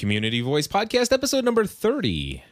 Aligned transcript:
Community 0.00 0.40
Voice 0.40 0.66
Podcast, 0.66 1.12
episode 1.12 1.44
number 1.44 1.66
30. 1.66 2.42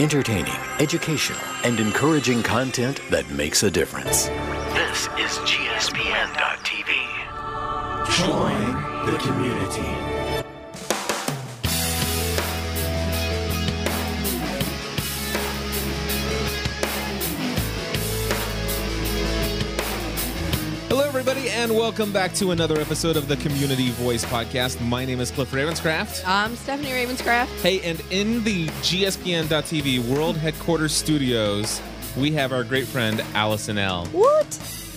Entertaining, 0.00 0.56
educational, 0.80 1.38
and 1.62 1.78
encouraging 1.78 2.42
content 2.42 3.02
that 3.10 3.28
makes 3.28 3.64
a 3.64 3.70
difference. 3.70 4.28
This 4.72 5.08
is 5.18 5.36
GSPN.TV. 5.44 6.88
Join 8.16 9.12
the 9.12 9.18
community. 9.18 10.17
And 21.58 21.74
welcome 21.74 22.12
back 22.12 22.32
to 22.34 22.52
another 22.52 22.80
episode 22.80 23.16
of 23.16 23.26
the 23.26 23.36
Community 23.38 23.90
Voice 23.90 24.24
Podcast. 24.24 24.80
My 24.80 25.04
name 25.04 25.18
is 25.18 25.32
Cliff 25.32 25.50
Ravenscraft. 25.50 26.22
I'm 26.24 26.54
Stephanie 26.54 26.90
Ravenscraft. 26.90 27.48
Hey, 27.62 27.80
and 27.80 28.00
in 28.12 28.44
the 28.44 28.66
GSPN.TV 28.66 29.98
World 30.08 30.36
Headquarters 30.36 30.92
Studios, 30.92 31.82
we 32.16 32.30
have 32.30 32.52
our 32.52 32.62
great 32.62 32.86
friend 32.86 33.20
Alison 33.34 33.76
L. 33.76 34.06
What? 34.12 34.46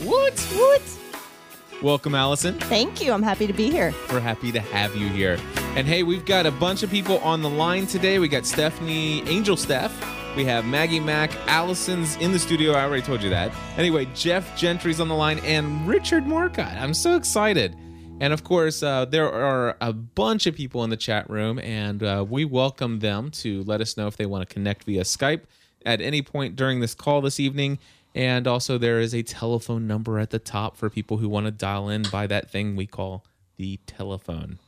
What? 0.03 0.39
What? 0.39 1.81
Welcome, 1.81 2.13
Alison. 2.13 2.59
Thank 2.59 3.01
you. 3.01 3.11
I'm 3.11 3.23
happy 3.23 3.47
to 3.47 3.53
be 3.53 3.71
here. 3.71 3.91
We're 4.11 4.19
happy 4.19 4.51
to 4.51 4.59
have 4.59 4.95
you 4.95 5.09
here. 5.09 5.39
And 5.75 5.87
hey, 5.87 6.03
we've 6.03 6.25
got 6.25 6.45
a 6.45 6.51
bunch 6.51 6.83
of 6.83 6.91
people 6.91 7.17
on 7.21 7.41
the 7.41 7.49
line 7.49 7.87
today. 7.87 8.19
We 8.19 8.27
got 8.27 8.45
Stephanie, 8.45 9.27
Angel 9.27 9.57
Steph. 9.57 9.91
We 10.35 10.45
have 10.45 10.65
Maggie 10.65 11.01
Mack. 11.01 11.31
Alison's 11.47 12.15
in 12.17 12.31
the 12.31 12.39
studio. 12.39 12.71
I 12.71 12.85
already 12.85 13.01
told 13.01 13.21
you 13.21 13.29
that. 13.31 13.51
Anyway, 13.77 14.07
Jeff 14.15 14.57
Gentry's 14.57 15.01
on 15.01 15.09
the 15.09 15.15
line 15.15 15.39
and 15.39 15.85
Richard 15.85 16.25
Marcotte. 16.25 16.77
I'm 16.77 16.93
so 16.93 17.17
excited. 17.17 17.75
And 18.21 18.31
of 18.31 18.45
course, 18.45 18.81
uh, 18.81 19.03
there 19.03 19.29
are 19.29 19.75
a 19.81 19.91
bunch 19.91 20.47
of 20.47 20.55
people 20.55 20.85
in 20.85 20.89
the 20.89 20.95
chat 20.95 21.29
room, 21.29 21.59
and 21.59 22.01
uh, 22.01 22.25
we 22.27 22.45
welcome 22.45 22.99
them 22.99 23.29
to 23.31 23.63
let 23.63 23.81
us 23.81 23.97
know 23.97 24.07
if 24.07 24.15
they 24.15 24.25
want 24.25 24.47
to 24.47 24.53
connect 24.53 24.85
via 24.85 25.01
Skype 25.01 25.41
at 25.85 25.99
any 25.99 26.21
point 26.21 26.55
during 26.55 26.79
this 26.79 26.93
call 26.95 27.19
this 27.19 27.39
evening. 27.39 27.77
And 28.15 28.47
also, 28.47 28.77
there 28.77 29.01
is 29.01 29.13
a 29.13 29.23
telephone 29.23 29.85
number 29.85 30.17
at 30.17 30.29
the 30.29 30.39
top 30.39 30.77
for 30.77 30.89
people 30.89 31.17
who 31.17 31.27
want 31.27 31.47
to 31.47 31.51
dial 31.51 31.89
in 31.89 32.03
by 32.03 32.25
that 32.27 32.49
thing 32.49 32.77
we 32.77 32.85
call 32.85 33.25
the 33.57 33.79
telephone, 33.85 34.59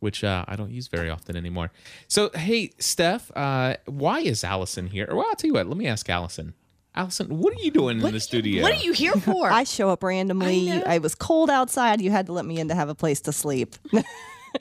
which 0.00 0.24
uh, 0.24 0.44
I 0.46 0.56
don't 0.56 0.70
use 0.70 0.88
very 0.88 1.10
often 1.10 1.36
anymore. 1.36 1.70
So, 2.08 2.30
hey, 2.34 2.72
Steph, 2.78 3.30
uh, 3.36 3.76
why 3.86 4.20
is 4.20 4.44
Alison 4.44 4.86
here? 4.88 5.08
Well, 5.10 5.24
I'll 5.26 5.34
tell 5.34 5.48
you 5.48 5.54
what, 5.54 5.66
let 5.66 5.76
me 5.76 5.86
ask 5.86 6.08
Alison. 6.08 6.54
Allison, 6.94 7.38
what 7.38 7.52
are 7.52 7.62
you 7.62 7.70
doing 7.70 8.00
in 8.00 8.12
the 8.12 8.20
studio? 8.20 8.62
What 8.62 8.72
are 8.72 8.82
you 8.82 8.92
here 8.92 9.12
for? 9.12 9.50
I 9.50 9.64
show 9.64 9.90
up 9.90 10.02
randomly. 10.02 10.72
I. 10.72 10.94
I, 10.94 10.98
was 10.98 11.14
cold 11.14 11.50
outside. 11.50 12.00
You 12.00 12.10
had 12.10 12.26
to 12.26 12.32
let 12.32 12.46
me 12.46 12.58
in 12.58 12.68
to 12.68 12.74
have 12.74 12.88
a 12.88 12.94
place 12.94 13.20
to 13.22 13.32
sleep. 13.32 13.76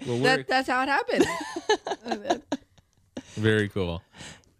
Well, 0.06 0.20
that, 0.20 0.48
that's 0.50 0.68
how 0.68 0.84
it 0.84 0.90
happened. 0.90 2.44
very 3.36 3.70
cool. 3.70 4.02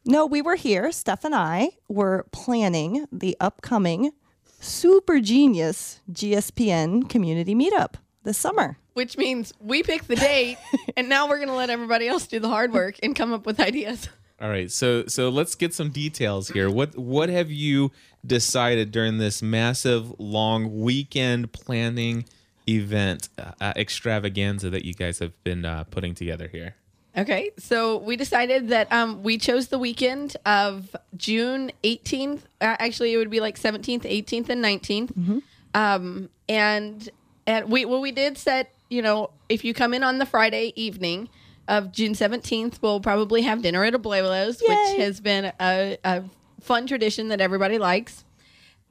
no, 0.06 0.26
we 0.26 0.42
were 0.42 0.56
here. 0.56 0.94
Steph 0.94 1.26
and 1.26 1.36
I 1.36 1.72
were 1.90 2.26
planning 2.32 3.06
the 3.12 3.36
upcoming 3.42 4.12
super 4.60 5.20
genius 5.20 6.00
GSPN 6.12 7.10
community 7.10 7.54
meetup 7.54 7.96
this 8.24 8.38
summer. 8.38 8.78
Which 8.96 9.18
means 9.18 9.54
we 9.60 9.84
pick 9.84 10.06
the 10.08 10.16
date, 10.16 10.58
and 10.98 11.10
now 11.10 11.28
we're 11.28 11.36
going 11.36 11.50
to 11.50 11.54
let 11.54 11.70
everybody 11.70 12.08
else 12.08 12.28
do 12.28 12.40
the 12.40 12.48
hard 12.48 12.72
work 12.72 12.96
and 13.04 13.14
come 13.16 13.34
up 13.34 13.46
with 13.46 13.60
ideas. 13.60 14.08
All 14.42 14.50
right, 14.50 14.72
so 14.72 15.06
so 15.08 15.30
let's 15.30 15.54
get 15.56 15.74
some 15.74 15.90
details 15.90 16.50
here. 16.50 16.70
What 16.70 16.98
what 16.98 17.30
have 17.30 17.52
you 17.52 17.92
decided 18.26 18.92
during 18.92 19.18
this 19.18 19.42
massive 19.42 20.18
long 20.20 20.80
weekend 20.82 21.52
planning 21.52 22.26
event 22.68 23.30
uh, 23.38 23.74
extravaganza 23.76 24.70
that 24.70 24.86
you 24.86 24.94
guys 24.94 25.20
have 25.20 25.42
been 25.44 25.66
uh, 25.66 25.84
putting 25.86 26.16
together 26.16 26.48
here? 26.48 26.76
Okay, 27.18 27.52
so 27.58 27.98
we 27.98 28.18
decided 28.18 28.70
that 28.70 28.92
um, 28.92 29.24
we 29.24 29.38
chose 29.38 29.68
the 29.68 29.80
weekend 29.80 30.36
of 30.46 30.94
June 31.16 31.72
18th. 31.84 32.40
Uh, 32.60 32.76
actually, 32.80 33.14
it 33.14 33.18
would 33.18 33.30
be 33.30 33.40
like 33.40 33.58
17th, 33.58 34.04
18th, 34.04 34.50
and 34.50 34.64
19th. 34.64 35.42
Um, 35.74 36.30
and 36.50 37.10
and 37.48 37.70
we 37.70 37.86
well, 37.86 38.02
we 38.02 38.12
did 38.12 38.38
set. 38.38 38.75
You 38.96 39.02
know, 39.02 39.32
if 39.50 39.66
you 39.66 39.74
come 39.74 39.94
in 39.94 40.04
on 40.04 40.20
the 40.20 40.26
Friday 40.26 40.72
evening 40.78 41.28
of 41.68 41.92
June 41.92 42.14
17th, 42.14 42.82
we'll 42.82 43.02
probably 43.02 43.42
have 43.42 43.62
dinner 43.62 43.84
at 43.84 43.94
Abuelos, 43.94 44.62
which 44.62 45.00
has 45.02 45.20
been 45.20 45.52
a, 45.60 45.98
a 46.06 46.24
fun 46.62 46.88
tradition 46.88 47.28
that 47.28 47.42
everybody 47.42 47.78
likes. 47.78 48.24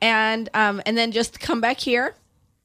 And 0.02 0.50
um, 0.52 0.82
and 0.84 0.98
then 0.98 1.10
just 1.10 1.40
come 1.40 1.62
back 1.62 1.80
here 1.80 2.14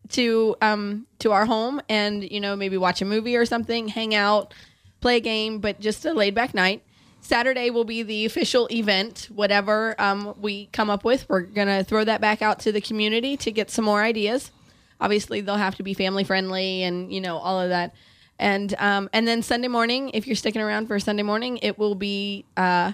to 0.10 0.58
um 0.62 1.08
to 1.20 1.32
our 1.32 1.46
home 1.46 1.80
and 1.88 2.30
you 2.30 2.42
know 2.42 2.58
maybe 2.58 2.76
watch 2.76 3.02
a 3.02 3.06
movie 3.06 3.38
or 3.38 3.46
something 3.46 3.88
hang 3.88 4.16
out 4.16 4.54
play 5.02 5.18
a 5.18 5.20
game 5.20 5.60
but 5.60 5.80
just 5.80 6.06
a 6.06 6.12
laid 6.12 6.36
back 6.36 6.54
night. 6.54 6.84
Saturday 7.22 7.70
will 7.70 7.86
be 7.86 8.04
the 8.04 8.26
official 8.26 8.68
event. 8.70 9.30
Whatever 9.34 9.96
um, 9.98 10.36
we 10.42 10.66
come 10.74 10.90
up 10.90 11.06
with 11.06 11.30
we're 11.30 11.44
gonna 11.44 11.86
throw 11.86 12.04
that 12.04 12.20
back 12.20 12.42
out 12.42 12.60
to 12.62 12.74
the 12.74 12.82
community 12.82 13.38
to 13.38 13.50
get 13.50 13.72
some 13.72 13.86
more 13.86 14.04
ideas 14.04 14.52
obviously 15.00 15.42
they'll 15.42 15.56
have 15.56 15.76
to 15.76 15.84
be 15.84 15.94
family 15.94 16.24
friendly 16.24 16.84
and 16.84 17.12
you 17.14 17.22
know 17.22 17.38
all 17.38 17.60
of 17.60 17.70
that 17.70 17.94
and 18.38 18.74
um, 18.80 19.10
and 19.14 19.28
then 19.28 19.42
sunday 19.42 19.68
morning 19.68 20.10
if 20.14 20.28
you're 20.28 20.36
sticking 20.36 20.62
around 20.62 20.88
for 20.88 21.00
sunday 21.00 21.24
morning 21.24 21.58
it 21.62 21.78
will 21.78 21.96
be 21.96 22.46
uh, 22.58 22.92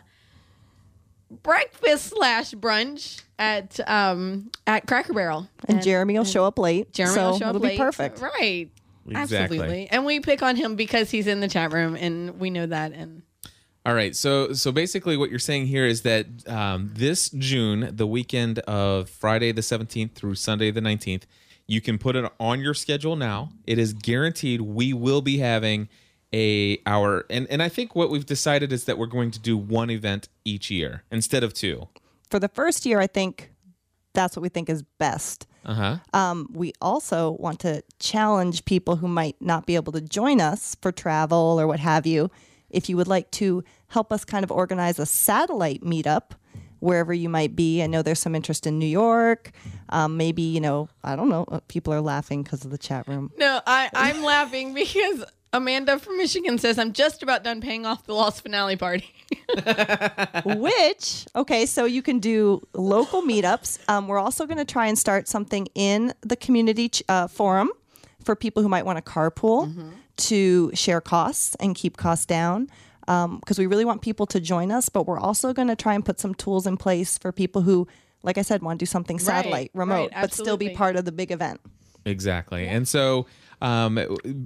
breakfast 1.44 2.10
slash 2.16 2.54
brunch 2.54 3.22
at 3.38 3.80
um 3.90 4.50
at 4.68 4.88
cracker 4.88 5.14
barrel 5.14 5.48
And, 5.68 5.82
Jeremy 5.82 6.18
will 6.18 6.26
show 6.26 6.46
up 6.46 6.58
late. 6.60 6.92
Jeremy 6.94 7.16
so 7.16 7.32
will 7.32 7.40
show 7.40 7.46
up 7.46 7.56
it'll 7.56 7.62
late. 7.62 7.78
be 7.78 7.84
perfect. 7.84 8.22
Right. 8.22 8.70
Exactly. 9.08 9.60
Absolutely. 9.60 9.88
And 9.92 10.06
we 10.06 10.20
pick 10.20 10.42
on 10.42 10.56
him 10.56 10.76
because 10.76 11.12
he's 11.12 11.28
in 11.28 11.40
the 11.40 11.48
chat 11.48 11.72
room 11.74 11.96
and 11.96 12.40
we 12.40 12.50
know 12.50 12.66
that 12.66 12.92
and 12.94 13.22
All 13.86 13.94
right, 13.94 14.16
so 14.16 14.54
so 14.54 14.72
basically, 14.72 15.16
what 15.16 15.30
you're 15.30 15.38
saying 15.38 15.68
here 15.68 15.86
is 15.86 16.02
that 16.02 16.26
um, 16.48 16.90
this 16.94 17.30
June, 17.30 17.92
the 17.94 18.08
weekend 18.08 18.60
of 18.60 19.10
Friday 19.10 19.52
the 19.52 19.62
17th 19.62 20.14
through 20.14 20.34
Sunday 20.36 20.72
the 20.72 20.82
19th, 20.82 21.24
you 21.68 21.82
can 21.82 21.98
put 21.98 22.16
it 22.16 22.32
on 22.40 22.62
your 22.62 22.74
schedule 22.74 23.16
now. 23.16 23.50
It 23.66 23.78
is 23.78 23.94
guaranteed. 23.94 24.62
We 24.62 24.94
will 24.94 25.22
be 25.22 25.40
having 25.40 25.90
a 26.34 26.80
hour, 26.86 27.26
and 27.30 27.48
and 27.50 27.64
I 27.64 27.70
think 27.70 27.96
what 27.96 28.10
we've 28.10 28.26
decided 28.26 28.72
is 28.72 28.86
that 28.86 28.98
we're 28.98 29.06
going 29.06 29.32
to 29.32 29.40
do 29.40 29.58
one 29.58 29.90
event 29.90 30.28
each 30.44 30.70
year 30.70 31.04
instead 31.12 31.44
of 31.44 31.54
two. 31.54 31.88
For 32.30 32.40
the 32.40 32.50
first 32.50 32.86
year, 32.86 33.00
I 33.00 33.08
think 33.08 33.52
that's 34.14 34.36
what 34.36 34.42
we 34.42 34.50
think 34.50 34.70
is 34.70 34.84
best. 35.00 35.48
Uh 35.66 35.74
huh. 35.74 35.98
Um, 36.14 36.50
we 36.54 36.74
also 36.82 37.32
want 37.32 37.60
to 37.62 37.84
challenge 38.00 38.66
people 38.66 38.98
who 38.98 39.08
might 39.08 39.36
not 39.42 39.66
be 39.66 39.76
able 39.76 39.92
to 39.94 40.02
join 40.02 40.40
us 40.42 40.76
for 40.82 40.92
travel 40.92 41.58
or 41.60 41.68
what 41.68 41.80
have 41.80 42.06
you. 42.06 42.30
If 42.70 42.90
you 42.90 42.98
would 42.98 43.08
like 43.08 43.32
to 43.32 43.64
help 43.88 44.12
us 44.12 44.26
kind 44.26 44.44
of 44.44 44.52
organize 44.52 45.00
a 45.00 45.06
satellite 45.06 45.82
meetup 45.82 46.32
wherever 46.86 47.14
you 47.14 47.28
might 47.28 47.56
be, 47.56 47.82
I 47.84 47.88
know 47.88 48.02
there's 48.02 48.20
some 48.20 48.36
interest 48.36 48.66
in 48.68 48.80
New 48.80 48.86
York. 48.86 49.52
Um, 49.90 50.16
maybe, 50.18 50.42
you 50.44 50.62
know, 50.62 50.88
I 51.04 51.16
don't 51.16 51.30
know, 51.30 51.46
uh, 51.52 51.60
people 51.68 51.92
are 51.94 52.02
laughing 52.02 52.44
because 52.44 52.64
of 52.64 52.72
the 52.72 52.78
chat 52.78 53.08
room. 53.08 53.32
No, 53.38 53.60
I, 53.66 53.90
I'm 53.94 54.24
laughing 54.24 54.74
because 54.74 55.24
Amanda 55.52 56.00
from 56.00 56.18
Michigan 56.18 56.58
says 56.58 56.78
I'm 56.78 56.94
just 56.94 57.24
about 57.24 57.44
done 57.44 57.62
paying 57.62 57.86
off 57.86 58.06
the 58.06 58.14
Lost 58.14 58.42
finale 58.44 58.76
party. 58.78 59.12
Which, 60.46 61.26
okay, 61.36 61.66
so 61.66 61.86
you 61.86 62.02
can 62.02 62.20
do 62.20 62.66
local 62.74 63.22
meetups. 63.22 63.80
Um, 63.90 64.08
we're 64.08 64.20
also 64.20 64.46
going 64.46 64.58
to 64.58 64.66
try 64.66 64.88
and 64.88 64.98
start 64.98 65.28
something 65.28 65.68
in 65.76 66.14
the 66.22 66.36
community 66.36 66.90
ch- 66.90 67.04
uh, 67.10 67.28
forum 67.28 67.72
for 68.24 68.36
people 68.36 68.64
who 68.64 68.70
might 68.70 68.86
want 68.86 68.98
to 69.04 69.12
carpool 69.12 69.92
to 70.18 70.72
share 70.74 71.02
costs 71.02 71.56
and 71.60 71.76
keep 71.76 71.98
costs 71.98 72.26
down. 72.26 72.70
Because 73.06 73.60
we 73.60 73.68
really 73.68 73.86
want 73.86 74.02
people 74.02 74.26
to 74.28 74.40
join 74.40 74.72
us, 74.72 74.90
but 74.90 75.06
we're 75.06 75.20
also 75.20 75.54
going 75.54 75.68
to 75.68 75.76
try 75.76 75.94
and 75.94 76.04
put 76.04 76.20
some 76.20 76.34
tools 76.34 76.66
in 76.66 76.78
place 76.78 77.18
for 77.18 77.32
people 77.32 77.62
who, 77.62 77.88
like 78.24 78.38
I 78.38 78.42
said, 78.42 78.62
want 78.62 78.80
to 78.80 78.86
do 78.86 78.88
something 78.88 79.20
satellite, 79.20 79.72
remote, 79.74 80.12
right, 80.12 80.22
but 80.22 80.34
still 80.34 80.58
be 80.58 80.70
part 80.70 80.96
of 80.96 81.06
the 81.06 81.12
big 81.12 81.32
event. 81.32 81.62
Exactly. 82.06 82.68
And 82.68 82.88
so 82.88 83.26
um, 83.62 84.00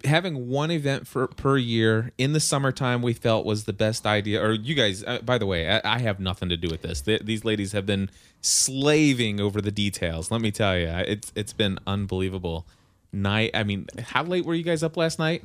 having 0.06 0.48
one 0.48 0.72
event 0.72 1.08
for 1.08 1.28
per 1.28 1.58
year 1.58 2.12
in 2.18 2.34
the 2.34 2.40
summertime 2.40 3.02
we 3.02 3.14
felt 3.14 3.46
was 3.46 3.66
the 3.66 3.74
best 3.74 4.06
idea. 4.06 4.42
Or 4.42 4.54
you 4.54 4.76
guys, 4.76 5.04
uh, 5.04 5.20
by 5.24 5.38
the 5.38 5.46
way, 5.46 5.70
I, 5.70 5.82
I 5.84 6.00
have 6.00 6.20
nothing 6.20 6.50
to 6.50 6.58
do 6.58 6.70
with 6.70 6.82
this. 6.82 7.02
Th- 7.02 7.22
these 7.22 7.44
ladies 7.44 7.72
have 7.74 7.86
been 7.86 8.10
slaving 8.42 9.42
over 9.42 9.62
the 9.62 9.72
details. 9.72 10.32
Let 10.32 10.42
me 10.42 10.52
tell 10.52 10.78
you, 10.78 10.88
it's 10.88 11.32
it's 11.36 11.54
been 11.54 11.80
unbelievable. 11.88 12.66
Night. 13.12 13.52
I 13.56 13.64
mean, 13.64 13.88
how 14.00 14.24
late 14.24 14.46
were 14.46 14.54
you 14.54 14.64
guys 14.64 14.84
up 14.84 14.96
last 14.96 15.18
night? 15.18 15.44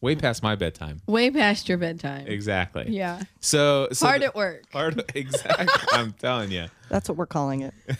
Way 0.00 0.14
past 0.14 0.42
my 0.42 0.54
bedtime. 0.54 1.00
Way 1.06 1.30
past 1.30 1.68
your 1.68 1.78
bedtime. 1.78 2.26
Exactly. 2.26 2.86
Yeah. 2.88 3.22
So, 3.40 3.88
so 3.92 4.06
Hard 4.06 4.22
the- 4.22 4.26
at 4.26 4.34
work. 4.34 4.64
Hard. 4.72 5.02
Exactly. 5.14 5.66
I'm 5.92 6.12
telling 6.12 6.50
you. 6.50 6.66
That's 6.88 7.08
what 7.08 7.16
we're 7.18 7.26
calling 7.26 7.62
it. 7.62 7.74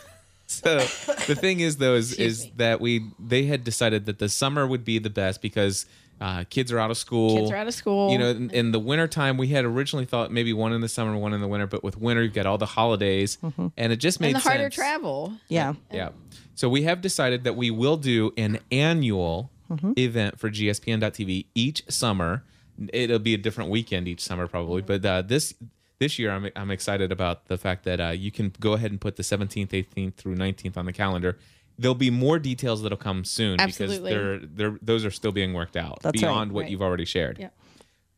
So 0.49 0.79
the 0.79 1.35
thing 1.35 1.59
is, 1.59 1.79
though, 1.79 1.95
is 1.97 2.13
Excuse 2.13 2.39
is 2.39 2.45
me. 2.45 2.53
that 2.59 2.81
we 2.81 3.11
they 3.19 3.47
had 3.47 3.65
decided 3.65 4.07
that 4.07 4.21
the 4.21 4.29
summer 4.29 4.65
would 4.65 4.85
be 4.85 5.01
the 5.01 5.11
best 5.11 5.43
because 5.43 5.87
uh, 6.21 6.45
kids 6.49 6.71
are 6.71 6.79
out 6.79 6.93
of 6.93 6.97
school. 6.97 7.37
Kids 7.39 7.51
are 7.51 7.57
out 7.57 7.67
of 7.67 7.75
school. 7.75 8.13
You 8.13 8.19
know, 8.19 8.31
in, 8.31 8.51
in 8.51 8.71
the 8.71 8.79
wintertime, 8.79 9.39
we 9.39 9.49
had 9.49 9.65
originally 9.65 10.05
thought 10.05 10.31
maybe 10.31 10.53
one 10.53 10.73
in 10.73 10.81
the 10.83 10.89
summer, 10.89 11.17
one 11.17 11.33
in 11.33 11.41
the 11.41 11.49
winter, 11.49 11.67
but 11.67 11.83
with 11.83 11.99
winter, 11.99 12.23
you've 12.23 12.33
got 12.33 12.47
all 12.47 12.59
the 12.59 12.65
holidays, 12.67 13.39
and 13.77 13.93
it 13.93 13.97
just 13.97 14.21
made 14.21 14.29
and 14.29 14.37
the 14.37 14.41
harder 14.49 14.71
travel. 14.71 15.33
Yeah. 15.49 15.75
Yeah. 15.93 16.11
So 16.55 16.69
we 16.69 16.85
have 16.85 17.01
decided 17.01 17.43
that 17.43 17.57
we 17.57 17.73
will 17.73 17.97
do 17.97 18.33
an 18.37 18.61
annual 18.71 19.51
event 19.97 20.39
for 20.39 20.51
GSPN.TV 20.51 21.47
each 21.55 21.85
summer. 21.89 22.45
it'll 22.93 23.19
be 23.19 23.35
a 23.35 23.39
different 23.39 23.71
weekend 23.71 24.07
each 24.09 24.21
summer 24.21 24.47
probably. 24.47 24.83
But 24.83 25.05
uh, 25.05 25.23
this 25.23 25.55
this 25.99 26.19
year, 26.19 26.31
I'm 26.31 26.51
I'm 26.55 26.71
excited 26.71 27.11
about 27.11 27.47
the 27.49 27.57
fact 27.59 27.85
that 27.85 28.01
uh, 28.01 28.09
you 28.11 28.31
can 28.31 28.53
go 28.61 28.75
ahead 28.75 28.91
and 28.91 29.01
put 29.01 29.17
the 29.17 29.23
17th, 29.23 29.69
18th 29.71 30.15
through 30.15 30.37
19th 30.37 30.77
on 30.77 30.85
the 30.87 30.93
calendar. 30.93 31.39
There'll 31.79 31.95
be 31.95 32.11
more 32.11 32.39
details 32.39 32.83
that'll 32.83 32.97
come 32.99 33.25
soon 33.25 33.61
Absolutely. 33.61 34.13
because 34.13 34.49
they're 34.55 34.71
they're 34.71 34.79
those 34.81 35.05
are 35.05 35.11
still 35.11 35.33
being 35.33 35.53
worked 35.53 35.77
out 35.77 36.01
That's 36.03 36.23
right. 36.23 36.29
beyond 36.29 36.53
what 36.53 36.63
Right. 36.63 36.71
you've 36.71 36.83
already 36.83 37.05
shared. 37.05 37.39
Yeah. 37.39 37.49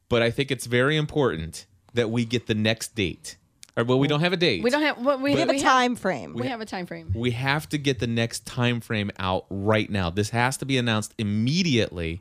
But 0.09 0.23
I 0.23 0.31
think 0.31 0.51
it's 0.51 0.67
very 0.67 0.97
important 0.97 1.67
that 1.95 2.11
we 2.11 2.25
get 2.25 2.47
the 2.47 2.55
next 2.55 2.95
date. 2.95 3.37
Or 3.79 3.85
well, 3.85 4.01
we 4.01 4.09
don't 4.09 4.21
have 4.21 4.33
a 4.33 4.37
date. 4.37 4.65
We 4.65 4.71
don't 4.71 4.83
have 4.83 4.99
what 4.99 5.21
we, 5.21 5.35
We 5.35 5.41
have 5.41 5.49
a 5.49 5.53
we 5.53 5.61
time 5.61 5.95
frame. 5.95 6.35
we 6.35 6.49
have 6.49 6.61
a 6.61 6.67
time 6.67 6.85
frame. 6.85 7.13
we 7.15 7.31
have 7.31 7.69
to 7.69 7.79
get 7.79 8.01
the 8.01 8.09
next 8.09 8.45
time 8.45 8.81
frame 8.81 9.13
out 9.21 9.47
right 9.51 9.89
now. 9.89 10.11
This 10.11 10.31
has 10.31 10.57
to 10.57 10.67
be 10.67 10.79
announced 10.79 11.15
immediately 11.17 12.21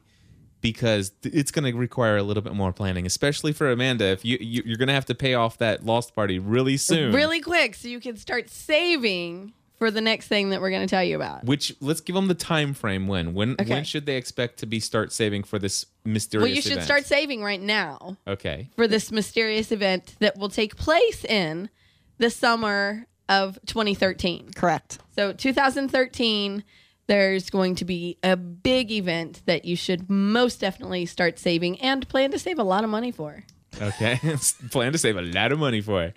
because 0.61 1.11
it's 1.23 1.49
going 1.49 1.71
to 1.71 1.75
require 1.75 2.17
a 2.17 2.23
little 2.23 2.43
bit 2.43 2.53
more 2.53 2.71
planning, 2.71 3.07
especially 3.07 3.53
for 3.53 3.71
Amanda. 3.71 4.05
If 4.05 4.23
you, 4.23 4.37
you 4.39 4.61
you're 4.67 4.77
going 4.77 4.87
to 4.87 4.93
have 4.93 5.05
to 5.05 5.15
pay 5.15 5.33
off 5.33 5.57
that 5.57 5.83
lost 5.83 6.13
party 6.13 6.37
really 6.37 6.77
soon. 6.77 7.13
Really 7.13 7.41
quick, 7.41 7.73
so 7.73 7.87
you 7.87 7.99
can 7.99 8.17
start 8.17 8.51
saving 8.51 9.53
for 9.77 9.91
the 9.91 10.01
next 10.01 10.27
thing 10.27 10.49
that 10.49 10.61
we're 10.61 10.69
going 10.71 10.81
to 10.85 10.89
tell 10.89 11.03
you 11.03 11.15
about. 11.15 11.45
Which 11.45 11.75
let's 11.81 12.01
give 12.01 12.15
them 12.15 12.27
the 12.27 12.33
time 12.35 12.73
frame 12.73 13.07
when 13.07 13.33
when 13.33 13.53
Okay. 13.59 13.69
when 13.69 13.83
should 13.83 14.05
they 14.05 14.17
expect 14.17 14.59
to 14.59 14.65
be 14.65 14.79
start 14.79 15.11
saving 15.13 15.43
for 15.43 15.59
this 15.59 15.85
mysterious 16.05 16.47
Well, 16.47 16.55
you 16.55 16.61
should 16.61 16.71
event? 16.73 16.85
start 16.85 17.05
saving 17.05 17.43
right 17.43 17.61
now 17.61 18.17
Okay. 18.27 18.69
for 18.75 18.87
this 18.87 19.11
mysterious 19.11 19.71
event 19.71 20.15
that 20.19 20.37
will 20.37 20.49
take 20.49 20.75
place 20.75 21.23
in 21.25 21.69
the 22.17 22.29
summer 22.29 23.05
of 23.29 23.59
2013. 23.67 24.51
Correct. 24.55 24.99
So 25.15 25.33
2013, 25.33 26.63
there's 27.07 27.49
going 27.49 27.75
to 27.75 27.85
be 27.85 28.17
a 28.23 28.35
big 28.35 28.91
event 28.91 29.41
that 29.45 29.65
you 29.65 29.75
should 29.75 30.09
most 30.09 30.59
definitely 30.59 31.05
start 31.05 31.37
saving 31.39 31.79
and 31.81 32.07
plan 32.09 32.31
to 32.31 32.39
save 32.39 32.57
a 32.59 32.63
lot 32.63 32.83
of 32.83 32.89
money 32.89 33.11
for. 33.11 33.43
Okay. 33.81 34.19
Plan 34.71 34.91
to 34.93 34.97
save 34.97 35.17
a 35.17 35.21
lot 35.21 35.51
of 35.51 35.59
money 35.59 35.81
for 35.81 36.03
it. 36.03 36.15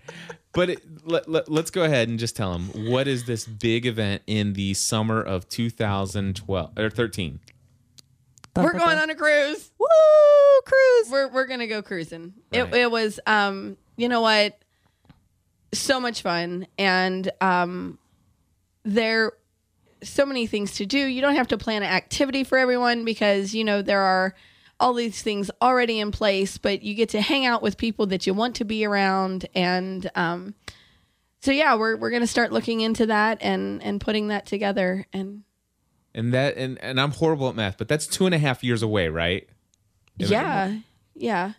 But 0.53 0.71
it, 0.71 1.07
let, 1.07 1.29
let, 1.29 1.49
let's 1.49 1.71
go 1.71 1.85
ahead 1.85 2.09
and 2.09 2.19
just 2.19 2.35
tell 2.35 2.53
them 2.53 2.91
what 2.91 3.07
is 3.07 3.25
this 3.25 3.47
big 3.47 3.87
event 3.87 4.23
in 4.27 4.55
the 4.55 4.75
summer 4.75 5.23
of 5.23 5.49
2012 5.49 6.79
or 6.79 6.91
13? 6.91 7.41
We're 8.57 8.73
going 8.73 8.99
on 8.99 9.11
a 9.11 9.15
cruise. 9.15 9.71
Woo! 9.79 9.87
Cruise. 10.65 11.11
We're 11.11 11.29
we're 11.29 11.47
gonna 11.47 11.69
go 11.69 11.83
cruising. 11.83 12.35
It 12.53 12.75
it 12.75 12.91
was 12.91 13.21
um 13.27 13.77
you 13.97 14.09
know 14.09 14.21
what, 14.21 14.59
so 15.73 16.01
much 16.01 16.23
fun 16.23 16.67
and 16.77 17.31
um 17.41 17.99
there 18.83 19.33
so 20.03 20.27
many 20.27 20.47
things 20.47 20.73
to 20.75 20.87
do. 20.87 20.99
You 20.99 21.21
don't 21.21 21.37
have 21.37 21.49
to 21.49 21.59
plan 21.59 21.83
an 21.83 21.91
activity 21.91 22.45
for 22.45 22.59
everyone 22.59 23.05
because 23.05 23.55
you 23.55 23.65
know 23.65 23.83
there 23.83 24.01
are 24.01 24.35
all 24.81 24.95
these 24.95 25.23
things 25.23 25.51
already 25.63 26.01
in 26.01 26.11
place, 26.11 26.59
but 26.59 26.83
you 26.83 26.95
get 26.95 27.11
to 27.11 27.21
hang 27.21 27.47
out 27.47 27.63
with 27.63 27.77
people 27.77 28.07
that 28.07 28.27
you 28.27 28.35
want 28.35 28.57
to 28.57 28.65
be 28.65 28.85
around 28.85 29.47
and 29.55 30.11
um 30.15 30.55
so 31.43 31.53
yeah, 31.53 31.75
we're 31.77 31.97
we're 31.97 32.11
gonna 32.11 32.27
start 32.27 32.51
looking 32.53 32.81
into 32.81 33.07
that 33.07 33.39
and 33.41 33.83
and 33.83 34.01
putting 34.01 34.29
that 34.29 34.45
together 34.47 35.07
and 35.13 35.43
And 36.15 36.35
that 36.35 36.57
and, 36.57 36.79
and 36.83 37.01
I'm 37.01 37.13
horrible 37.13 37.49
at 37.49 37.55
math, 37.55 37.79
but 37.79 37.87
that's 37.89 38.07
two 38.07 38.27
and 38.27 38.35
a 38.35 38.39
half 38.39 38.65
years 38.65 38.83
away, 38.83 39.09
right? 39.09 39.49
yeah, 40.17 40.77
yeah. 41.15 41.53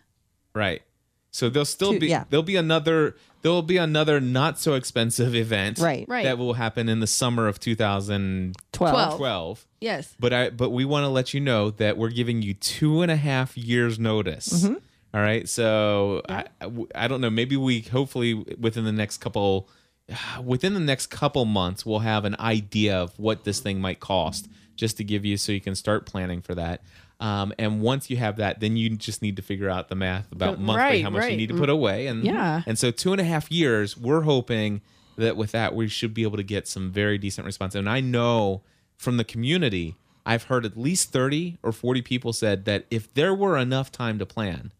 Right. 0.54 0.82
So 1.30 1.48
there'll 1.48 1.64
still 1.64 1.92
Two- 1.94 2.00
be 2.00 2.08
yeah. 2.08 2.24
there'll 2.30 2.42
be 2.44 2.56
another 2.56 3.16
there'll 3.42 3.62
be 3.62 3.76
another 3.76 4.20
not 4.20 4.58
so 4.58 4.74
expensive 4.74 5.34
event 5.34 5.78
Right. 5.78 6.04
Right. 6.08 6.24
that 6.24 6.38
will 6.38 6.54
happen 6.54 6.88
in 6.88 7.00
the 7.00 7.06
summer 7.06 7.46
of 7.48 7.60
2012. 7.60 9.16
12. 9.16 9.66
Yes. 9.80 10.14
But 10.18 10.32
I 10.32 10.50
but 10.50 10.70
we 10.70 10.84
want 10.84 11.04
to 11.04 11.08
let 11.08 11.34
you 11.34 11.40
know 11.40 11.70
that 11.72 11.96
we're 11.96 12.10
giving 12.10 12.42
you 12.42 12.54
two 12.54 13.02
and 13.02 13.10
a 13.10 13.16
half 13.16 13.56
years 13.56 13.98
notice. 13.98 14.48
Mm-hmm. 14.64 14.74
All 15.14 15.20
right. 15.20 15.48
So 15.48 16.22
I, 16.28 16.44
I 16.60 16.70
I 16.94 17.08
don't 17.08 17.20
know. 17.20 17.30
Maybe 17.30 17.56
we 17.56 17.80
hopefully 17.80 18.34
within 18.34 18.84
the 18.84 18.92
next 18.92 19.18
couple 19.18 19.68
within 20.42 20.74
the 20.74 20.80
next 20.80 21.06
couple 21.06 21.44
months 21.44 21.84
we'll 21.84 22.00
have 22.00 22.24
an 22.24 22.36
idea 22.38 22.96
of 22.96 23.18
what 23.18 23.44
this 23.44 23.60
thing 23.60 23.80
might 23.80 24.00
cost 24.00 24.48
just 24.74 24.96
to 24.96 25.04
give 25.04 25.24
you 25.24 25.36
so 25.36 25.52
you 25.52 25.60
can 25.60 25.74
start 25.74 26.06
planning 26.06 26.40
for 26.40 26.54
that. 26.54 26.80
Um, 27.22 27.52
and 27.58 27.80
once 27.80 28.10
you 28.10 28.16
have 28.16 28.36
that, 28.38 28.58
then 28.60 28.76
you 28.76 28.90
just 28.96 29.22
need 29.22 29.36
to 29.36 29.42
figure 29.42 29.70
out 29.70 29.88
the 29.88 29.94
math 29.94 30.30
about 30.32 30.58
monthly 30.60 30.82
Right, 30.82 31.04
how 31.04 31.10
much 31.10 31.30
you 31.30 31.36
need 31.36 31.50
to 31.50 31.54
put 31.56 31.68
away. 31.70 32.08
And 32.08 32.24
Yeah. 32.24 32.62
and 32.66 32.76
so 32.78 32.90
two 32.90 33.12
and 33.12 33.20
a 33.20 33.24
half 33.24 33.50
years, 33.50 33.96
we're 33.96 34.22
hoping 34.22 34.80
that 35.16 35.36
with 35.36 35.52
that 35.52 35.74
we 35.74 35.86
should 35.88 36.14
be 36.14 36.24
able 36.24 36.36
to 36.36 36.42
get 36.42 36.66
some 36.66 36.90
very 36.90 37.18
decent 37.18 37.44
response. 37.44 37.74
And 37.76 37.88
I 37.88 38.00
know 38.00 38.62
from 38.96 39.18
the 39.18 39.24
community, 39.24 39.94
I've 40.26 40.44
heard 40.44 40.64
at 40.66 40.76
least 40.76 41.12
30 41.12 41.58
or 41.62 41.70
40 41.70 42.02
people 42.02 42.32
said 42.32 42.64
that 42.64 42.86
if 42.90 43.12
there 43.14 43.34
were 43.34 43.56
enough 43.56 43.92
time 43.92 44.18
to 44.18 44.26
plan, 44.26 44.72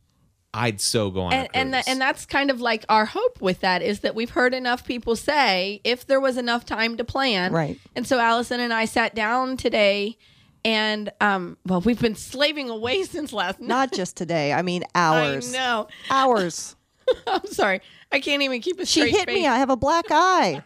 I'd 0.54 0.80
so 0.80 1.10
go 1.10 1.22
on 1.22 1.32
and 1.32 1.46
a 1.48 1.56
and, 1.56 1.72
cruise. 1.72 1.84
that, 1.84 1.90
and 1.90 2.00
that's 2.00 2.26
kind 2.26 2.50
of 2.50 2.60
like 2.60 2.84
our 2.88 3.06
hope 3.06 3.40
with 3.40 3.60
that 3.60 3.82
is 3.82 4.00
that 4.00 4.14
we've 4.14 4.30
heard 4.30 4.52
enough 4.52 4.84
people 4.84 5.14
say 5.16 5.80
if 5.84 6.06
there 6.06 6.20
was 6.20 6.36
enough 6.36 6.64
time 6.66 6.96
to 6.98 7.04
plan 7.04 7.52
Right. 7.52 7.78
and 7.96 8.06
so 8.06 8.18
alison 8.18 8.60
and 8.60 8.70
i 8.72 8.84
sat 8.84 9.14
down 9.14 9.56
today 9.56 10.18
and 10.64 11.10
um 11.20 11.56
well 11.66 11.80
we've 11.80 12.00
been 12.00 12.14
slaving 12.14 12.70
away 12.70 13.02
since 13.14 13.32
last 13.32 13.60
night 13.60 13.68
Not 13.68 13.92
just 13.92 14.16
today. 14.16 14.52
I 14.52 14.62
mean 14.62 14.84
hours. 14.94 15.52
i 15.54 15.58
know 15.58 15.88
Hours. 16.10 16.76
i'm 17.26 17.46
sorry 17.46 17.80
i 18.12 18.20
can't 18.20 18.42
even 18.42 18.60
keep 18.60 18.78
a 18.78 18.86
She 18.86 19.00
straight 19.00 19.10
hit 19.14 19.26
face 19.28 19.40
me. 19.40 19.46
I 19.46 19.56
have 19.58 19.70
a 19.70 19.76
black 19.76 20.04
eye. 20.10 20.62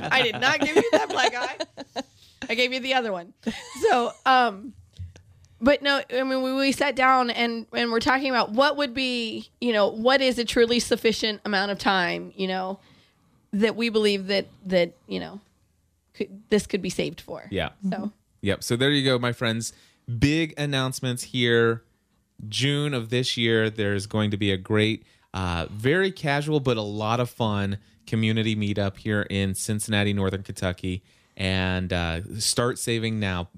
I 0.00 0.22
did 0.22 0.40
not 0.40 0.60
give 0.60 0.74
you 0.76 0.88
that 0.92 1.08
black 1.08 1.34
eye. 1.34 2.02
I 2.48 2.54
gave 2.54 2.72
you 2.72 2.80
the 2.80 2.94
other 2.94 3.12
one. 3.12 3.32
So, 3.82 4.12
um, 4.24 4.72
but 5.60 5.82
no, 5.82 6.00
I 6.12 6.22
mean, 6.22 6.42
we, 6.42 6.52
we 6.54 6.72
sat 6.72 6.94
down 6.96 7.30
and 7.30 7.66
and 7.72 7.90
we're 7.92 8.00
talking 8.00 8.30
about 8.30 8.52
what 8.52 8.76
would 8.76 8.92
be, 8.94 9.48
you 9.60 9.72
know, 9.72 9.88
what 9.88 10.20
is 10.20 10.38
a 10.38 10.44
truly 10.44 10.80
sufficient 10.80 11.40
amount 11.44 11.70
of 11.72 11.78
time, 11.78 12.32
you 12.36 12.46
know, 12.46 12.78
that 13.52 13.74
we 13.76 13.88
believe 13.88 14.26
that 14.28 14.46
that 14.66 14.92
you 15.06 15.18
know, 15.20 15.40
could, 16.14 16.42
this 16.50 16.66
could 16.66 16.82
be 16.82 16.90
saved 16.90 17.20
for. 17.20 17.46
yeah. 17.50 17.70
So 17.90 18.12
Yep. 18.42 18.62
So 18.62 18.76
there 18.76 18.90
you 18.90 19.04
go, 19.04 19.18
my 19.18 19.32
friends. 19.32 19.72
Big 20.18 20.54
announcements 20.58 21.24
here. 21.24 21.82
June 22.48 22.92
of 22.94 23.08
this 23.08 23.36
year, 23.36 23.70
there's 23.70 24.06
going 24.06 24.30
to 24.30 24.36
be 24.36 24.52
a 24.52 24.56
great, 24.56 25.04
uh, 25.34 25.66
very 25.70 26.10
casual 26.12 26.60
but 26.60 26.76
a 26.76 26.82
lot 26.82 27.18
of 27.18 27.30
fun 27.30 27.78
community 28.06 28.54
meetup 28.54 28.98
here 28.98 29.22
in 29.22 29.54
Cincinnati, 29.54 30.12
Northern 30.12 30.42
Kentucky. 30.42 31.02
And 31.36 31.92
uh, 31.92 32.20
start 32.38 32.78
saving 32.78 33.20
now. 33.20 33.48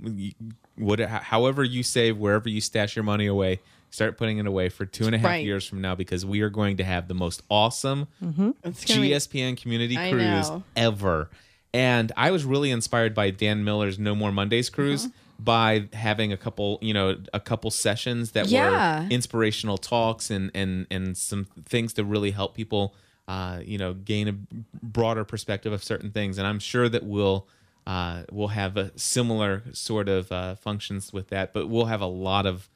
What, 0.77 1.01
however 1.01 1.65
you 1.65 1.83
save, 1.83 2.17
wherever 2.19 2.49
you 2.49 2.61
stash 2.61 2.95
your 2.97 3.05
money 3.05 3.27
away, 3.27 3.61
start 3.91 4.17
putting 4.17 4.39
it 4.39 4.47
away 4.47 4.69
for 4.69 4.85
two 4.87 5.07
and 5.07 5.15
a 5.15 5.19
half 5.19 5.27
Right. 5.27 5.45
years 5.45 5.67
from 5.67 5.81
now 5.81 5.95
because 5.95 6.25
we 6.27 6.41
are 6.41 6.51
going 6.51 6.77
to 6.79 6.85
have 6.85 7.09
the 7.09 7.15
most 7.15 7.43
awesome 7.51 8.07
be- 8.21 8.53
GSPN 8.65 9.61
community 9.61 9.97
I 9.97 10.11
cruise 10.11 10.51
know. 10.51 10.63
ever. 10.77 11.31
And 11.75 12.13
I 12.17 12.31
was 12.31 12.45
really 12.45 12.71
inspired 12.71 13.15
by 13.15 13.31
Dan 13.31 13.65
Miller's 13.65 13.99
No 13.99 14.15
More 14.15 14.33
Mondays 14.33 14.71
cruise 14.71 15.07
Mm-hmm. 15.07 15.45
by 15.45 15.89
having 15.93 16.33
a 16.33 16.37
couple, 16.37 16.79
you 16.83 16.93
know, 16.95 17.17
a 17.33 17.41
couple 17.41 17.71
sessions 17.71 18.33
that 18.33 18.49
Yeah. 18.49 19.03
were 19.05 19.09
inspirational 19.11 19.79
talks 19.79 20.31
and 20.31 20.51
and 20.55 20.87
and 20.91 21.17
some 21.17 21.47
things 21.65 21.93
to 21.95 22.05
really 22.05 22.31
help 22.33 22.55
people 22.55 22.95
uh, 23.29 23.61
you 23.63 23.77
know, 23.77 23.93
gain 23.93 24.27
a 24.27 24.35
broader 24.83 25.23
perspective 25.23 25.71
of 25.71 25.85
certain 25.85 26.11
things. 26.11 26.39
And 26.39 26.47
I'm 26.47 26.59
sure 26.59 26.89
that 26.89 27.05
we'll 27.05 27.47
uh, 27.87 28.23
we'll 28.33 28.49
have 28.49 28.77
a 28.79 28.91
similar 28.99 29.63
sort 29.73 30.09
of 30.09 30.33
uh, 30.33 30.55
functions 30.55 31.13
with 31.13 31.29
that, 31.29 31.53
but 31.53 31.69
we'll 31.69 31.87
have 31.87 32.01
a 32.01 32.07
lot 32.07 32.47
of 32.47 32.69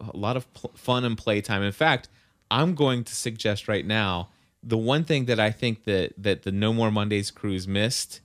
a 0.00 0.16
lot 0.16 0.36
of 0.36 0.52
pl- 0.52 0.72
fun 0.74 1.04
and 1.04 1.16
playtime. 1.16 1.62
In 1.62 1.70
fact, 1.72 2.08
I'm 2.50 2.74
going 2.74 3.04
to 3.04 3.14
suggest 3.14 3.68
right 3.68 3.86
now 3.86 4.30
the 4.62 4.76
one 4.76 5.04
thing 5.04 5.26
that 5.26 5.38
I 5.38 5.52
think 5.52 5.84
that 5.84 6.12
that 6.18 6.42
the 6.42 6.50
No 6.52 6.72
More 6.72 6.90
Mondays 6.90 7.30
cruise 7.30 7.68
missed 7.68 8.20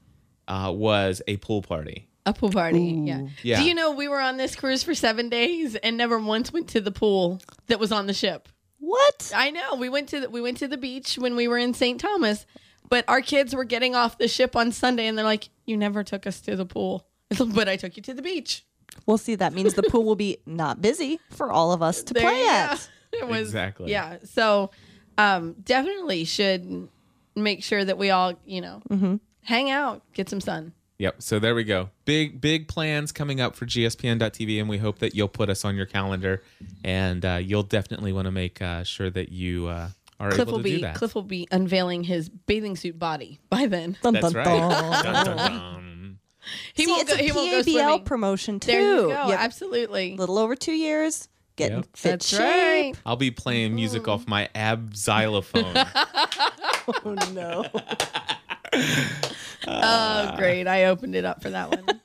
uh, 0.47 0.71
was 0.75 1.21
a 1.27 1.37
pool 1.37 1.61
party. 1.61 2.07
a 2.25 2.33
pool 2.33 2.49
party. 2.51 2.81
Yeah. 3.05 3.27
Yeah. 3.43 3.59
Do 3.59 3.65
you 3.67 3.73
know 3.75 3.91
we 3.91 4.07
were 4.07 4.19
on 4.19 4.37
this 4.37 4.55
cruise 4.55 4.83
for 4.83 4.93
seven 4.95 5.29
days 5.29 5.75
and 5.75 5.97
never 5.97 6.17
once 6.19 6.51
went 6.53 6.69
to 6.69 6.81
the 6.81 6.91
pool 6.91 7.41
that 7.67 7.79
was 7.79 7.91
on 7.91 8.07
the 8.07 8.13
ship? 8.13 8.49
What? 8.79 9.31
I 9.35 9.51
know. 9.51 9.75
We 9.75 9.89
went 9.89 10.09
to 10.09 10.19
the, 10.21 10.29
we 10.29 10.41
went 10.41 10.57
to 10.57 10.67
the 10.67 10.77
beach 10.77 11.17
when 11.17 11.35
we 11.35 11.47
were 11.47 11.57
in 11.57 11.73
St. 11.73 11.99
Thomas, 11.99 12.45
but 12.89 13.03
our 13.07 13.21
kids 13.21 13.55
were 13.55 13.63
getting 13.63 13.95
off 13.95 14.17
the 14.17 14.27
ship 14.27 14.55
on 14.55 14.71
Sunday 14.71 15.07
and 15.07 15.17
they're 15.17 15.25
like, 15.25 15.49
"You 15.65 15.75
never 15.77 16.03
took 16.03 16.27
us 16.27 16.39
to 16.41 16.55
the 16.55 16.65
pool." 16.65 17.07
but 17.53 17.67
I 17.67 17.77
took 17.77 17.97
you 17.97 18.03
to 18.03 18.13
the 18.13 18.21
beach. 18.21 18.63
We'll 19.07 19.17
see, 19.17 19.35
that 19.35 19.53
means 19.53 19.73
the 19.73 19.83
pool 19.83 20.03
will 20.05 20.15
be 20.15 20.37
not 20.45 20.81
busy 20.81 21.19
for 21.31 21.51
all 21.51 21.71
of 21.73 21.81
us 21.81 22.03
to 22.03 22.13
There 22.13 22.21
play 22.23 22.39
you 22.39 22.45
go. 22.45 22.51
at. 22.51 22.89
It 23.13 23.27
was 23.27 23.47
Exactly. 23.47 23.91
Yeah. 23.91 24.17
So, 24.25 24.71
um, 25.17 25.55
definitely 25.63 26.25
should 26.25 26.87
make 27.35 27.63
sure 27.63 27.83
that 27.83 27.97
we 27.97 28.09
all, 28.11 28.33
you 28.45 28.61
know, 28.61 28.81
Mm-hmm. 28.89 29.15
Hang 29.45 29.71
out, 29.71 30.01
get 30.13 30.29
some 30.29 30.41
sun. 30.41 30.73
Yep. 30.97 31.21
So 31.21 31.39
there 31.39 31.55
we 31.55 31.63
go. 31.65 31.89
Big 32.05 32.39
big 32.39 32.67
plans 32.69 33.11
coming 33.11 33.41
up 33.41 33.55
for 33.55 33.65
GSPN.TV, 33.65 34.59
and 34.59 34.69
we 34.69 34.77
hope 34.77 34.99
that 34.99 35.13
you'll 35.15 35.27
put 35.27 35.49
us 35.49 35.65
on 35.65 35.75
your 35.75 35.85
calendar, 35.85 36.41
and 36.83 37.25
uh, 37.25 37.39
you'll 37.41 37.63
definitely 37.63 38.13
want 38.13 38.25
to 38.27 38.31
make 38.31 38.61
uh, 38.61 38.83
sure 38.83 39.09
that 39.09 39.29
you 39.29 39.67
uh, 39.67 39.89
are 40.21 40.29
Cliff 40.29 40.41
able 40.47 40.53
will 40.53 40.59
to 40.59 40.63
be 40.63 40.75
do 40.77 40.81
that. 40.83 40.95
Cliff 40.95 41.13
will 41.15 41.23
be 41.23 41.47
unveiling 41.51 42.03
his 42.05 42.29
bathing 42.29 42.77
suit 42.77 42.97
body 42.97 43.39
by 43.49 43.65
then. 43.65 43.97
Dun, 44.01 44.13
That's 44.13 44.31
dun, 44.31 44.33
right. 44.33 44.45
dun. 44.45 45.03
Dun, 45.03 45.25
dun, 45.25 45.37
dun. 45.37 46.19
He 46.73 46.85
See, 46.85 46.91
won't 46.91 47.01
it's 47.01 47.11
go. 47.13 47.19
a 47.19 47.23
He 47.23 47.31
won't 47.33 47.51
go 47.51 47.61
PABL 47.71 48.05
promotion 48.05 48.59
too. 48.61 48.71
There 48.71 48.81
you 48.81 49.07
go. 49.07 49.15
have 49.15 49.39
Absolutely. 49.39 50.13
a 50.13 50.15
little 50.15 50.37
over 50.37 50.55
two 50.55 50.73
years. 50.73 51.27
getting 51.57 51.77
Yep. 51.77 51.87
fit 51.97 52.09
That's 52.11 52.27
shape. 52.29 52.39
right. 52.39 52.93
I'll 53.05 53.15
be 53.17 53.31
playing 53.31 53.73
music 53.75 54.07
off 54.07 54.27
my 54.27 54.47
ab 54.55 54.95
xylophone. 54.95 55.75
Oh 57.03 57.15
no. 57.33 57.65
Oh, 59.67 60.33
great. 60.37 60.67
I 60.67 60.85
opened 60.85 61.15
it 61.15 61.25
up 61.25 61.41
for 61.41 61.49
that 61.49 61.69
one. 61.71 61.99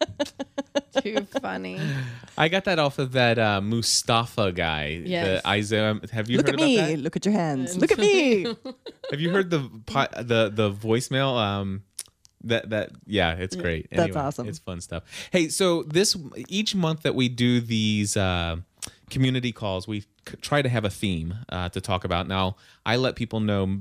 Too 1.03 1.27
funny. 1.43 1.79
I 2.39 2.49
got 2.49 2.65
that 2.65 2.79
off 2.79 2.99
of 2.99 3.13
that 3.13 3.39
uh, 3.39 3.61
Mustafa 3.61 4.51
guy. 4.53 5.03
Yes. 5.05 5.43
The 5.43 5.49
Isaiah. 5.49 6.01
Have 6.13 6.31
you 6.31 6.39
Look 6.39 6.47
heard 6.47 6.55
at 6.55 6.61
about 6.61 6.65
me. 6.65 6.77
that? 6.79 6.99
Look 7.01 7.17
at 7.17 7.27
your 7.27 7.35
hands. 7.35 7.77
Look 7.77 7.93
at 7.93 7.99
me. 7.99 8.45
Have 9.11 9.21
you 9.21 9.31
heard 9.31 9.51
the 9.51 9.69
po- 9.85 10.07
the 10.23 10.51
the 10.53 10.73
voicemail? 10.73 11.37
Um, 11.37 11.83
that 12.45 12.71
that 12.71 12.93
yeah, 13.07 13.35
it's 13.35 13.57
great. 13.57 13.89
That's 13.93 14.17
awesome. 14.17 14.49
It's 14.49 14.59
fun 14.59 14.81
stuff. 14.81 15.03
Hey, 15.31 15.49
so 15.49 15.83
this 15.83 16.17
each 16.49 16.75
month 16.75 17.03
that 17.03 17.15
we 17.15 17.29
do 17.29 17.61
these 17.61 18.17
uh, 18.17 18.57
community 19.11 19.53
calls, 19.53 19.87
we 19.87 20.05
try 20.41 20.63
to 20.63 20.69
have 20.69 20.85
a 20.85 20.91
theme 20.91 21.35
uh, 21.49 21.69
to 21.71 21.81
talk 21.81 22.05
about. 22.05 22.29
Now, 22.29 22.57
I 22.87 22.97
let 22.97 23.17
people 23.17 23.41
know 23.41 23.81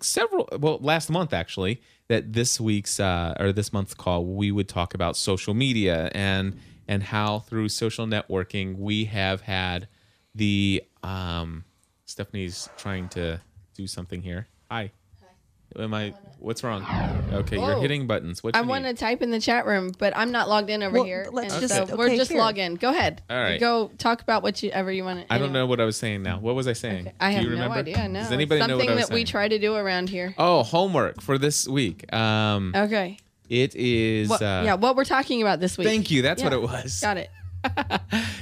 several. 0.00 0.48
Well, 0.58 0.78
last 0.80 1.10
month 1.10 1.32
actually, 1.32 1.80
that 2.08 2.32
this 2.32 2.60
week's 2.60 2.98
uh, 2.98 3.34
or 3.38 3.52
this 3.52 3.72
month's 3.72 3.94
call, 3.94 4.24
we 4.24 4.50
would 4.50 4.68
talk 4.68 4.94
about 4.94 5.16
social 5.16 5.54
media 5.54 6.10
and 6.14 6.58
and 6.88 7.02
how 7.04 7.40
through 7.40 7.68
social 7.68 8.06
networking 8.06 8.76
we 8.76 9.04
have 9.04 9.42
had 9.42 9.86
the 10.34 10.82
um, 11.02 11.64
Stephanie's 12.04 12.68
trying 12.76 13.08
to 13.10 13.40
do 13.74 13.86
something 13.86 14.22
here. 14.22 14.48
Hi. 14.70 14.92
Am 15.78 15.94
I? 15.94 16.14
What's 16.40 16.64
wrong? 16.64 16.82
Okay, 17.32 17.56
you're 17.56 17.74
Oh. 17.76 17.80
hitting 17.80 18.06
buttons. 18.06 18.42
What 18.42 18.56
I 18.56 18.62
you 18.62 18.66
want 18.66 18.84
to 18.84 18.90
need? 18.90 18.98
type 18.98 19.22
in 19.22 19.30
the 19.30 19.40
chat 19.40 19.66
room, 19.66 19.92
but 19.98 20.16
I'm 20.16 20.32
not 20.32 20.48
logged 20.48 20.68
in 20.70 20.82
over 20.82 20.94
Well, 20.94 21.04
here. 21.04 21.28
let's 21.30 21.52
and 21.54 21.60
just- 21.60 21.74
so 21.74 21.96
we're 21.96 22.06
okay, 22.06 22.16
just 22.16 22.30
here. 22.32 22.40
log 22.40 22.58
in. 22.58 22.74
Go 22.74 22.88
ahead. 22.90 23.22
All 23.30 23.36
right. 23.40 23.60
Go 23.60 23.90
talk 23.98 24.20
about 24.22 24.42
what 24.42 24.62
you 24.62 24.70
ever 24.70 24.90
you 24.90 25.04
want 25.04 25.20
to. 25.28 25.32
I 25.32 25.38
don't 25.38 25.52
know 25.52 25.66
what 25.66 25.80
I 25.80 25.84
was 25.84 25.96
saying 25.96 26.22
now. 26.22 26.38
What 26.40 26.54
was 26.54 26.66
I 26.66 26.72
saying? 26.72 27.12
I 27.20 27.30
Do 27.30 27.34
have 27.36 27.44
you 27.44 27.50
remember? 27.50 27.74
no 27.74 27.80
idea. 27.80 28.08
No. 28.08 28.20
Does 28.20 28.32
anybody 28.32 28.60
Something 28.60 28.78
know 28.78 28.84
what 28.84 28.90
I 28.90 28.94
was 28.96 29.08
that 29.08 29.14
we 29.14 29.24
try 29.24 29.46
to 29.48 29.58
do 29.58 29.74
around 29.76 30.08
here. 30.08 30.34
Oh, 30.38 30.62
homework 30.62 31.20
for 31.20 31.38
this 31.38 31.68
week. 31.68 32.12
Um, 32.12 32.72
Okay. 32.74 33.18
it 33.48 33.74
is. 33.76 34.28
What, 34.30 34.42
uh, 34.42 34.62
yeah, 34.64 34.74
what 34.74 34.96
we're 34.96 35.04
talking 35.04 35.42
about 35.42 35.60
this 35.60 35.76
week. 35.78 35.86
Thank 35.86 36.10
you. 36.10 36.22
That's 36.22 36.42
what 36.42 36.52
Yeah. 36.52 36.58
it 36.58 36.62
was. 36.62 37.00
Got 37.00 37.18
it. 37.18 37.30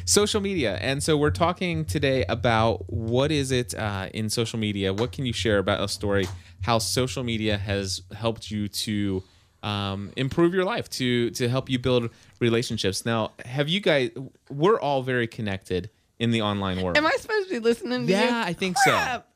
Social 0.04 0.40
media. 0.40 0.76
And 0.80 1.02
so 1.02 1.16
we're 1.16 1.30
talking 1.30 1.84
today 1.84 2.25
about 2.28 2.90
what 2.92 3.30
is 3.30 3.50
it 3.50 3.75
uh, 3.75 4.08
in 4.14 4.30
social 4.30 4.58
media? 4.58 4.92
What 4.92 5.12
can 5.12 5.26
you 5.26 5.32
share 5.32 5.58
about 5.58 5.80
a 5.80 5.88
story? 5.88 6.26
How 6.62 6.78
social 6.78 7.22
media 7.22 7.56
has 7.58 8.02
helped 8.14 8.50
you 8.50 8.68
to 8.68 9.22
um, 9.62 10.12
improve 10.16 10.54
your 10.54 10.64
life 10.64 10.88
to 10.90 11.30
to 11.30 11.48
help 11.48 11.68
you 11.68 11.78
build 11.78 12.10
relationships. 12.40 13.04
Now 13.04 13.32
have 13.44 13.68
you 13.68 13.80
guys 13.80 14.10
we're 14.50 14.80
all 14.80 15.02
very 15.02 15.26
connected 15.26 15.90
in 16.18 16.30
the 16.30 16.42
online 16.42 16.80
world. 16.82 16.96
Am 16.96 17.06
I 17.06 17.16
supposed 17.18 17.48
to 17.48 17.54
be 17.54 17.60
listening 17.60 18.06
to 18.06 18.12
you? 18.12 18.18
yeah 18.18 18.42
i 18.46 18.52
think 18.52 18.76
so. 18.78 18.90
Crap. 18.90 19.27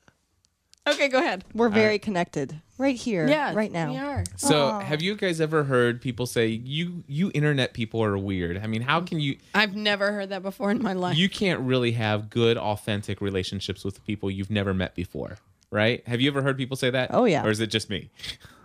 Okay, 0.87 1.09
go 1.09 1.19
ahead. 1.19 1.45
We're 1.55 1.69
very 1.69 1.99
connected 2.01 2.61
right 2.77 2.97
here, 2.97 3.29
Yeah, 3.29 3.55
right 3.55 3.71
now. 3.71 3.91
We 3.93 3.99
are. 3.99 4.25
so 4.37 4.79
have 4.81 5.01
you 5.01 5.15
guys 5.15 5.41
ever 5.41 5.63
heard 5.65 6.01
people 6.01 6.27
say 6.27 6.49
you 6.49 7.05
you 7.07 7.31
internet 7.35 7.73
people 7.75 8.03
are 8.03 8.19
weird 8.19 8.59
i 8.59 8.67
mean 8.67 8.83
how 8.83 9.01
can 9.01 9.21
you 9.21 9.37
I've 9.55 9.77
never 9.77 10.11
heard 10.11 10.31
that 10.31 10.43
before 10.43 10.73
in 10.73 10.83
my 10.83 10.93
life. 10.95 11.17
you 11.17 11.29
can't 11.29 11.61
really 11.61 11.93
have 11.93 12.29
good 12.31 12.59
authentic 12.59 13.21
relationships 13.21 13.85
with 13.85 14.05
people 14.05 14.29
you've 14.33 14.51
never 14.51 14.75
met 14.75 14.97
before 14.97 15.37
right 15.71 16.03
have 16.09 16.21
you 16.21 16.29
ever 16.29 16.43
heard 16.43 16.57
people 16.57 16.77
say 16.77 16.91
that 16.91 17.11
Oh, 17.13 17.25
yeah. 17.25 17.45
or 17.45 17.51
is 17.51 17.61
it 17.61 17.69
just 17.69 17.89
me 17.89 18.11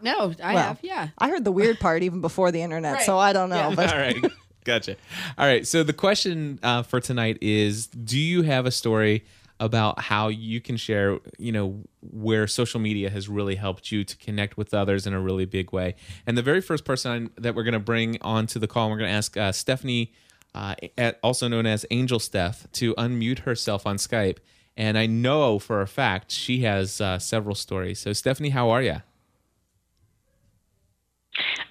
no, 0.02 0.34
I 0.44 0.54
Well, 0.56 0.64
have. 0.64 0.80
Yeah. 0.82 1.10
I 1.20 1.30
heard 1.30 1.44
the 1.44 1.52
weird 1.52 1.80
part 1.80 2.02
even 2.04 2.22
before 2.22 2.52
the 2.52 2.62
internet, 2.62 2.94
Right. 2.96 3.04
so 3.06 3.18
I 3.20 3.34
don't 3.34 3.50
know. 3.50 3.70
Yeah. 3.70 3.76
But 3.76 3.94
all 3.94 4.00
right 4.00 4.26
gotcha 4.64 4.96
all 5.38 5.46
right 5.48 5.66
so 5.68 5.82
the 5.84 5.94
question 5.94 6.60
uh, 6.64 6.82
for 6.84 7.00
tonight 7.00 7.38
is 7.42 7.88
do 7.88 8.20
you 8.20 8.42
have 8.42 8.66
a 8.66 8.72
story 8.72 9.24
about 9.60 10.00
how 10.00 10.28
you 10.28 10.62
can 10.62 10.78
share 10.78 11.20
you 11.38 11.52
know 11.52 11.82
where 12.02 12.48
social 12.48 12.80
media 12.80 13.10
has 13.10 13.28
really 13.28 13.56
helped 13.56 13.92
you 13.92 14.04
to 14.04 14.16
connect 14.18 14.58
with 14.58 14.74
others 14.74 15.08
in 15.08 15.14
a 15.14 15.20
really 15.20 15.46
big 15.46 15.72
way 15.72 15.96
and 16.26 16.38
the 16.38 16.42
very 16.42 16.62
first 16.62 16.86
person 16.86 17.30
that 17.38 17.56
we're 17.56 17.64
going 17.64 17.74
to 17.74 17.80
bring 17.80 18.18
onto 18.22 18.60
the 18.60 18.68
call 18.68 18.90
we're 18.90 18.98
going 18.98 19.10
to 19.10 19.16
ask 19.16 19.36
uh, 19.38 19.52
stephanie 19.52 20.14
uh, 20.54 20.76
at, 20.98 21.20
also 21.24 21.48
known 21.48 21.66
as 21.66 21.86
angel 21.92 22.20
steph 22.20 22.72
to 22.72 22.94
unmute 22.96 23.40
herself 23.40 23.88
on 23.88 23.98
skype 23.98 24.38
and 24.76 24.98
i 24.98 25.06
know 25.06 25.58
for 25.58 25.82
a 25.82 25.88
fact 25.88 26.32
she 26.32 26.62
has 26.62 27.02
uh, 27.02 27.18
several 27.18 27.56
stories 27.56 28.00
so 28.00 28.14
stephanie 28.14 28.50
how 28.50 28.70
are 28.70 28.82
you 28.82 29.02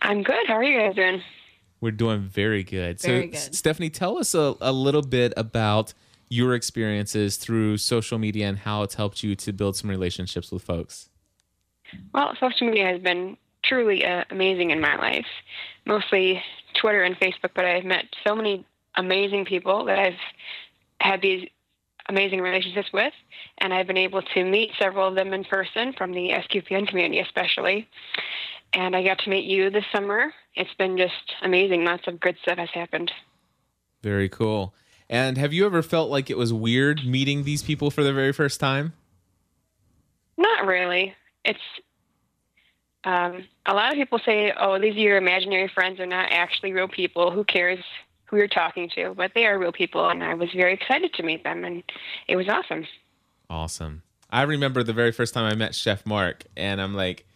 I'm 0.07 0.23
good. 0.23 0.47
How 0.47 0.55
are 0.55 0.65
you 0.65 0.79
guys 0.79 0.95
doing? 0.95 1.23
We're 1.81 1.91
doing 1.91 2.21
very 2.21 2.63
good. 2.63 3.01
Very 3.01 3.33
so, 3.33 3.49
good. 3.49 3.55
Stephanie, 3.55 3.91
tell 3.91 4.19
us 4.19 4.35
a, 4.35 4.55
a 4.61 4.73
little 4.73 5.03
bit 5.03 5.33
about 5.37 5.95
your 6.29 6.55
experiences 6.55 7.37
through 7.37 7.79
social 7.79 8.19
media 8.19 8.49
and 8.49 8.59
how 8.59 8.83
it's 8.83 8.95
helped 8.95 9.23
you 9.23 9.35
to 9.37 9.53
build 9.53 9.77
some 9.77 9.91
relationships 9.91 10.51
with 10.51 10.63
folks. 10.63 11.09
Well, 12.13 12.35
social 12.41 12.67
media 12.67 12.87
has 12.87 13.01
been 13.01 13.37
truly 13.65 14.05
uh, 14.05 14.25
amazing 14.31 14.71
in 14.71 14.81
my 14.81 14.97
life, 14.97 15.27
mostly 15.87 16.43
Twitter 16.81 17.03
and 17.03 17.19
Facebook, 17.19 17.51
but 17.55 17.65
I've 17.65 17.85
met 17.85 18.05
so 18.27 18.35
many 18.35 18.65
amazing 18.97 19.45
people 19.45 19.85
that 19.85 19.99
I've 19.99 20.19
had 21.01 21.21
these 21.23 21.49
amazing 22.09 22.41
relationships 22.41 22.89
with, 22.93 23.13
and 23.59 23.73
I've 23.73 23.87
been 23.87 23.97
able 23.97 24.23
to 24.23 24.45
meet 24.45 24.71
several 24.79 25.09
of 25.09 25.15
them 25.15 25.33
in 25.33 25.45
person 25.45 25.93
from 25.97 26.13
the 26.13 26.31
SQPN 26.31 26.89
community, 26.89 27.21
especially. 27.21 27.89
And 28.73 28.95
I 28.95 29.03
got 29.03 29.19
to 29.21 29.31
meet 29.31 29.45
you 29.45 29.71
this 29.71 29.85
summer. 29.93 30.33
It's 30.55 30.73
been 30.75 30.97
just 30.97 31.35
amazing. 31.43 31.85
Lots 31.85 32.07
of 32.07 32.21
good 32.21 32.37
stuff 32.43 32.59
has 32.59 32.69
happened. 32.73 33.11
Very 34.03 34.29
cool. 34.29 34.75
And 35.09 35.39
have 35.39 35.53
you 35.53 35.67
ever 35.67 35.83
felt 35.83 36.11
like 36.11 36.31
it 36.31 36.37
was 36.37 36.53
weird 36.53 37.07
meeting 37.07 37.45
these 37.45 37.63
people 37.63 37.91
for 37.91 38.03
the 38.03 38.13
very 38.13 38.33
first 38.33 38.59
time? 38.59 38.93
Not 40.37 40.67
really. 40.67 41.15
It's 41.45 41.61
um, 43.05 43.45
a 43.65 43.73
lot 43.73 43.93
of 43.93 43.95
people 43.95 44.19
say, 44.25 44.53
"Oh, 44.59 44.81
these 44.81 44.97
are 44.97 45.01
your 45.01 45.17
imaginary 45.17 45.69
friends. 45.69 45.99
They're 45.99 46.07
not 46.07 46.33
actually 46.33 46.73
real 46.73 46.89
people. 46.89 47.31
Who 47.31 47.45
cares 47.45 47.79
who 48.27 48.37
you're 48.37 48.49
talking 48.49 48.91
to?" 48.97 49.15
But 49.17 49.33
they 49.35 49.47
are 49.47 49.59
real 49.59 49.73
people, 49.73 50.09
and 50.09 50.25
I 50.25 50.35
was 50.35 50.49
very 50.55 50.75
excited 50.75 51.15
to 51.15 51.23
meet 51.23 51.45
them, 51.45 51.65
and 51.65 51.85
it 52.27 52.35
was 52.35 52.49
awesome. 52.49 52.87
Awesome. 53.49 54.03
I 54.29 54.43
remember 54.43 54.83
the 54.83 54.93
very 54.93 55.13
first 55.13 55.35
time 55.35 55.51
I 55.51 55.55
met 55.55 55.75
Chef 55.75 56.05
Mark, 56.05 56.43
and 56.57 56.81
I'm 56.81 56.95
like, 56.95 57.27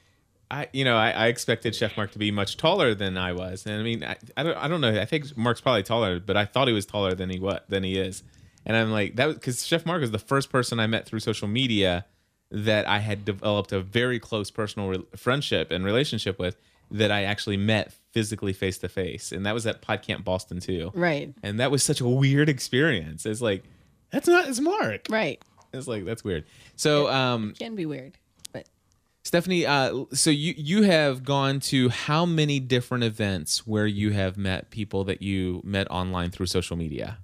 I, 0.51 0.67
you 0.73 0.85
know, 0.85 0.97
I, 0.97 1.11
I 1.11 1.27
expected 1.29 1.75
Chef 1.77 1.97
Mark 1.97 2.11
to 2.13 2.19
be 2.19 2.31
much 2.31 2.57
taller 2.57 2.95
than 2.95 3.17
I 3.17 3.33
was, 3.33 3.67
and 3.67 3.79
I 3.79 3.83
mean, 3.85 4.03
I, 4.03 4.17
I 4.37 4.43
don't, 4.43 4.57
I 4.57 4.67
don't 4.69 4.81
know. 4.81 5.01
I 5.01 5.05
think 5.05 5.37
Mark's 5.37 5.61
probably 5.61 5.83
taller, 5.85 6.19
but 6.19 6.37
I 6.37 6.45
thought 6.45 6.67
he 6.67 6.75
was 6.75 6.87
taller 6.87 7.15
than 7.15 7.31
he 7.31 7.39
what 7.39 7.69
than 7.71 7.85
he 7.85 7.97
is, 7.99 8.23
and 8.67 8.77
I'm 8.77 8.91
like 8.91 9.17
that 9.17 9.35
because 9.35 9.65
Chef 9.67 9.87
Mark 9.87 10.01
was 10.01 10.11
the 10.11 10.19
first 10.19 10.51
person 10.51 10.81
I 10.81 10.87
met 10.89 11.07
through 11.07 11.21
social 11.21 11.47
media 11.49 12.05
that 12.51 12.89
I 12.89 12.99
had 12.99 13.25
developed 13.25 13.71
a 13.71 13.81
very 13.81 14.19
close 14.19 14.51
personal 14.51 14.89
re- 14.89 15.05
friendship 15.17 15.71
and 15.71 15.85
relationship 15.85 16.37
with 16.39 16.57
that 16.91 17.13
I 17.13 17.23
actually 17.23 17.57
met 17.57 17.93
physically 18.13 18.53
face 18.53 18.79
to 18.79 18.89
face, 18.89 19.31
and 19.31 19.47
that 19.47 19.55
was 19.55 19.65
at 19.69 19.81
PodCamp 19.83 20.25
Boston 20.25 20.59
too, 20.59 20.91
Right. 20.95 21.33
and 21.45 21.61
that 21.61 21.71
was 21.71 21.85
such 21.85 22.01
a 22.01 22.09
weird 22.09 22.49
experience. 22.49 23.25
It's 23.25 23.41
like 23.41 23.63
that's 24.11 24.27
not 24.27 24.49
it's 24.49 24.59
Mark. 24.59 25.07
Right. 25.09 25.41
It's 25.73 25.87
like 25.87 26.05
that's 26.05 26.25
weird. 26.25 26.45
So, 26.75 27.09
um, 27.09 27.55
Can 27.57 27.77
be 27.77 27.87
weird, 27.87 28.19
Stephanie, 29.23 29.67
uh, 29.67 30.05
so 30.13 30.31
you 30.31 30.55
you 30.57 30.83
have 30.83 31.25
gone 31.25 31.61
to 31.61 31.91
how 31.91 32.25
many 32.25 32.59
different 32.59 33.05
events 33.05 33.67
where 33.67 33.87
you 33.87 34.11
have 34.13 34.37
met 34.37 34.71
people 34.71 35.05
that 35.05 35.21
you 35.21 35.61
met 35.63 35.91
online 35.91 36.31
through 36.31 36.47
social 36.47 36.77
media? 36.77 37.19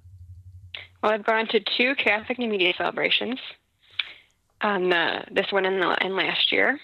Well, 1.01 1.11
I've 1.11 1.25
gone 1.25 1.47
to 1.47 1.59
two 1.59 1.95
Catholic 1.95 2.37
New 2.37 2.49
Media 2.49 2.73
celebrations. 2.77 3.39
Um, 4.61 4.89
the, 4.89 5.23
this 5.31 5.51
one 5.51 5.65
in, 5.65 5.79
the, 5.79 5.95
in 6.01 6.15
last 6.15 6.51
year, 6.51 6.79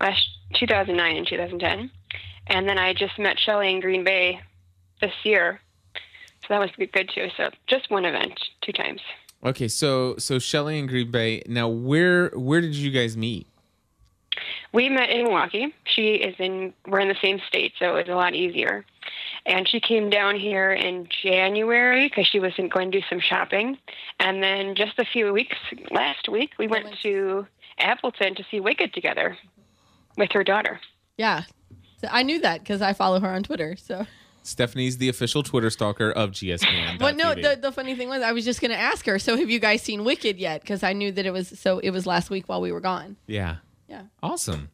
last 0.00 0.28
2009 0.54 1.16
and 1.16 1.26
2010, 1.26 1.90
and 2.48 2.68
then 2.68 2.78
I 2.78 2.92
just 2.92 3.18
met 3.18 3.38
Shelley 3.38 3.70
in 3.70 3.80
Green 3.80 4.04
Bay 4.04 4.40
this 5.00 5.14
year, 5.24 5.60
so 6.42 6.46
that 6.50 6.58
was 6.58 6.70
good 6.76 7.10
too. 7.14 7.28
So 7.36 7.50
just 7.66 7.90
one 7.90 8.04
event, 8.04 8.38
two 8.62 8.72
times. 8.72 9.00
Okay, 9.42 9.68
so 9.68 10.16
so 10.18 10.38
Shelly 10.38 10.78
and 10.78 10.86
Green 10.86 11.10
Bay. 11.10 11.42
Now, 11.46 11.68
where 11.68 12.28
where 12.30 12.60
did 12.60 12.74
you 12.74 12.90
guys 12.90 13.16
meet? 13.16 13.46
We 14.72 14.88
met 14.88 15.10
in 15.10 15.24
Milwaukee. 15.24 15.74
She 15.84 16.14
is 16.14 16.34
in. 16.38 16.72
We're 16.86 17.00
in 17.00 17.08
the 17.08 17.16
same 17.20 17.40
state, 17.48 17.72
so 17.78 17.96
it 17.96 18.06
was 18.06 18.08
a 18.08 18.16
lot 18.16 18.34
easier. 18.34 18.84
And 19.46 19.68
she 19.68 19.80
came 19.80 20.10
down 20.10 20.38
here 20.38 20.72
in 20.72 21.08
January 21.22 22.08
because 22.08 22.26
she 22.26 22.38
was 22.38 22.52
going 22.56 22.92
to 22.92 23.00
do 23.00 23.04
some 23.08 23.20
shopping. 23.20 23.78
And 24.20 24.42
then 24.42 24.74
just 24.74 24.98
a 24.98 25.04
few 25.04 25.32
weeks 25.32 25.56
last 25.90 26.28
week, 26.28 26.50
we 26.58 26.66
went 26.68 26.86
to 27.02 27.46
Appleton 27.78 28.34
to 28.36 28.44
see 28.50 28.60
Wicked 28.60 28.92
together 28.92 29.36
with 30.16 30.30
her 30.32 30.44
daughter. 30.44 30.80
yeah. 31.16 31.44
So 32.00 32.08
I 32.10 32.22
knew 32.22 32.40
that 32.40 32.60
because 32.60 32.80
I 32.80 32.94
follow 32.94 33.20
her 33.20 33.28
on 33.28 33.42
Twitter. 33.42 33.76
So, 33.76 34.06
Stephanie's 34.42 34.96
the 34.96 35.10
official 35.10 35.42
Twitter 35.42 35.68
stalker 35.68 36.10
of 36.10 36.30
GSPN. 36.30 36.98
but 36.98 37.14
no, 37.14 37.34
the, 37.34 37.58
the 37.60 37.70
funny 37.72 37.94
thing 37.94 38.08
was, 38.08 38.22
I 38.22 38.32
was 38.32 38.42
just 38.44 38.62
going 38.62 38.70
to 38.70 38.76
ask 38.78 39.04
her. 39.04 39.18
So, 39.18 39.36
have 39.36 39.50
you 39.50 39.58
guys 39.58 39.82
seen 39.82 40.02
Wicked 40.04 40.38
yet? 40.38 40.62
Because 40.62 40.82
I 40.82 40.94
knew 40.94 41.12
that 41.12 41.26
it 41.26 41.30
was 41.30 41.58
so. 41.60 41.78
It 41.80 41.90
was 41.90 42.06
last 42.06 42.30
week 42.30 42.48
while 42.48 42.62
we 42.62 42.72
were 42.72 42.80
gone. 42.80 43.16
yeah, 43.26 43.56
Yeah. 43.90 44.02
awesome. 44.22 44.70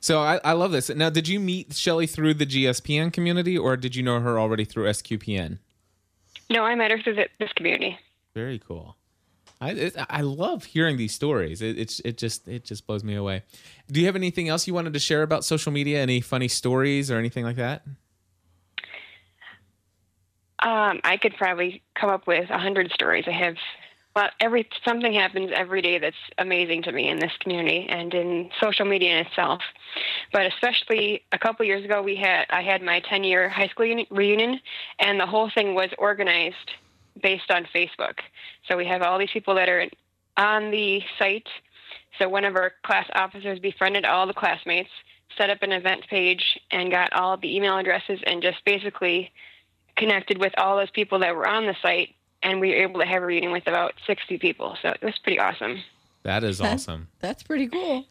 So 0.00 0.20
I, 0.20 0.40
I 0.44 0.52
love 0.52 0.72
this. 0.72 0.88
Now, 0.88 1.10
did 1.10 1.28
you 1.28 1.38
meet 1.38 1.74
Shelly 1.74 2.06
through 2.06 2.34
the 2.34 2.46
GSPN 2.46 3.12
community, 3.12 3.56
or 3.56 3.76
did 3.76 3.94
you 3.94 4.02
know 4.02 4.20
her 4.20 4.38
already 4.38 4.64
through 4.64 4.86
SQPN? 4.86 5.58
No, 6.50 6.64
I 6.64 6.74
met 6.74 6.90
her 6.90 6.98
through 7.00 7.14
the, 7.14 7.28
this 7.38 7.52
community. 7.52 7.98
Very 8.34 8.58
cool. 8.58 8.96
I 9.60 9.70
it, 9.70 9.96
I 10.10 10.22
love 10.22 10.64
hearing 10.64 10.96
these 10.96 11.14
stories. 11.14 11.62
It, 11.62 11.78
it's 11.78 12.00
it 12.00 12.18
just 12.18 12.48
it 12.48 12.64
just 12.64 12.86
blows 12.86 13.04
me 13.04 13.14
away. 13.14 13.44
Do 13.90 14.00
you 14.00 14.06
have 14.06 14.16
anything 14.16 14.48
else 14.48 14.66
you 14.66 14.74
wanted 14.74 14.92
to 14.92 14.98
share 14.98 15.22
about 15.22 15.44
social 15.44 15.72
media? 15.72 16.02
Any 16.02 16.20
funny 16.20 16.48
stories 16.48 17.10
or 17.10 17.18
anything 17.18 17.44
like 17.44 17.56
that? 17.56 17.82
Um, 20.64 21.00
I 21.04 21.18
could 21.20 21.34
probably 21.36 21.82
come 21.94 22.08
up 22.08 22.26
with 22.26 22.48
a 22.48 22.58
hundred 22.58 22.90
stories. 22.92 23.24
I 23.26 23.32
have, 23.32 23.56
well, 24.14 24.30
every 24.38 24.68
something 24.84 25.12
happens 25.12 25.50
every 25.54 25.82
day 25.82 25.98
that's 25.98 26.16
amazing 26.38 26.82
to 26.84 26.92
me 26.92 27.08
in 27.08 27.18
this 27.18 27.32
community 27.40 27.86
and 27.88 28.14
in 28.14 28.48
social 28.62 28.86
media 28.86 29.18
in 29.18 29.26
itself. 29.26 29.60
But 30.32 30.46
especially 30.46 31.22
a 31.32 31.38
couple 31.38 31.66
years 31.66 31.84
ago, 31.84 32.00
we 32.00 32.14
had 32.14 32.46
I 32.50 32.62
had 32.62 32.80
my 32.80 33.00
10 33.00 33.24
year 33.24 33.48
high 33.48 33.68
school 33.68 33.86
uni- 33.86 34.06
reunion, 34.10 34.60
and 35.00 35.18
the 35.18 35.26
whole 35.26 35.50
thing 35.50 35.74
was 35.74 35.90
organized 35.98 36.72
based 37.22 37.50
on 37.50 37.66
Facebook. 37.74 38.18
So 38.68 38.76
we 38.76 38.86
have 38.86 39.02
all 39.02 39.18
these 39.18 39.30
people 39.32 39.54
that 39.56 39.68
are 39.68 39.88
on 40.36 40.70
the 40.70 41.02
site. 41.18 41.48
So 42.18 42.28
one 42.28 42.44
of 42.44 42.54
our 42.54 42.72
class 42.84 43.08
officers 43.14 43.58
befriended 43.58 44.04
all 44.04 44.26
the 44.26 44.34
classmates, 44.34 44.90
set 45.36 45.50
up 45.50 45.62
an 45.62 45.72
event 45.72 46.06
page, 46.08 46.60
and 46.70 46.90
got 46.90 47.12
all 47.12 47.36
the 47.36 47.56
email 47.56 47.76
addresses, 47.78 48.20
and 48.26 48.42
just 48.42 48.64
basically 48.64 49.32
connected 49.96 50.38
with 50.38 50.52
all 50.56 50.76
those 50.76 50.90
people 50.90 51.18
that 51.20 51.34
were 51.34 51.46
on 51.46 51.66
the 51.66 51.74
site, 51.82 52.14
and 52.44 52.60
we 52.60 52.68
were 52.68 52.76
able 52.76 53.00
to 53.00 53.06
have 53.06 53.22
a 53.22 53.26
reading 53.26 53.50
with 53.50 53.66
about 53.66 53.94
60 54.06 54.38
people. 54.38 54.76
So 54.80 54.90
it 54.90 55.02
was 55.02 55.18
pretty 55.18 55.40
awesome. 55.40 55.82
That 56.22 56.44
is 56.44 56.60
awesome. 56.60 57.08
That's 57.20 57.42
pretty 57.42 57.66
cool. 57.68 58.06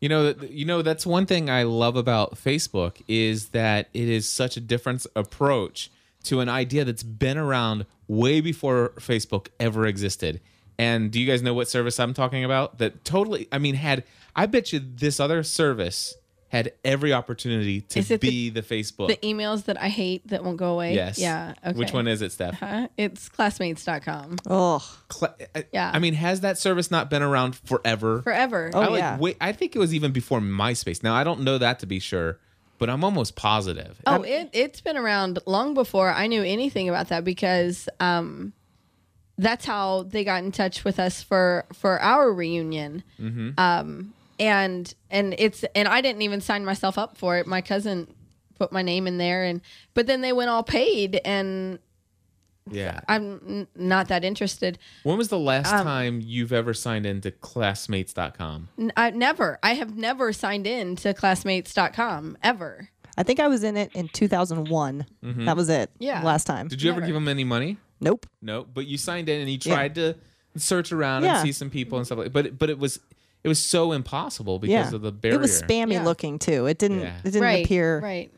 You 0.00 0.08
know, 0.08 0.34
you 0.48 0.64
know 0.64 0.80
that's 0.80 1.04
one 1.04 1.26
thing 1.26 1.50
I 1.50 1.64
love 1.64 1.96
about 1.96 2.36
Facebook 2.36 3.02
is 3.08 3.48
that 3.50 3.88
it 3.92 4.08
is 4.08 4.28
such 4.28 4.56
a 4.56 4.60
different 4.60 5.04
approach 5.14 5.90
to 6.24 6.40
an 6.40 6.48
idea 6.48 6.84
that's 6.84 7.02
been 7.02 7.36
around 7.36 7.86
way 8.08 8.40
before 8.40 8.92
Facebook 8.96 9.48
ever 9.58 9.86
existed. 9.86 10.40
And 10.78 11.10
do 11.10 11.20
you 11.20 11.26
guys 11.26 11.42
know 11.42 11.52
what 11.52 11.68
service 11.68 12.00
I'm 12.00 12.14
talking 12.14 12.44
about? 12.44 12.78
That 12.78 13.04
totally, 13.04 13.48
I 13.52 13.58
mean, 13.58 13.74
had 13.74 14.04
I 14.34 14.46
bet 14.46 14.72
you 14.72 14.80
this 14.80 15.20
other 15.20 15.42
service 15.42 16.14
had 16.50 16.72
every 16.84 17.12
opportunity 17.12 17.80
to 17.80 18.18
be 18.18 18.50
the, 18.50 18.60
Facebook. 18.60 19.06
The 19.06 19.16
emails 19.18 19.66
that 19.66 19.80
I 19.80 19.88
hate 19.88 20.26
that 20.28 20.42
won't 20.42 20.56
go 20.56 20.72
away. 20.74 20.94
yes. 20.96 21.16
Yeah. 21.16 21.54
Okay. 21.64 21.78
Which 21.78 21.92
one 21.92 22.08
is 22.08 22.22
it, 22.22 22.32
Steph? 22.32 22.58
Huh? 22.58 22.88
It's 22.96 23.28
classmates.com. 23.28 24.36
Oh, 24.48 24.84
Cla- 25.08 25.36
I- 25.54 25.64
Yeah. 25.72 25.92
I 25.94 26.00
mean, 26.00 26.14
has 26.14 26.40
that 26.40 26.58
service 26.58 26.90
not 26.90 27.08
been 27.08 27.22
around 27.22 27.54
forever? 27.54 28.20
Forever. 28.22 28.72
Oh, 28.74 28.80
I 28.80 28.86
like, 28.88 28.98
yeah. 28.98 29.16
wait, 29.16 29.36
I 29.40 29.52
think 29.52 29.76
it 29.76 29.78
was 29.78 29.94
even 29.94 30.10
before 30.10 30.40
MySpace. 30.40 31.04
Now 31.04 31.14
I 31.14 31.22
don't 31.22 31.42
know 31.42 31.56
that 31.56 31.78
to 31.78 31.86
be 31.86 32.00
sure, 32.00 32.40
but 32.78 32.90
I'm 32.90 33.04
almost 33.04 33.36
positive. 33.36 34.00
Oh, 34.04 34.22
it 34.22 34.50
it's 34.52 34.80
been 34.80 34.96
around 34.96 35.38
long 35.46 35.72
before 35.74 36.10
I 36.10 36.26
knew 36.26 36.42
anything 36.42 36.88
about 36.88 37.10
that 37.10 37.22
because 37.24 37.88
um, 38.00 38.52
that's 39.38 39.64
how 39.64 40.02
they 40.02 40.24
got 40.24 40.42
in 40.42 40.50
touch 40.50 40.82
with 40.82 40.98
us 40.98 41.22
for 41.22 41.64
for 41.72 42.00
our 42.02 42.32
reunion. 42.32 43.04
Um, 43.56 44.14
and 44.40 44.92
and 45.10 45.34
it's 45.38 45.62
and 45.76 45.86
I 45.86 46.00
didn't 46.00 46.22
even 46.22 46.40
sign 46.40 46.64
myself 46.64 46.98
up 46.98 47.16
for 47.16 47.36
it. 47.38 47.46
My 47.46 47.60
cousin 47.60 48.08
put 48.58 48.72
my 48.72 48.82
name 48.82 49.06
in 49.06 49.18
there, 49.18 49.44
and 49.44 49.60
but 49.94 50.06
then 50.08 50.20
they 50.22 50.32
went 50.32 50.50
all 50.50 50.62
paid, 50.64 51.20
and 51.24 51.78
yeah. 52.70 53.00
I'm 53.08 53.40
n- 53.46 53.66
not 53.74 54.08
that 54.08 54.24
interested. 54.24 54.78
When 55.02 55.18
was 55.18 55.28
the 55.28 55.38
last 55.38 55.72
Um, 55.72 55.84
time 55.84 56.20
you've 56.22 56.52
ever 56.52 56.72
signed 56.74 57.04
into 57.06 57.30
classmates.com? 57.30 58.68
N- 58.78 58.92
I 58.96 59.10
never. 59.10 59.58
I 59.62 59.74
have 59.74 59.96
never 59.96 60.32
signed 60.32 60.66
in 60.66 60.96
to 60.96 61.12
classmates.com 61.14 62.38
ever. 62.42 62.90
I 63.16 63.22
think 63.22 63.40
I 63.40 63.48
was 63.48 63.64
in 63.64 63.76
it 63.76 63.90
in 63.94 64.08
2001. 64.08 65.04
That 65.22 65.56
was 65.56 65.68
it. 65.68 65.90
Yeah. 65.98 66.22
Last 66.22 66.44
time. 66.46 66.68
Did 66.68 66.80
you 66.80 66.90
ever 66.90 67.00
give 67.00 67.12
them 67.14 67.28
any 67.28 67.44
money? 67.44 67.76
Nope. 68.00 68.24
Nope. 68.40 68.68
but 68.72 68.86
you 68.86 68.96
signed 68.96 69.28
in 69.28 69.40
and 69.42 69.50
you 69.50 69.58
Yeah. 69.62 69.74
tried 69.74 69.94
to 69.96 70.16
search 70.56 70.90
around 70.92 71.24
Yeah. 71.24 71.34
and 71.34 71.42
see 71.46 71.52
some 71.52 71.68
people 71.70 71.98
and 71.98 72.06
stuff 72.06 72.18
like. 72.18 72.32
But 72.32 72.58
but 72.58 72.70
it 72.70 72.78
was 72.78 72.98
it 73.44 73.48
was 73.48 73.62
so 73.62 73.92
impossible 73.92 74.58
because 74.58 74.90
Yeah. 74.90 74.94
of 74.96 75.02
the 75.02 75.12
barrier. 75.12 75.36
It 75.38 75.40
was 75.40 75.62
spammy 75.62 75.94
Yeah. 75.94 76.04
looking 76.04 76.38
too. 76.38 76.66
It 76.66 76.78
didn't. 76.78 77.00
Yeah. 77.00 77.18
It 77.20 77.24
didn't 77.24 77.42
right. 77.42 77.64
appear 77.64 78.00
Right. 78.00 78.30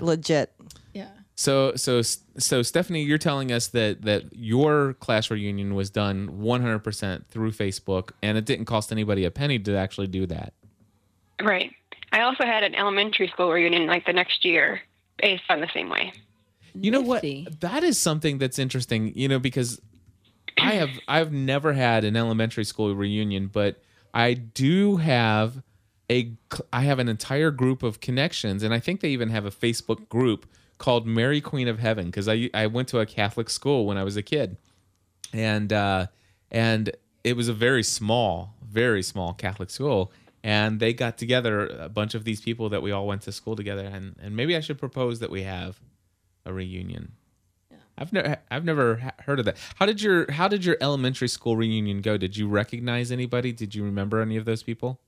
legit. 0.00 0.52
Yeah. 0.92 1.08
So 1.34 1.74
so 1.74 2.00
so 2.38 2.62
Stephanie, 2.62 3.02
you're 3.02 3.18
telling 3.18 3.50
us 3.52 3.66
that 3.68 4.02
that 4.02 4.24
your 4.34 4.94
class 4.94 5.30
reunion 5.30 5.74
was 5.74 5.90
done 5.90 6.28
100% 6.40 7.26
through 7.28 7.50
Facebook, 7.52 8.10
and 8.22 8.38
it 8.38 8.44
didn't 8.44 8.66
cost 8.66 8.92
anybody 8.92 9.24
a 9.24 9.30
penny 9.30 9.58
to 9.58 9.76
actually 9.76 10.06
do 10.06 10.26
that. 10.26 10.52
Right. 11.42 11.72
I 12.12 12.20
also 12.20 12.44
had 12.44 12.62
an 12.62 12.76
elementary 12.76 13.26
school 13.28 13.50
reunion 13.50 13.86
like 13.86 14.06
the 14.06 14.12
next 14.12 14.44
year 14.44 14.80
based 15.20 15.42
on 15.48 15.60
the 15.60 15.68
same 15.74 15.88
way. 15.88 16.12
You 16.80 16.90
know 16.92 17.02
Nifty. 17.02 17.44
what? 17.44 17.60
That 17.60 17.82
is 17.84 18.00
something 18.00 18.38
that's 18.38 18.58
interesting. 18.58 19.12
You 19.16 19.26
know 19.28 19.40
because 19.40 19.80
I 20.58 20.72
have 20.74 20.90
I've 21.08 21.32
never 21.32 21.72
had 21.72 22.04
an 22.04 22.16
elementary 22.16 22.64
school 22.64 22.94
reunion, 22.94 23.48
but 23.48 23.82
I 24.14 24.34
do 24.34 24.96
have 24.96 25.62
a 26.10 26.32
I 26.72 26.82
have 26.82 26.98
an 26.98 27.08
entire 27.08 27.50
group 27.50 27.82
of 27.82 28.00
connections, 28.00 28.62
and 28.62 28.72
I 28.72 28.78
think 28.78 29.00
they 29.00 29.10
even 29.10 29.30
have 29.30 29.44
a 29.44 29.50
Facebook 29.50 30.08
group 30.08 30.46
called 30.78 31.06
Mary 31.06 31.40
Queen 31.40 31.68
of 31.68 31.80
Heaven 31.80 32.06
because 32.06 32.28
I 32.28 32.48
I 32.54 32.68
went 32.68 32.88
to 32.88 33.00
a 33.00 33.06
Catholic 33.06 33.50
school 33.50 33.86
when 33.86 33.98
I 33.98 34.04
was 34.04 34.16
a 34.16 34.22
kid, 34.22 34.56
and 35.32 35.72
uh, 35.72 36.06
and 36.50 36.90
it 37.24 37.36
was 37.36 37.48
a 37.48 37.52
very 37.52 37.82
small, 37.82 38.54
very 38.62 39.02
small 39.02 39.34
Catholic 39.34 39.70
school. 39.70 40.12
And 40.44 40.78
they 40.78 40.92
got 40.92 41.16
together 41.16 41.66
a 41.66 41.88
bunch 41.88 42.14
of 42.14 42.24
these 42.24 42.42
people 42.42 42.68
that 42.68 42.82
we 42.82 42.92
all 42.92 43.06
went 43.06 43.22
to 43.22 43.32
school 43.32 43.56
together, 43.56 43.86
and, 43.86 44.14
and 44.20 44.36
maybe 44.36 44.54
I 44.54 44.60
should 44.60 44.78
propose 44.78 45.20
that 45.20 45.30
we 45.30 45.42
have 45.44 45.80
a 46.44 46.52
reunion. 46.52 47.12
I've 47.96 48.12
never 48.12 48.36
I've 48.50 48.64
never 48.64 49.12
heard 49.20 49.38
of 49.38 49.44
that. 49.44 49.56
How 49.76 49.86
did 49.86 50.02
your 50.02 50.30
How 50.32 50.48
did 50.48 50.64
your 50.64 50.76
elementary 50.80 51.28
school 51.28 51.56
reunion 51.56 52.00
go? 52.00 52.16
Did 52.16 52.36
you 52.36 52.48
recognize 52.48 53.12
anybody? 53.12 53.52
Did 53.52 53.74
you 53.74 53.84
remember 53.84 54.20
any 54.20 54.36
of 54.36 54.44
those 54.44 54.62
people? 54.62 55.00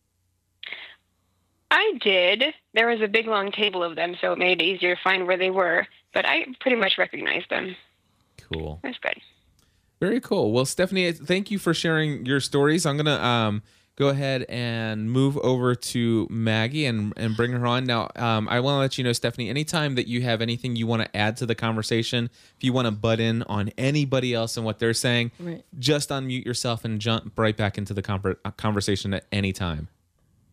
I 1.71 1.99
did. 2.01 2.45
There 2.75 2.87
was 2.87 3.01
a 3.01 3.09
big 3.09 3.27
long 3.27 3.51
table 3.51 3.83
of 3.83 3.97
them, 3.97 4.17
so 4.21 4.33
it 4.33 4.39
made 4.39 4.63
it 4.63 4.65
easier 4.65 4.95
to 4.95 5.01
find 5.03 5.27
where 5.27 5.37
they 5.37 5.51
were, 5.51 5.87
but 6.15 6.25
I 6.25 6.47
pretty 6.61 6.77
much 6.77 6.97
recognized 6.97 7.51
them. 7.51 7.75
Cool. 8.53 8.79
That's 8.85 8.99
good. 8.99 9.21
Very 9.99 10.21
cool. 10.21 10.53
Well, 10.53 10.65
Stephanie, 10.65 11.11
thank 11.13 11.51
you 11.51 11.59
for 11.59 11.75
sharing 11.75 12.25
your 12.25 12.41
stories. 12.41 12.87
I'm 12.87 12.97
gonna 12.97 13.21
um, 13.21 13.63
go 13.97 14.09
ahead 14.09 14.45
and 14.49 15.11
move 15.11 15.37
over 15.39 15.75
to 15.75 16.27
Maggie 16.31 16.87
and 16.87 17.13
and 17.17 17.37
bring 17.37 17.53
her 17.53 17.67
on 17.67 17.85
now. 17.85 18.09
Um, 18.17 18.49
I 18.49 18.61
want 18.61 18.75
to 18.77 18.79
let 18.81 18.99
you 18.99 19.05
know, 19.05 19.13
Stephanie, 19.13 19.49
anytime 19.51 19.95
that 19.97 20.07
you 20.07 20.23
have 20.23 20.41
anything 20.43 20.77
you 20.77 20.87
want 20.87 21.03
to 21.03 21.17
add 21.17 21.37
to 21.39 21.47
the 21.47 21.55
conversation, 21.55 22.31
if 22.57 22.63
you 22.65 22.73
want 22.73 22.87
to 22.87 22.93
butt 22.93 23.21
in 23.21 23.43
on 23.45 23.71
anybody 23.79 24.35
else 24.35 24.57
and 24.57 24.65
what 24.67 24.79
they're 24.79 24.95
saying, 24.95 25.33
Right. 25.41 25.65
just 25.79 26.11
unmute 26.11 26.45
yourself 26.45 26.85
and 26.85 27.01
jump 27.01 27.39
right 27.39 27.57
back 27.57 27.79
into 27.79 27.95
the 27.95 28.03
conver- 28.03 28.37
uh, 28.45 28.51
conversation 28.53 29.15
at 29.15 29.25
any 29.33 29.53
time. 29.53 29.89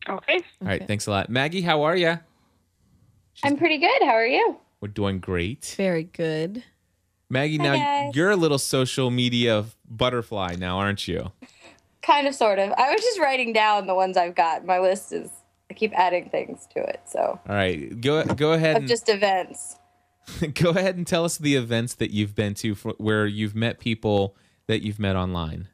Okay. 0.07 0.37
All 0.61 0.67
right, 0.67 0.85
thanks 0.85 1.07
a 1.07 1.11
lot, 1.11 1.29
Maggie. 1.29 1.61
How 1.61 1.83
are 1.83 1.95
you? 1.95 2.19
I'm 3.43 3.57
pretty 3.57 3.77
good. 3.77 4.01
How 4.01 4.11
are 4.13 4.25
you? 4.27 4.57
We're 4.81 4.87
doing 4.89 5.19
great. 5.19 5.73
Very 5.77 6.03
good. 6.03 6.63
Maggie, 7.29 7.57
Hi, 7.57 7.63
now 7.63 7.73
guys. 7.75 8.15
you're 8.15 8.29
a 8.31 8.35
little 8.35 8.59
social 8.59 9.09
media 9.09 9.65
butterfly 9.89 10.55
now, 10.59 10.77
aren't 10.77 11.07
you? 11.07 11.31
Kind 12.03 12.27
of, 12.27 12.35
sort 12.35 12.59
of. 12.59 12.71
I 12.77 12.91
was 12.93 13.01
just 13.01 13.19
writing 13.19 13.53
down 13.53 13.87
the 13.87 13.95
ones 13.95 14.17
I've 14.17 14.35
got. 14.35 14.65
My 14.65 14.79
list 14.79 15.11
is, 15.13 15.29
I 15.71 15.73
keep 15.73 15.93
adding 15.97 16.29
things 16.29 16.67
to 16.75 16.81
it. 16.83 17.01
So, 17.05 17.39
All 17.47 17.55
right, 17.55 17.99
go 18.01 18.23
go 18.25 18.51
ahead 18.53 18.75
of 18.75 18.81
and 18.81 18.87
just 18.87 19.07
events. 19.09 19.77
go 20.53 20.69
ahead 20.71 20.95
and 20.97 21.07
tell 21.07 21.25
us 21.25 21.37
the 21.37 21.55
events 21.55 21.95
that 21.95 22.11
you've 22.11 22.35
been 22.35 22.53
to 22.55 22.75
for, 22.75 22.93
where 22.97 23.25
you've 23.25 23.55
met 23.55 23.79
people 23.79 24.35
that 24.67 24.81
you've 24.81 24.99
met 24.99 25.15
online. 25.15 25.67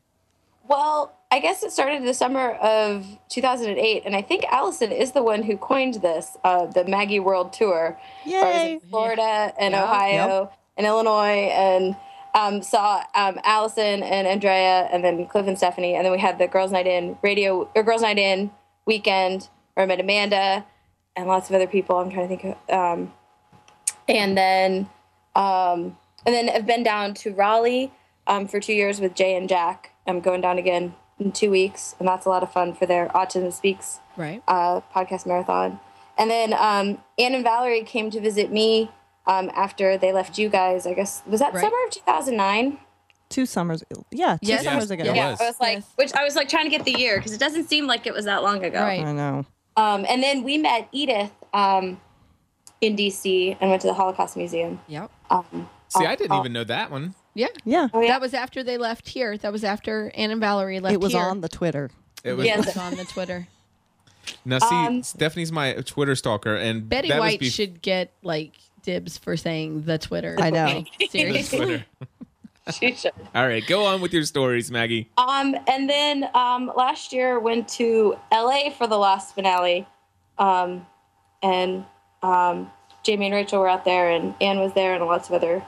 Well, 0.68 1.16
I 1.32 1.40
guess 1.40 1.64
it 1.64 1.72
started 1.72 2.04
the 2.04 2.14
summer 2.14 2.52
of 2.54 3.06
2008, 3.30 4.04
and 4.06 4.16
I 4.16 4.22
think 4.22 4.46
Alison 4.52 4.92
is 4.92 5.12
the 5.14 5.24
one 5.24 5.44
who 5.44 5.58
coined 5.58 5.96
this, 5.96 6.38
uh, 6.44 6.66
the 6.68 6.86
Maggie 6.86 7.20
World 7.20 7.54
Tour. 7.54 8.00
Where 8.26 8.44
I 8.46 8.48
was 8.48 8.64
Yay! 8.64 8.72
in 8.74 8.80
Florida 8.82 9.54
and 9.60 9.74
Yeah. 9.74 9.84
Ohio 9.84 10.52
and 10.78 10.86
Illinois 10.88 11.50
and 11.52 11.96
um, 12.34 12.62
saw 12.62 13.04
um, 13.16 13.40
Alison 13.44 14.04
and 14.04 14.28
Andrea 14.28 14.88
and 14.92 15.04
then 15.04 15.26
Cliff 15.28 15.48
and 15.48 15.58
Stephanie. 15.58 15.96
And 15.96 16.06
then 16.06 16.12
we 16.12 16.20
had 16.20 16.38
the 16.38 16.48
Girls 16.48 16.72
Night 16.72 16.88
In 16.88 17.18
radio 17.22 17.70
or 17.76 17.84
Girls 17.84 18.02
Night 18.02 18.18
In 18.18 18.52
weekend 18.86 19.50
where 19.74 19.84
I 19.84 19.88
met 19.88 20.00
Amanda 20.00 20.66
and 21.16 21.28
lots 21.28 21.50
of 21.50 21.56
other 21.56 21.68
people. 21.68 21.98
I'm 21.98 22.10
trying 22.12 22.28
to 22.30 22.38
think 22.38 22.56
of. 22.70 22.74
Um, 22.74 23.14
and 24.08 24.38
then 24.38 24.90
um, 25.36 25.98
and 26.26 26.36
then 26.36 26.50
I've 26.50 26.66
been 26.66 26.84
down 26.84 27.14
to 27.16 27.34
Raleigh 27.34 27.92
um, 28.28 28.48
for 28.48 28.60
two 28.60 28.74
years 28.74 29.00
with 29.00 29.16
Jay 29.16 29.36
and 29.36 29.48
Jack. 29.48 29.92
I'm 30.08 30.20
going 30.20 30.42
down 30.42 30.58
again 30.58 30.96
in 31.20 31.32
two 31.32 31.52
weeks, 31.52 31.96
and 32.00 32.08
that's 32.08 32.26
a 32.26 32.30
lot 32.30 32.44
of 32.44 32.52
fun 32.52 32.74
for 32.74 32.86
their 32.86 33.08
Autism 33.10 33.54
Speaks 33.54 34.00
Right. 34.18 34.42
uh, 34.48 34.82
podcast 34.96 35.26
marathon. 35.26 35.80
And 36.18 36.30
then 36.30 36.54
um, 36.54 37.02
Ann 37.18 37.34
and 37.36 37.44
Valerie 37.44 37.84
came 37.84 38.10
to 38.12 38.20
visit 38.20 38.52
me 38.52 38.90
um, 39.30 39.50
after 39.56 39.98
they 39.98 40.12
left 40.12 40.38
you 40.38 40.50
guys. 40.50 40.86
I 40.88 40.94
guess 40.94 41.22
was 41.26 41.40
that 41.40 41.54
Right. 41.54 41.62
summer 41.62 41.76
of 41.88 41.92
2009. 41.94 42.80
Two 43.30 43.46
summers. 43.46 43.84
Yeah, 44.12 44.38
two 44.42 44.48
Yes. 44.50 44.64
summers 44.64 44.90
ago. 44.90 45.04
It 45.04 45.16
Yeah, 45.16 45.32
was. 45.32 45.42
I 45.42 45.46
was 45.46 45.60
like, 45.60 45.74
Yes. 45.78 45.86
which 45.96 46.14
I 46.16 46.24
was 46.24 46.36
like 46.36 46.50
trying 46.50 46.64
to 46.66 46.70
get 46.72 46.84
the 46.84 46.98
year 46.98 47.18
because 47.18 47.32
it 47.32 47.40
doesn't 47.40 47.70
seem 47.70 47.86
like 47.86 48.08
it 48.08 48.14
was 48.14 48.26
that 48.26 48.42
long 48.44 48.64
ago. 48.66 48.82
Right. 48.82 49.04
I 49.06 49.12
know. 49.14 49.46
Um, 49.78 50.06
and 50.10 50.22
then 50.24 50.44
we 50.44 50.58
met 50.58 50.90
Edith 50.92 51.32
um, 51.54 52.02
in 52.82 52.96
DC 52.96 53.56
and 53.62 53.70
went 53.70 53.82
to 53.84 53.88
the 53.88 53.94
Holocaust 53.94 54.36
Museum. 54.36 54.82
Yep. 54.88 55.12
Um, 55.30 55.70
See, 55.90 56.06
Oh, 56.06 56.08
I 56.08 56.16
didn't 56.16 56.38
even 56.38 56.54
know 56.54 56.64
that 56.66 56.92
one. 56.92 57.14
Yeah. 57.36 57.48
Yeah. 57.66 57.88
Oh, 57.94 58.02
yeah? 58.02 58.10
That 58.10 58.22
was 58.22 58.34
after 58.34 58.64
they 58.64 58.78
left 58.78 59.08
here. 59.10 59.38
That 59.38 59.52
was 59.52 59.64
after 59.64 60.12
Ann 60.16 60.30
and 60.32 60.40
Valerie 60.42 60.80
left 60.80 60.94
It 60.94 61.00
was 61.02 61.14
here. 61.14 61.22
on 61.22 61.42
the 61.42 61.50
Twitter. 61.50 61.90
It 62.24 62.34
was, 62.34 62.46
It 62.48 62.58
was 62.58 62.78
on 62.78 62.96
the 62.96 63.06
Twitter. 63.06 63.48
Now, 64.46 64.60
see, 64.60 64.76
Um, 64.76 65.02
Stephanie's 65.04 65.52
my 65.52 65.74
Twitter 65.86 66.16
stalker, 66.16 66.56
and 66.56 66.88
Betty 66.88 67.12
White 67.12 67.40
bef- 67.40 67.52
should 67.52 67.82
get 67.82 68.12
like 68.22 68.52
dibs 68.84 69.18
for 69.18 69.36
saying 69.38 69.84
the 69.84 69.98
Twitter. 69.98 70.36
I 70.40 70.50
know. 70.50 70.84
Seriously. 71.10 71.58
Twitter. 71.60 71.86
All 73.34 73.48
right, 73.48 73.66
go 73.66 73.86
on 73.86 74.00
with 74.00 74.14
your 74.14 74.24
stories, 74.24 74.70
Maggie. 74.70 75.10
Um, 75.18 75.56
and 75.68 75.90
then 75.90 76.30
um, 76.36 76.72
last 76.76 77.12
year 77.12 77.40
went 77.40 77.68
to 77.70 78.16
LA 78.32 78.70
for 78.70 78.86
the 78.86 78.98
Lost 78.98 79.34
finale, 79.34 79.88
um, 80.38 80.86
and 81.42 81.84
um, 82.22 82.70
Jamie 83.04 83.26
and 83.28 83.34
Rachel 83.36 83.60
were 83.62 83.68
out 83.70 83.86
there, 83.86 84.10
and 84.12 84.36
Anne 84.40 84.60
was 84.60 84.74
there, 84.74 84.94
and 84.94 85.04
lots 85.06 85.30
of 85.30 85.34
other 85.34 85.64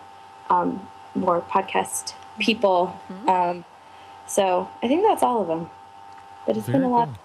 um, 0.52 0.88
more 1.16 1.42
podcast 1.42 2.14
people. 2.40 3.00
Um, 3.28 3.66
so 4.28 4.70
I 4.84 4.88
think 4.88 5.02
that's 5.04 5.24
all 5.24 5.42
of 5.42 5.48
them. 5.48 5.70
But 6.46 6.58
it's 6.58 6.68
been 6.68 6.84
a 6.84 6.90
lot. 6.90 7.08
cool. 7.08 7.18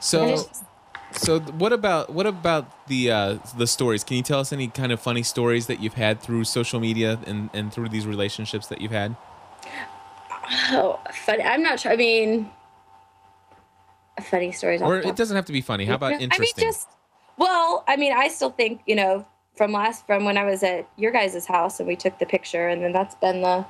So, 0.00 0.22
And 0.22 0.30
it's- 0.32 0.64
so 1.20 1.38
what 1.40 1.72
about 1.72 2.10
what 2.10 2.26
about 2.26 2.86
the 2.88 3.10
uh, 3.10 3.38
the 3.56 3.66
stories? 3.66 4.04
Can 4.04 4.16
you 4.16 4.22
tell 4.22 4.40
us 4.40 4.52
any 4.52 4.68
kind 4.68 4.90
of 4.90 5.00
funny 5.00 5.22
stories 5.22 5.66
that 5.66 5.80
you've 5.80 5.94
had 5.94 6.20
through 6.20 6.44
social 6.44 6.80
media 6.80 7.18
and 7.26 7.50
and 7.52 7.72
through 7.72 7.90
these 7.90 8.06
relationships 8.06 8.66
that 8.68 8.80
you've 8.80 8.90
had? 8.90 9.16
Oh, 10.70 10.98
funny. 11.12 11.42
I'm 11.42 11.62
not 11.62 11.78
sure. 11.78 11.92
I 11.92 11.96
mean, 11.96 12.50
funny 14.22 14.50
stories. 14.52 14.80
Or 14.80 14.98
it 14.98 15.14
doesn't 15.14 15.36
have 15.36 15.44
to 15.46 15.52
be 15.52 15.60
funny. 15.60 15.84
How 15.84 15.94
about 15.94 16.12
interesting? 16.12 16.32
I 16.32 16.62
mean, 16.62 16.72
just 16.72 16.88
well, 17.36 17.84
I 17.86 17.96
mean, 17.96 18.12
I 18.12 18.28
still 18.28 18.50
think 18.50 18.80
you 18.86 18.96
know 18.96 19.26
from 19.56 19.72
last 19.72 20.06
from 20.06 20.24
when 20.24 20.38
I 20.38 20.44
was 20.44 20.62
at 20.62 20.88
your 20.96 21.12
guys' 21.12 21.46
house 21.46 21.80
and 21.80 21.86
we 21.86 21.96
took 21.96 22.18
the 22.18 22.26
picture, 22.26 22.68
and 22.68 22.82
then 22.82 22.92
that's 22.92 23.14
been 23.16 23.42
the 23.42 23.66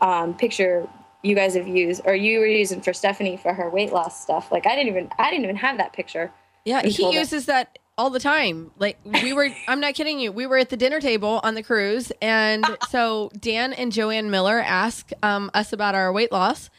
um, 0.00 0.34
picture 0.34 0.88
you 1.22 1.34
guys 1.34 1.54
have 1.54 1.66
used, 1.66 2.02
or 2.04 2.14
you 2.14 2.38
were 2.38 2.46
using 2.46 2.80
for 2.80 2.92
Stephanie 2.92 3.36
for 3.36 3.52
her 3.52 3.68
weight 3.68 3.92
loss 3.92 4.22
stuff. 4.22 4.52
Like 4.52 4.66
I 4.66 4.76
didn't 4.76 4.88
even 4.88 5.10
I 5.18 5.30
didn't 5.30 5.44
even 5.44 5.56
have 5.56 5.78
that 5.78 5.92
picture. 5.92 6.30
Yeah, 6.64 6.80
he 6.82 6.88
until 6.88 7.12
the- 7.12 7.18
uses 7.18 7.46
that 7.46 7.78
all 7.96 8.10
the 8.10 8.20
time. 8.20 8.70
Like 8.78 8.98
we 9.04 9.32
were 9.32 9.48
I'm 9.68 9.80
not 9.80 9.94
kidding 9.94 10.18
you. 10.18 10.32
We 10.32 10.46
were 10.46 10.58
at 10.58 10.70
the 10.70 10.76
dinner 10.76 11.00
table 11.00 11.40
on 11.42 11.54
the 11.54 11.62
cruise 11.62 12.12
and 12.20 12.64
so 12.90 13.30
Dan 13.38 13.72
and 13.72 13.92
Joanne 13.92 14.30
Miller 14.30 14.58
ask 14.58 15.10
um, 15.22 15.50
us 15.54 15.72
about 15.72 15.94
our 15.94 16.12
weight 16.12 16.32
loss 16.32 16.70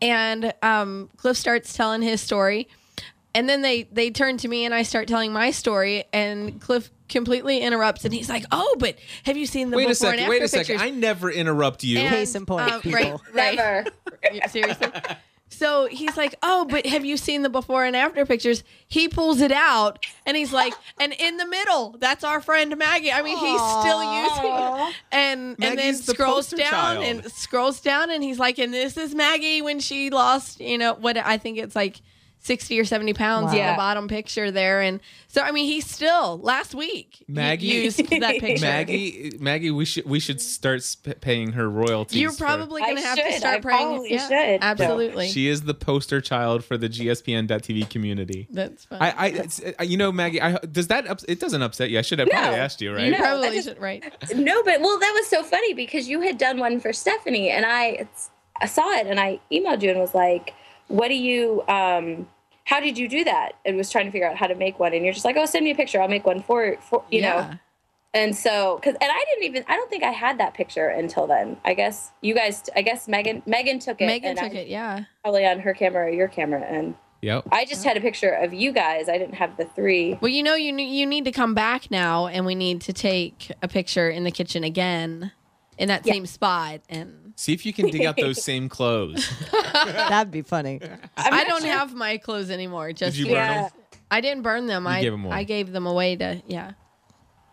and 0.00 0.52
um, 0.62 1.10
Cliff 1.16 1.36
starts 1.36 1.72
telling 1.74 2.02
his 2.02 2.20
story 2.20 2.68
and 3.34 3.48
then 3.48 3.62
they 3.62 3.84
they 3.84 4.10
turn 4.10 4.36
to 4.38 4.48
me 4.48 4.64
and 4.64 4.74
I 4.74 4.82
start 4.82 5.08
telling 5.08 5.32
my 5.32 5.50
story 5.50 6.04
and 6.12 6.60
Cliff 6.60 6.90
completely 7.08 7.60
interrupts 7.60 8.04
and 8.04 8.12
he's 8.12 8.28
like, 8.28 8.44
"Oh, 8.50 8.76
but 8.78 8.96
have 9.24 9.36
you 9.36 9.46
seen 9.46 9.70
the 9.70 9.76
wait 9.76 9.88
before 9.88 9.92
a 9.92 9.94
second. 9.94 10.12
and 10.14 10.20
after 10.22 10.30
Wait 10.30 10.42
a 10.42 10.48
second. 10.48 10.66
pictures?" 10.78 10.82
I 10.82 10.90
never 10.90 11.30
interrupt 11.30 11.84
you. 11.84 11.98
And, 11.98 12.08
Case 12.08 12.34
in 12.34 12.46
point, 12.46 12.70
um, 12.70 12.80
people. 12.80 13.22
Right, 13.32 13.56
right. 13.56 13.56
Never. 13.56 14.48
Seriously. 14.48 14.88
So 15.50 15.86
he's 15.86 16.16
like, 16.16 16.34
"Oh, 16.42 16.66
but 16.68 16.86
have 16.86 17.04
you 17.04 17.16
seen 17.16 17.42
the 17.42 17.48
before 17.48 17.84
and 17.84 17.96
after 17.96 18.24
pictures?" 18.26 18.62
He 18.86 19.08
pulls 19.08 19.40
it 19.40 19.52
out, 19.52 20.04
and 20.26 20.36
he's 20.36 20.52
like, 20.52 20.74
"And 21.00 21.12
in 21.12 21.36
the 21.36 21.46
middle, 21.46 21.96
that's 21.98 22.22
our 22.22 22.40
friend 22.40 22.76
Maggie." 22.76 23.10
I 23.12 23.22
mean, 23.22 23.36
he's 23.38 23.60
still 23.80 24.02
using, 24.22 24.52
it, 24.52 24.94
and 25.10 25.40
and 25.40 25.56
then 25.58 25.76
Maggie's 25.76 26.06
the 26.06 26.12
scrolls 26.12 26.50
down 26.50 26.70
child. 26.70 27.04
and 27.04 27.32
scrolls 27.32 27.80
down, 27.80 28.10
and 28.10 28.22
he's 28.22 28.38
like, 28.38 28.58
"And 28.58 28.72
this 28.72 28.96
is 28.96 29.14
Maggie 29.14 29.62
when 29.62 29.80
she 29.80 30.10
lost, 30.10 30.60
you 30.60 30.78
know, 30.78 30.94
what 30.94 31.16
I 31.16 31.38
think 31.38 31.58
it's 31.58 31.74
like." 31.76 32.00
60 32.40 32.78
or 32.80 32.84
70 32.84 33.14
pounds 33.14 33.52
in 33.52 33.58
Wow. 33.58 33.72
the 33.72 33.76
bottom 33.76 34.08
picture 34.08 34.50
there 34.50 34.80
and 34.80 35.00
so 35.26 35.42
i 35.42 35.50
mean 35.50 35.66
he's 35.66 35.86
still 35.86 36.38
last 36.38 36.74
week 36.74 37.20
u- 37.20 37.34
Maggie- 37.34 37.66
used 37.66 37.98
that 37.98 38.36
picture 38.40 38.64
Maggie, 38.64 39.32
Maggie, 39.40 39.70
we 39.70 39.84
should 39.84 40.04
we 40.06 40.20
should 40.20 40.40
start 40.40 40.82
sp- 40.86 41.20
paying 41.20 41.52
her 41.52 41.68
royalties. 41.68 42.20
you're 42.20 42.32
probably 42.32 42.80
gonna 42.80 43.00
have 43.00 43.18
to 43.18 43.22
should. 43.24 43.34
start 43.40 43.56
I 43.56 43.60
praying 43.60 43.86
probably 43.88 44.12
yeah, 44.14 44.28
should. 44.28 44.62
absolutely 44.62 45.28
She 45.28 45.48
is 45.48 45.62
the 45.62 45.74
poster 45.74 46.20
child 46.20 46.64
for 46.64 46.78
the 46.78 46.88
GSPN.TV 46.88 47.88
community. 47.90 48.46
that's 48.50 48.84
fine 48.84 49.02
I, 49.02 49.10
I, 49.10 49.26
it's, 49.28 49.60
uh, 49.60 49.82
you 49.82 49.96
know, 49.96 50.10
Maggie, 50.12 50.40
I, 50.40 50.52
does 50.58 50.86
that 50.88 51.06
ups, 51.08 51.24
it 51.28 51.40
doesn't 51.40 51.60
upset 51.62 51.90
you? 51.90 51.98
I 51.98 52.02
should 52.02 52.18
have 52.20 52.28
probably 52.28 52.50
No. 52.56 52.56
asked 52.56 52.80
you, 52.80 52.94
right? 52.94 53.04
you 53.06 53.12
No, 53.12 53.18
probably 53.18 53.50
just- 53.50 53.68
should 53.68 53.80
right 53.80 54.02
No, 54.34 54.62
but 54.62 54.80
well, 54.80 54.98
that 54.98 55.12
was 55.14 55.26
so 55.26 55.42
funny 55.42 55.74
because 55.74 56.08
you 56.08 56.20
had 56.20 56.38
done 56.38 56.58
one 56.58 56.80
for 56.80 56.92
Stephanie, 56.92 57.50
and 57.50 57.66
I, 57.66 57.86
it's, 57.88 58.30
I 58.60 58.66
saw 58.66 58.90
it, 58.92 59.06
and 59.06 59.18
I 59.20 59.40
emailed 59.52 59.82
you 59.82 59.90
and 59.90 60.00
was 60.00 60.14
like, 60.14 60.54
"What 60.88 61.08
do 61.08 61.14
you? 61.14 61.62
um 61.68 62.28
How 62.64 62.80
did 62.80 62.98
you 62.98 63.08
do 63.08 63.24
that?" 63.24 63.52
And 63.64 63.76
was 63.76 63.90
trying 63.90 64.06
to 64.06 64.10
figure 64.10 64.28
out 64.28 64.36
how 64.36 64.46
to 64.46 64.54
make 64.54 64.78
one, 64.78 64.92
and 64.92 65.04
you're 65.04 65.14
just 65.14 65.24
like, 65.24 65.36
"Oh, 65.36 65.46
send 65.46 65.64
me 65.64 65.70
a 65.70 65.74
picture. 65.74 66.00
I'll 66.02 66.08
make 66.08 66.26
one 66.26 66.42
for 66.42 66.76
for 66.80 67.04
you 67.10 67.22
know." 67.22 67.36
Yeah. 67.36 67.54
And 68.14 68.34
so, 68.34 68.76
because 68.76 68.94
and 69.02 69.10
I 69.12 69.24
didn't 69.30 69.44
even, 69.44 69.64
I 69.68 69.76
don't 69.76 69.90
think 69.90 70.02
I 70.02 70.12
had 70.12 70.38
that 70.40 70.54
picture 70.54 70.88
until 70.88 71.26
then. 71.26 71.58
I 71.64 71.74
guess 71.74 72.10
you 72.22 72.34
guys, 72.34 72.64
I 72.74 72.80
guess 72.80 73.06
Megan, 73.06 73.42
Megan 73.44 73.78
took 73.80 74.00
it. 74.00 74.06
Megan 74.06 74.30
and 74.30 74.38
took 74.38 74.52
I- 74.52 74.62
it, 74.62 74.68
yeah. 74.68 75.04
probably 75.22 75.44
on 75.46 75.60
her 75.60 75.74
camera 75.74 76.06
or 76.06 76.08
your 76.10 76.26
camera, 76.28 76.62
and 76.62 76.94
Yep. 77.20 77.48
I 77.52 77.64
just 77.66 77.84
had 77.84 77.96
a 77.96 78.00
picture 78.00 78.30
of 78.30 78.54
you 78.54 78.72
guys. 78.72 79.08
I 79.10 79.18
didn't 79.18 79.34
have 79.34 79.56
the 79.58 79.64
three. 79.66 80.16
Well, 80.22 80.30
you 80.30 80.42
know, 80.42 80.54
you 80.54 80.72
ne- 80.72 80.84
you 80.88 81.04
need 81.04 81.24
to 81.26 81.32
come 81.32 81.52
back 81.52 81.90
now, 81.90 82.28
and 82.28 82.46
we 82.46 82.54
need 82.54 82.80
to 82.82 82.92
take 82.94 83.52
a 83.60 83.68
picture 83.68 84.08
in 84.08 84.24
the 84.24 84.30
kitchen 84.30 84.64
again, 84.64 85.32
in 85.76 85.88
that 85.88 86.06
Yeah. 86.06 86.14
same 86.14 86.26
spot. 86.26 86.80
And 86.88 87.27
See 87.40 87.52
if 87.52 87.64
you 87.64 87.72
can 87.72 87.86
dig 87.86 88.04
out 88.04 88.16
those 88.16 88.42
same 88.42 88.68
clothes. 88.68 89.30
That'd 89.84 90.32
be 90.32 90.42
funny. 90.42 90.80
I'm 91.16 91.32
I 91.32 91.44
don't 91.44 91.60
sure- 91.62 91.70
have 91.70 91.94
my 91.94 92.16
clothes 92.16 92.50
anymore. 92.50 92.92
Just 92.92 93.16
you 93.16 93.26
burn 93.26 93.34
Yeah. 93.34 93.62
them? 93.62 93.70
I 94.10 94.20
didn't 94.20 94.42
burn 94.42 94.66
them. 94.66 94.88
I 94.88 95.00
gave 95.02 95.12
'em 95.12 95.24
away. 95.24 95.36
I 95.36 95.44
gave 95.44 95.70
them 95.70 95.86
away 95.86 96.16
to 96.16 96.42
yeah. 96.48 96.72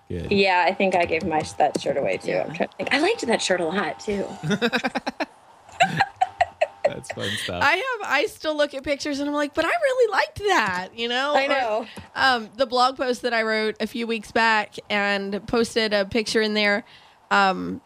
Good. 0.09 0.31
Yeah, 0.31 0.65
I 0.67 0.73
think 0.73 0.95
I 0.95 1.05
gave 1.05 1.23
my 1.23 1.43
that 1.59 1.79
shirt 1.79 1.97
away 1.97 2.17
too. 2.17 2.31
Yeah. 2.31 2.45
I'm 2.47 2.55
trying 2.55 2.69
to 2.69 2.75
think. 2.77 2.93
I 2.95 2.99
liked 2.99 3.27
that 3.27 3.41
shirt 3.43 3.61
a 3.61 3.65
lot 3.65 3.99
too. 3.99 4.25
That's 6.83 7.11
fun 7.13 7.29
stuff. 7.43 7.61
I 7.63 7.71
have. 7.75 8.09
I 8.11 8.25
still 8.27 8.55
look 8.57 8.73
at 8.73 8.83
pictures 8.83 9.19
and 9.19 9.27
I'm 9.29 9.35
like, 9.35 9.53
but 9.53 9.65
I 9.65 9.69
really 9.69 10.11
liked 10.11 10.39
that. 10.39 10.89
You 10.95 11.09
know. 11.09 11.33
I 11.35 11.45
Or, 11.45 11.47
know. 11.49 11.85
um, 12.15 12.49
the 12.57 12.65
blog 12.65 12.97
post 12.97 13.21
that 13.23 13.33
I 13.35 13.43
wrote 13.43 13.75
a 13.79 13.87
few 13.87 14.07
weeks 14.07 14.31
back 14.31 14.75
and 14.89 15.45
posted 15.47 15.93
a 15.93 16.05
picture 16.05 16.41
in 16.41 16.55
there 16.55 16.85
um, 17.31 17.81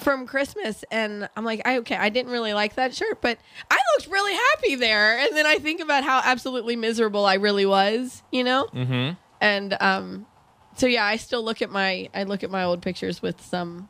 from 0.00 0.26
Christmas, 0.26 0.84
and 0.90 1.28
I'm 1.36 1.44
like, 1.44 1.62
I 1.64 1.78
okay, 1.78 1.96
I 1.96 2.08
didn't 2.08 2.32
really 2.32 2.52
like 2.54 2.74
that 2.76 2.94
shirt, 2.94 3.20
but 3.20 3.38
I 3.70 3.78
looked 3.96 4.10
really 4.10 4.34
happy 4.34 4.74
there. 4.76 5.18
And 5.18 5.36
then 5.36 5.46
I 5.46 5.56
think 5.58 5.80
about 5.80 6.04
how 6.04 6.20
absolutely 6.24 6.76
miserable 6.76 7.24
I 7.26 7.34
really 7.34 7.66
was, 7.66 8.22
you 8.32 8.44
know. 8.44 8.66
mm-hmm. 8.74 9.14
And 9.40 9.76
um, 9.80 10.26
so 10.76 10.86
yeah, 10.86 11.04
I 11.04 11.16
still 11.16 11.42
look 11.44 11.62
at 11.62 11.70
my 11.70 12.08
I 12.14 12.24
look 12.24 12.42
at 12.42 12.50
my 12.50 12.64
old 12.64 12.82
pictures 12.82 13.22
with 13.22 13.40
some. 13.40 13.88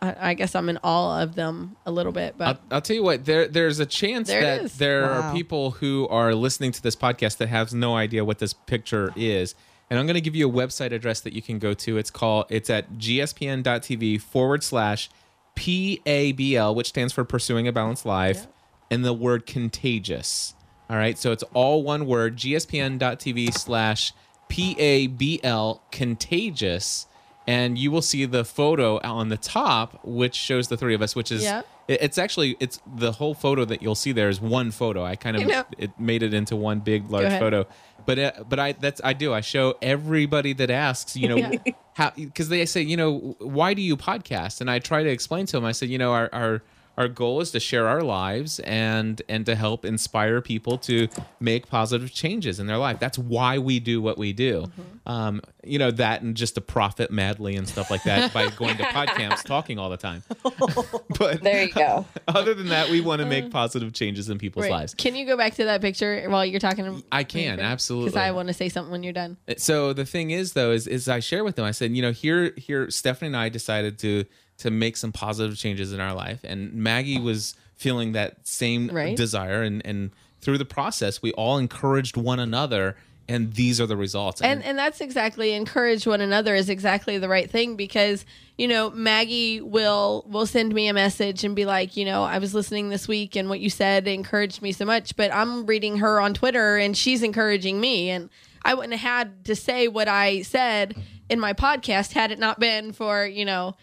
I, 0.00 0.30
I 0.30 0.34
guess 0.34 0.54
I'm 0.54 0.68
in 0.68 0.78
awe 0.84 1.22
of 1.22 1.34
them 1.34 1.76
a 1.84 1.90
little 1.90 2.12
bit, 2.12 2.36
but 2.38 2.46
I'll, 2.46 2.58
I'll 2.76 2.80
tell 2.80 2.94
you 2.94 3.02
what. 3.02 3.24
There, 3.24 3.48
there's 3.48 3.80
a 3.80 3.86
chance 3.86 4.28
There 4.28 4.38
it 4.38 4.42
that 4.44 4.62
is. 4.62 4.78
there 4.78 5.02
Wow. 5.02 5.08
are 5.30 5.34
people 5.34 5.72
who 5.72 6.06
are 6.08 6.34
listening 6.36 6.70
to 6.72 6.82
this 6.82 6.94
podcast 6.94 7.38
that 7.38 7.48
have 7.48 7.72
no 7.72 7.96
idea 7.96 8.24
what 8.24 8.38
this 8.38 8.52
picture 8.52 9.12
is. 9.16 9.56
And 9.90 9.98
I'm 9.98 10.06
going 10.06 10.14
to 10.14 10.20
give 10.20 10.36
you 10.36 10.48
a 10.48 10.52
website 10.52 10.92
address 10.92 11.20
that 11.20 11.32
you 11.32 11.40
can 11.42 11.58
go 11.58 11.72
to. 11.74 11.96
It's 11.96 12.10
called. 12.10 12.46
It's 12.50 12.68
at 12.70 12.92
gspn.tv 12.94 14.20
forward 14.20 14.62
slash 14.62 15.08
PABL, 15.56 16.74
which 16.74 16.88
stands 16.88 17.12
for 17.12 17.24
Pursuing 17.24 17.66
a 17.66 17.72
Balanced 17.72 18.04
Life, 18.06 18.46
and 18.90 19.04
the 19.04 19.12
word 19.12 19.46
contagious. 19.46 20.54
All 20.90 20.96
right. 20.96 21.18
So 21.18 21.32
it's 21.32 21.42
all 21.54 21.82
one 21.82 22.06
word. 22.06 22.36
gspn.tv 22.36 23.52
slash 23.54 24.12
PABL 24.50 25.80
contagious. 25.90 27.06
And 27.46 27.78
you 27.78 27.90
will 27.90 28.02
see 28.02 28.26
the 28.26 28.44
photo 28.44 29.00
on 29.02 29.30
the 29.30 29.38
top, 29.38 30.00
which 30.04 30.34
shows 30.34 30.68
the 30.68 30.76
three 30.76 30.94
of 30.94 31.00
us, 31.00 31.16
which 31.16 31.32
is 31.32 31.42
it- 31.88 31.98
it's 32.02 32.18
actually 32.18 32.56
it's 32.60 32.78
the 32.86 33.12
whole 33.12 33.32
photo 33.32 33.64
that 33.64 33.80
you'll 33.80 33.94
see 33.94 34.12
there 34.12 34.28
is 34.28 34.38
one 34.38 34.70
photo. 34.70 35.02
I 35.02 35.16
kind 35.16 35.34
of 35.36 35.42
know. 35.48 35.54
it 35.78 35.98
made 35.98 36.22
it 36.22 36.34
into 36.34 36.56
one 36.56 36.80
big 36.80 37.10
large 37.10 37.24
photo. 37.38 37.66
But 38.08 38.18
uh, 38.18 38.32
but 38.48 38.58
I 38.58 38.72
that's 38.72 39.02
I 39.04 39.12
do. 39.12 39.34
I 39.34 39.42
show 39.42 39.76
everybody 39.82 40.54
that 40.54 40.70
asks 40.70 41.14
you 41.14 41.28
know 41.28 41.50
how 41.92 42.10
because 42.16 42.48
they 42.48 42.64
say 42.64 42.80
you 42.80 42.96
know 42.96 43.36
why 43.38 43.74
do 43.74 43.82
you 43.82 43.98
podcast? 43.98 44.62
And 44.62 44.70
I 44.70 44.78
try 44.78 45.02
to 45.02 45.10
explain 45.10 45.44
to 45.44 45.58
them 45.58 45.66
I 45.66 45.72
said 45.72 45.90
you 45.90 45.98
know 45.98 46.12
our 46.12 46.30
our 46.32 46.62
our 46.98 47.06
goal 47.06 47.40
is 47.40 47.52
to 47.52 47.60
share 47.60 47.86
our 47.86 48.02
lives 48.02 48.58
and 48.60 49.22
and 49.28 49.46
to 49.46 49.54
help 49.54 49.84
inspire 49.84 50.40
people 50.40 50.76
to 50.76 51.06
make 51.38 51.68
positive 51.68 52.12
changes 52.12 52.58
in 52.58 52.66
their 52.66 52.76
life. 52.76 52.98
That's 52.98 53.16
why 53.16 53.58
we 53.58 53.78
do 53.78 54.02
what 54.02 54.18
we 54.18 54.32
do. 54.32 54.62
Mm-hmm. 54.62 55.10
Um, 55.10 55.40
you 55.62 55.78
know 55.78 55.92
that 55.92 56.22
and 56.22 56.36
just 56.36 56.56
to 56.56 56.60
profit 56.60 57.12
madly 57.12 57.54
and 57.54 57.68
stuff 57.68 57.88
like 57.88 58.02
that 58.02 58.34
by 58.34 58.48
going 58.50 58.76
to 58.78 58.82
podcamps 58.98 59.44
talking 59.44 59.78
all 59.78 59.90
the 59.90 59.96
time. 59.96 60.24
but 61.18 61.40
There 61.40 61.64
you 61.64 61.72
go. 61.72 62.04
other 62.28 62.52
than 62.52 62.70
that, 62.70 62.90
we 62.90 63.00
want 63.00 63.20
to 63.20 63.26
make 63.26 63.50
positive 63.50 63.92
changes 63.92 64.28
in 64.28 64.38
people's 64.38 64.64
Wait, 64.64 64.72
lives. 64.72 64.94
Can 64.94 65.14
you 65.14 65.24
go 65.24 65.36
back 65.36 65.54
to 65.54 65.64
that 65.66 65.80
picture 65.80 66.28
while 66.28 66.44
you're 66.44 66.58
talking? 66.58 67.04
I 67.12 67.22
can 67.22 67.60
absolutely. 67.60 68.10
because 68.10 68.20
I 68.20 68.32
want 68.32 68.48
to 68.48 68.54
say 68.54 68.68
something 68.68 68.90
when 68.90 69.04
you're 69.04 69.12
done. 69.12 69.36
so 69.56 69.92
the 69.92 70.04
thing 70.04 70.32
is 70.32 70.54
though 70.54 70.72
is 70.72 70.88
is 70.88 71.08
I 71.08 71.20
share 71.20 71.44
with 71.44 71.54
them 71.54 71.64
I 71.64 71.70
said 71.70 71.92
you 71.92 72.02
know 72.02 72.10
here 72.10 72.52
here 72.56 72.90
Stephanie 72.90 73.28
and 73.28 73.36
I 73.36 73.50
decided 73.50 74.00
to 74.00 74.24
to 74.58 74.70
make 74.70 74.96
some 74.96 75.12
positive 75.12 75.56
changes 75.56 75.92
in 75.92 76.00
our 76.00 76.14
life 76.14 76.40
and 76.44 76.72
Maggie 76.74 77.18
was 77.20 77.54
feeling 77.76 78.12
that 78.12 78.46
same 78.46 78.88
Right. 78.88 79.16
desire 79.16 79.62
and 79.62 79.80
and 79.84 80.10
through 80.40 80.58
the 80.58 80.64
process 80.64 81.22
we 81.22 81.32
all 81.32 81.58
encouraged 81.58 82.16
one 82.16 82.38
another 82.40 82.96
and 83.30 83.52
these 83.54 83.78
are 83.80 83.86
the 83.86 83.96
results. 83.96 84.40
and 84.40 84.64
and 84.64 84.78
that's 84.78 85.00
exactly 85.00 85.52
encourage 85.52 86.06
one 86.06 86.20
another 86.20 86.54
is 86.54 86.68
exactly 86.70 87.18
the 87.18 87.28
right 87.28 87.50
thing 87.50 87.76
because 87.76 88.24
you 88.56 88.66
know 88.66 88.90
Maggie 88.90 89.60
will 89.60 90.24
will 90.28 90.46
send 90.46 90.74
me 90.74 90.88
a 90.88 90.92
message 90.94 91.44
and 91.44 91.54
be 91.54 91.64
like 91.64 91.96
you 91.96 92.04
know 92.04 92.24
I 92.24 92.38
was 92.38 92.54
listening 92.54 92.88
this 92.88 93.06
week 93.06 93.36
and 93.36 93.48
what 93.48 93.60
you 93.60 93.70
said 93.70 94.08
encouraged 94.08 94.60
me 94.62 94.72
so 94.72 94.84
much 94.84 95.14
but 95.14 95.32
I'm 95.32 95.66
reading 95.66 95.98
her 95.98 96.20
on 96.20 96.34
Twitter 96.34 96.76
and 96.78 96.96
she's 96.96 97.22
encouraging 97.22 97.80
me 97.80 98.10
and 98.10 98.28
I 98.64 98.74
wouldn't 98.74 98.94
have 98.94 99.08
had 99.28 99.44
to 99.44 99.54
say 99.54 99.86
what 99.88 100.08
I 100.08 100.42
said 100.42 100.96
in 101.28 101.38
my 101.38 101.52
podcast 101.52 102.12
had 102.14 102.32
it 102.32 102.38
not 102.40 102.58
been 102.58 102.92
for 102.92 103.24
you 103.26 103.44
know 103.44 103.76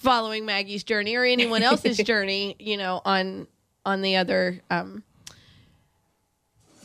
following 0.00 0.44
Maggie's 0.44 0.82
journey 0.84 1.14
or 1.16 1.24
anyone 1.24 1.62
else's 1.62 1.96
journey 2.04 2.56
you 2.58 2.76
know 2.76 3.00
on 3.04 3.46
on 3.86 4.02
the 4.02 4.16
other 4.16 4.60
um 4.70 5.02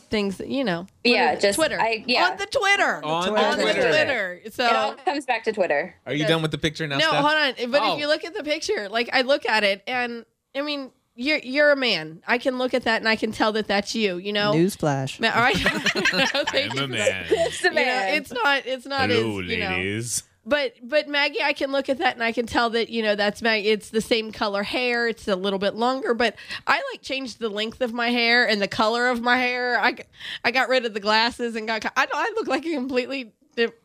things 0.08 0.36
that 0.38 0.48
you 0.48 0.62
know 0.62 0.86
Yeah, 1.02 1.32
is 1.32 1.42
just- 1.42 1.56
Twitter 1.56 1.80
I- 1.80 2.04
yeah. 2.06 2.26
on 2.30 2.36
the 2.36 2.46
Twitter 2.46 3.04
On 3.04 3.34
the 3.34 3.40
on 3.40 3.56
the 3.58 3.62
Twitter. 3.64 3.80
Twitter. 3.88 4.40
So 4.52 4.64
it 4.66 4.72
all 4.76 4.94
comes 4.94 5.26
back 5.26 5.44
to 5.44 5.52
Twitter. 5.52 5.94
are 6.06 6.14
you 6.14 6.24
done 6.26 6.42
with 6.42 6.52
the 6.52 6.58
picture 6.58 6.86
now? 6.86 6.98
no, 6.98 7.08
Steph? 7.08 7.24
hold 7.24 7.34
on. 7.34 7.70
But 7.72 7.82
Oh. 7.82 7.94
if 7.94 7.98
you 8.00 8.06
look 8.06 8.24
at 8.24 8.32
the 8.34 8.44
picture, 8.44 8.88
like 8.88 9.10
I 9.12 9.22
look 9.22 9.44
at 9.46 9.64
it, 9.64 9.82
and 9.88 10.24
I 10.54 10.62
mean, 10.62 10.92
you're 11.16 11.38
you're 11.38 11.72
a 11.72 11.76
man. 11.76 12.22
I 12.26 12.38
can 12.38 12.56
look 12.58 12.72
at 12.72 12.84
that 12.84 13.00
and 13.00 13.08
I 13.08 13.16
can 13.16 13.32
tell 13.32 13.50
that 13.52 13.66
that's 13.66 13.94
you. 13.96 14.18
You 14.18 14.32
know. 14.32 14.52
Newsflash. 14.52 15.18
Ma- 15.18 15.30
All 15.34 15.42
right. 15.42 15.56
Thank 16.50 16.72
I'm 16.72 16.84
a 16.84 16.88
man. 16.88 17.26
It's 17.28 17.60
the 17.62 17.68
You 17.70 17.74
know, 17.74 18.06
it's 18.12 18.32
not. 18.32 18.66
It's 18.66 18.86
not 18.86 19.10
Hello, 19.10 19.40
as 19.40 19.46
you 19.48 19.58
know. 19.58 19.70
ladies. 19.70 20.22
But 20.46 20.74
but 20.80 21.08
Maggie, 21.08 21.42
I 21.42 21.52
can 21.52 21.72
look 21.72 21.88
at 21.88 21.98
that 21.98 22.14
and 22.14 22.22
I 22.22 22.30
can 22.30 22.46
tell 22.46 22.70
that 22.70 22.88
you 22.88 23.02
know 23.02 23.16
that's 23.16 23.42
Maggie. 23.42 23.68
It's 23.68 23.90
the 23.90 24.00
same 24.00 24.30
color 24.30 24.62
hair. 24.62 25.08
It's 25.08 25.26
a 25.26 25.34
little 25.34 25.58
bit 25.58 25.74
longer, 25.74 26.14
but 26.14 26.36
I 26.66 26.80
like 26.92 27.02
changed 27.02 27.40
the 27.40 27.48
length 27.48 27.80
of 27.80 27.92
my 27.92 28.10
hair 28.10 28.48
and 28.48 28.62
the 28.62 28.68
color 28.68 29.08
of 29.08 29.20
my 29.20 29.36
hair. 29.36 29.78
I 29.78 29.96
I 30.44 30.52
got 30.52 30.68
rid 30.68 30.86
of 30.86 30.94
the 30.94 31.00
glasses 31.00 31.56
and 31.56 31.66
got. 31.66 31.84
I 31.84 32.06
I 32.12 32.32
look 32.36 32.46
like 32.46 32.64
a 32.64 32.72
completely. 32.72 33.32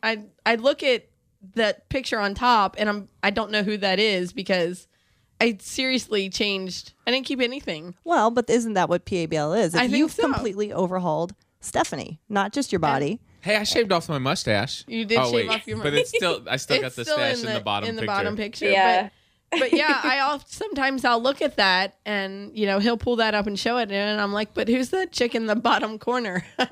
I 0.02 0.24
I 0.46 0.54
look 0.54 0.84
at 0.84 1.06
that 1.54 1.88
picture 1.88 2.20
on 2.20 2.34
top 2.34 2.76
and 2.78 2.88
I'm 2.88 3.08
I 3.22 3.30
don't 3.30 3.50
know 3.50 3.64
who 3.64 3.76
that 3.78 3.98
is 3.98 4.32
because 4.32 4.86
I 5.40 5.58
seriously 5.60 6.30
changed. 6.30 6.92
I 7.06 7.10
didn't 7.10 7.26
keep 7.26 7.40
anything. 7.40 7.96
Well, 8.04 8.30
but 8.30 8.48
isn't 8.48 8.74
that 8.74 8.88
what 8.88 9.04
PABL 9.04 9.58
is? 9.58 9.74
If 9.74 9.80
I 9.80 9.88
think 9.88 9.96
you've 9.98 10.12
so. 10.12 10.22
completely 10.22 10.72
overhauled 10.72 11.34
Stephanie, 11.60 12.20
not 12.28 12.52
just 12.52 12.70
your 12.70 12.78
body. 12.78 13.20
Hey, 13.42 13.56
I 13.56 13.64
shaved 13.64 13.90
off 13.90 14.08
my 14.08 14.18
mustache. 14.18 14.84
You 14.86 15.04
did 15.04 15.18
oh, 15.18 15.24
shave 15.24 15.34
wait, 15.34 15.48
off 15.48 15.66
your 15.66 15.76
mustache, 15.78 15.92
but 15.92 15.98
it's 15.98 16.08
still. 16.10 16.42
I 16.48 16.56
still 16.56 16.80
got 16.80 16.94
the 16.94 17.04
still 17.04 17.16
stash 17.16 17.42
in 17.42 17.52
the, 17.52 17.60
bottom 17.60 17.86
picture. 17.86 17.90
in 17.90 17.96
the 17.96 18.02
picture. 18.02 18.06
bottom 18.06 18.36
picture. 18.36 18.70
Yeah. 18.70 19.08
But, 19.50 19.60
but 19.60 19.72
yeah, 19.76 20.00
I 20.02 20.20
oft, 20.20 20.50
sometimes 20.52 21.04
I'll 21.04 21.20
look 21.20 21.42
at 21.42 21.56
that 21.56 21.98
and 22.06 22.56
you 22.56 22.66
know 22.66 22.78
he'll 22.78 22.96
pull 22.96 23.16
that 23.16 23.34
up 23.34 23.46
and 23.46 23.58
show 23.58 23.78
it, 23.78 23.90
and 23.90 24.20
I'm 24.20 24.32
like, 24.32 24.54
but 24.54 24.68
who's 24.68 24.90
that 24.90 25.12
chick 25.12 25.34
in 25.34 25.46
the 25.46 25.56
bottom 25.56 25.98
corner? 25.98 26.44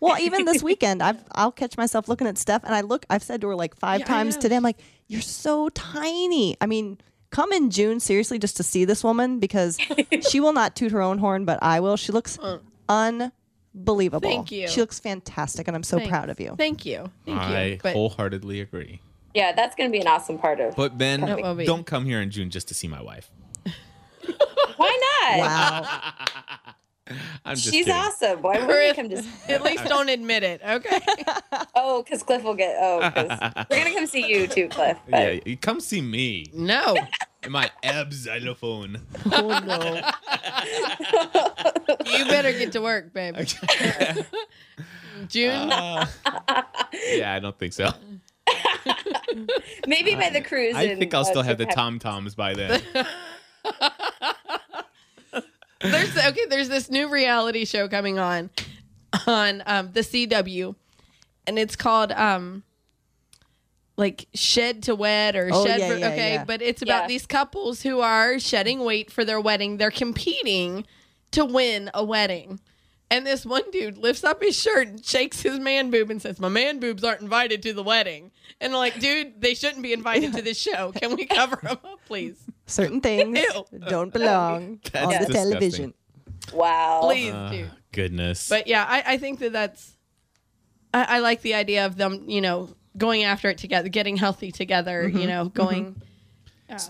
Well, 0.00 0.20
even 0.20 0.44
this 0.44 0.62
weekend, 0.62 1.02
I've 1.02 1.24
I'll 1.32 1.52
catch 1.52 1.78
myself 1.78 2.08
looking 2.08 2.26
at 2.26 2.36
Steph, 2.36 2.62
and 2.64 2.74
I 2.74 2.82
look. 2.82 3.06
I've 3.08 3.22
said 3.22 3.40
to 3.40 3.48
her 3.48 3.54
like 3.54 3.74
five 3.74 4.00
Yeah, 4.00 4.06
times 4.06 4.36
today. 4.36 4.56
I'm 4.56 4.62
like, 4.62 4.76
"You're 5.08 5.22
so 5.22 5.70
tiny." 5.70 6.58
I 6.60 6.66
mean, 6.66 6.98
come 7.30 7.52
in 7.52 7.70
June 7.70 8.00
seriously 8.00 8.38
just 8.38 8.58
to 8.58 8.62
see 8.62 8.84
this 8.84 9.02
woman 9.02 9.38
because 9.38 9.78
she 10.28 10.40
will 10.40 10.52
not 10.52 10.76
toot 10.76 10.92
her 10.92 11.00
own 11.00 11.16
horn, 11.16 11.46
but 11.46 11.58
I 11.62 11.80
will. 11.80 11.96
She 11.96 12.12
looks 12.12 12.38
unbelievable. 12.86 13.32
Uh. 13.76 14.20
Thank 14.20 14.52
you. 14.52 14.68
She 14.68 14.80
looks 14.80 15.00
fantastic, 15.00 15.66
and 15.68 15.76
I'm 15.76 15.82
so 15.82 15.96
Thanks. 15.98 16.10
proud 16.10 16.30
of 16.30 16.38
you. 16.40 16.54
Thank 16.56 16.86
you, 16.86 17.10
thank 17.26 17.40
I 17.40 17.64
you. 17.64 17.78
But 17.82 17.92
wholeheartedly 17.94 18.60
agree. 18.60 19.00
yeah, 19.34 19.52
that's 19.52 19.74
going 19.74 19.90
to 19.90 19.92
be 19.92 20.00
an 20.00 20.06
awesome 20.06 20.38
part 20.38 20.60
of. 20.60 20.76
But 20.76 20.96
Ben, 20.96 21.20
That 21.22 21.42
will 21.42 21.54
be. 21.54 21.66
don't 21.66 21.84
come 21.86 22.04
here 22.04 22.20
in 22.20 22.30
June 22.30 22.50
just 22.50 22.68
to 22.68 22.74
see 22.74 22.88
my 22.88 23.02
wife. 23.02 23.30
Why 24.76 24.98
not? 25.22 25.38
Wow. 25.38 26.12
I'm 27.44 27.54
just 27.56 27.64
She's 27.72 27.84
kidding. 27.86 27.92
awesome. 28.00 28.42
Why 28.42 28.58
Or 28.58 28.66
would 28.66 28.76
we 28.76 28.94
come 28.94 29.08
to? 29.10 29.22
at 29.48 29.62
least 29.62 29.84
don't 29.84 30.08
admit 30.08 30.42
it, 30.42 30.60
okay? 30.66 31.00
Oh, 31.76 32.02
because 32.02 32.22
Cliff 32.22 32.42
will 32.42 32.54
get. 32.54 32.76
Oh, 32.80 33.00
because 33.00 33.38
we're 33.70 33.78
gonna 33.78 33.94
come 33.94 34.06
see 34.06 34.26
you 34.26 34.46
too, 34.46 34.68
Cliff. 34.68 34.96
But 35.08 35.20
Yeah, 35.34 35.40
you 35.44 35.56
come 35.56 35.80
see 35.80 36.00
me 36.00 36.46
No, 36.54 36.96
in 37.42 37.52
my 37.52 37.70
ab 37.82 38.12
xylophone. 38.12 39.00
oh 39.32 39.60
no. 39.66 40.00
you 42.18 42.24
better 42.26 42.52
get 42.52 42.72
to 42.72 42.80
work, 42.80 43.12
babe. 43.12 43.36
June. 45.28 45.70
Uh, 45.72 46.06
yeah, 47.12 47.34
I 47.34 47.38
don't 47.40 47.58
think 47.58 47.72
so. 47.72 47.90
maybe 49.86 50.14
by 50.14 50.30
the 50.30 50.40
cruise. 50.40 50.74
I 50.76 50.82
in, 50.84 50.98
think 50.98 51.12
I'll 51.14 51.20
uh, 51.22 51.24
still 51.24 51.42
have 51.42 51.58
the 51.58 51.64
Japan. 51.64 51.76
tom 51.76 51.98
toms 51.98 52.34
by 52.34 52.54
then. 52.54 52.82
There's 55.90 56.16
okay 56.16 56.46
there's 56.48 56.68
this 56.68 56.90
new 56.90 57.08
reality 57.08 57.64
show 57.64 57.88
coming 57.88 58.18
on 58.18 58.50
on 59.26 59.62
um 59.66 59.90
the 59.92 60.00
CW 60.00 60.74
and 61.46 61.58
it's 61.58 61.76
called 61.76 62.12
um 62.12 62.62
like 63.96 64.26
shed 64.34 64.82
to 64.84 64.94
wed 64.94 65.36
or 65.36 65.48
Oh, 65.52 65.64
shed 65.64 65.78
yeah, 65.80 65.88
for, 65.88 65.96
yeah, 65.98 66.08
okay 66.08 66.32
yeah. 66.34 66.44
but 66.44 66.60
it's 66.62 66.82
about 66.82 67.06
these 67.08 67.26
couples 67.26 67.82
who 67.82 68.00
are 68.00 68.38
shedding 68.40 68.80
weight 68.80 69.10
for 69.10 69.24
their 69.24 69.40
wedding. 69.40 69.76
They're 69.76 69.90
competing 69.92 70.84
to 71.30 71.44
win 71.44 71.90
a 71.94 72.04
wedding 72.04 72.58
and 73.14 73.26
this 73.26 73.46
one 73.46 73.70
dude 73.70 73.98
lifts 73.98 74.24
up 74.24 74.42
his 74.42 74.56
shirt 74.60 74.88
and 74.88 75.04
shakes 75.04 75.40
his 75.40 75.58
man 75.58 75.90
boob 75.90 76.10
and 76.10 76.20
says 76.20 76.38
my 76.40 76.48
man 76.48 76.80
boobs 76.80 77.04
aren't 77.04 77.20
invited 77.20 77.62
to 77.62 77.72
the 77.72 77.82
wedding 77.82 78.30
and 78.60 78.72
I'm 78.72 78.78
like 78.78 78.98
dude 78.98 79.40
they 79.40 79.54
shouldn't 79.54 79.82
be 79.82 79.92
invited 79.92 80.32
to 80.34 80.42
this 80.42 80.58
show 80.58 80.92
can 80.92 81.14
we 81.16 81.26
cover 81.26 81.56
them 81.62 81.78
up 81.84 82.00
please 82.06 82.42
Certain 82.66 83.00
things 83.00 83.38
don't 83.88 84.12
belong 84.12 84.80
on 84.94 85.10
the 85.10 85.18
disgusting. 85.18 85.34
television. 85.34 85.94
Wow. 86.52 87.00
please 87.02 87.32
Uh, 87.32 87.48
dude 87.50 87.70
goodness. 87.94 88.48
But 88.48 88.66
yeah, 88.66 88.84
I, 88.86 89.14
I 89.14 89.18
think 89.18 89.38
that 89.38 89.52
that's. 89.52 89.96
I, 90.92 91.16
I 91.16 91.18
like 91.20 91.40
the 91.40 91.54
idea 91.54 91.86
of 91.86 91.96
them, 91.96 92.28
you 92.28 92.40
know, 92.40 92.74
going 92.98 93.24
after 93.24 93.48
it 93.48 93.58
together, 93.58 93.88
getting 93.88 94.16
healthy 94.16 94.52
together. 94.52 95.08
You 95.08 95.26
know, 95.26 95.48
going. 95.48 96.00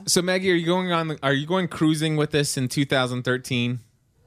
so 0.07 0.23
Maggie, 0.23 0.51
are 0.51 0.55
you 0.55 0.67
going 0.67 0.93
on? 0.93 1.09
The, 1.09 1.19
are 1.23 1.33
you 1.33 1.47
going 1.47 1.69
cruising 1.69 2.17
with 2.17 2.31
this 2.31 2.57
in 2.57 2.69
2013? 2.69 3.79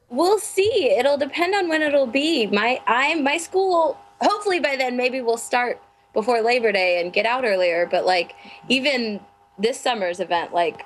We'll 0.09 0.39
see. 0.39 0.91
It'll 0.97 1.17
depend 1.17 1.53
on 1.53 1.67
when 1.67 1.81
it'll 1.81 2.07
be. 2.07 2.47
My 2.47 2.81
I 2.87 3.15
my 3.15 3.37
school. 3.37 3.97
Hopefully 4.21 4.59
by 4.59 4.75
then, 4.75 4.97
maybe 4.97 5.21
we'll 5.21 5.37
start 5.37 5.81
before 6.13 6.41
Labor 6.41 6.71
Day 6.71 7.01
and 7.01 7.11
get 7.13 7.25
out 7.25 7.43
earlier. 7.45 7.85
But 7.89 8.05
like 8.05 8.33
even 8.69 9.19
this 9.59 9.79
summer's 9.79 10.19
event, 10.19 10.53
like 10.53 10.83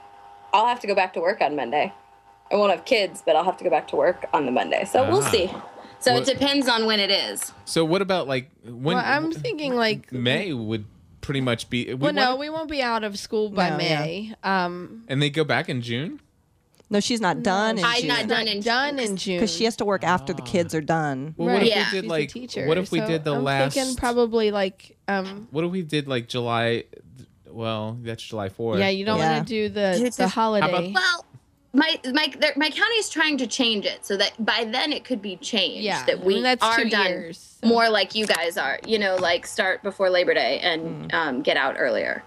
I'll 0.54 0.66
have 0.68 0.80
to 0.82 0.88
go 0.88 0.96
back 0.96 1.14
to 1.14 1.20
work 1.22 1.42
on 1.42 1.56
Monday. 1.56 1.94
I 2.52 2.56
won't 2.56 2.72
have 2.72 2.84
kids, 2.84 3.24
but 3.26 3.36
I'll 3.36 3.46
have 3.46 3.58
to 3.58 3.64
go 3.64 3.70
back 3.70 3.88
to 3.90 3.96
work 3.96 4.26
on 4.34 4.46
the 4.46 4.52
Monday. 4.52 4.84
So 4.86 5.08
we'll 5.10 5.24
Ah. 5.24 5.30
see. 5.30 5.50
So 6.00 6.14
What- 6.16 6.28
it 6.28 6.34
depends 6.40 6.68
on 6.68 6.86
when 6.88 7.00
it 7.00 7.12
is. 7.12 7.54
So 7.66 7.86
what 7.86 8.02
about 8.02 8.28
like 8.28 8.50
when? 8.66 8.98
Well, 8.98 9.04
I'm 9.06 9.32
thinking 9.32 9.76
like. 9.76 10.12
May 10.12 10.52
would 10.52 10.86
pretty 11.22 11.42
much 11.42 11.70
be. 11.70 11.86
We 11.90 11.94
Well, 11.94 12.12
no, 12.14 12.30
wanna- 12.32 12.36
we 12.38 12.50
won't 12.50 12.70
be 12.70 12.82
out 12.82 13.04
of 13.04 13.20
school 13.20 13.50
by 13.52 13.70
No, 13.70 13.78
yeah. 13.78 14.00
May. 14.00 14.34
Um, 14.44 15.04
and 15.08 15.22
they 15.22 15.30
go 15.30 15.44
back 15.44 15.70
in 15.70 15.82
June. 15.84 16.20
No, 16.92 17.00
she's 17.00 17.22
not 17.22 17.42
done 17.42 17.78
in 17.80 17.86
I'm 17.86 18.00
June 18.00 18.08
not 18.10 18.28
done 18.28 18.48
in 18.50 18.60
done 18.62 19.00
in 19.00 19.16
June 19.16 19.38
because 19.38 19.56
she 19.56 19.64
has 19.64 19.78
to 19.78 19.86
work 19.86 20.04
after 20.04 20.34
the 20.34 20.42
kids 20.42 20.76
are 20.76 20.82
done. 20.82 21.34
Well, 21.38 21.48
what 21.48 21.54
Right. 21.60 21.64
if 21.64 21.70
Yeah. 21.70 21.78
we 21.78 21.84
did 21.84 22.04
She's 22.04 22.04
a 22.04 22.14
like? 22.14 22.30
teacher, 22.30 22.68
what 22.68 22.78
if 22.78 22.92
we 22.92 23.00
so 23.00 23.08
did 23.08 23.24
the 23.24 23.34
I'm 23.36 23.44
last? 23.46 23.74
Thinking 23.76 23.96
probably 23.96 24.52
like. 24.52 24.98
Um, 25.08 25.48
what 25.52 25.64
if 25.64 25.72
we 25.72 25.84
did 25.84 26.10
like 26.10 26.28
July? 26.28 26.84
Well, 27.50 27.98
that's 28.02 28.22
July 28.22 28.50
4th. 28.50 28.80
yeah, 28.80 28.90
you 28.90 29.06
don't 29.06 29.20
Yeah. 29.20 29.34
want 29.36 29.48
to 29.48 29.54
do 29.54 29.70
the 29.70 29.92
It's 30.06 30.18
the 30.18 30.24
just- 30.24 30.36
holiday. 30.36 30.92
Well, 30.94 31.26
my 31.74 31.98
my 32.14 32.34
there- 32.40 32.54
my 32.58 32.70
county 32.70 32.96
is 32.96 33.10
trying 33.10 33.38
to 33.38 33.48
change 33.48 33.86
it 33.86 34.06
so 34.06 34.18
that 34.18 34.34
by 34.46 34.66
then 34.70 34.92
it 34.92 35.06
could 35.06 35.22
be 35.22 35.38
changed. 35.38 35.84
Yeah, 35.86 36.04
that 36.08 36.20
I 36.20 36.24
we 36.24 36.34
mean, 36.36 36.44
that's 36.44 36.62
are 36.62 36.76
two 36.84 36.90
done 36.90 37.08
years, 37.08 37.58
so- 37.62 37.68
more 37.70 37.90
like 37.90 38.16
you 38.16 38.26
guys 38.26 38.58
are. 38.58 38.80
You 38.86 39.00
know, 39.00 39.16
like 39.16 39.48
start 39.48 39.82
before 39.82 40.10
Labor 40.10 40.34
Day 40.34 40.60
and 40.60 41.10
Hmm. 41.10 41.18
um, 41.18 41.42
get 41.42 41.56
out 41.56 41.76
earlier. 41.80 42.24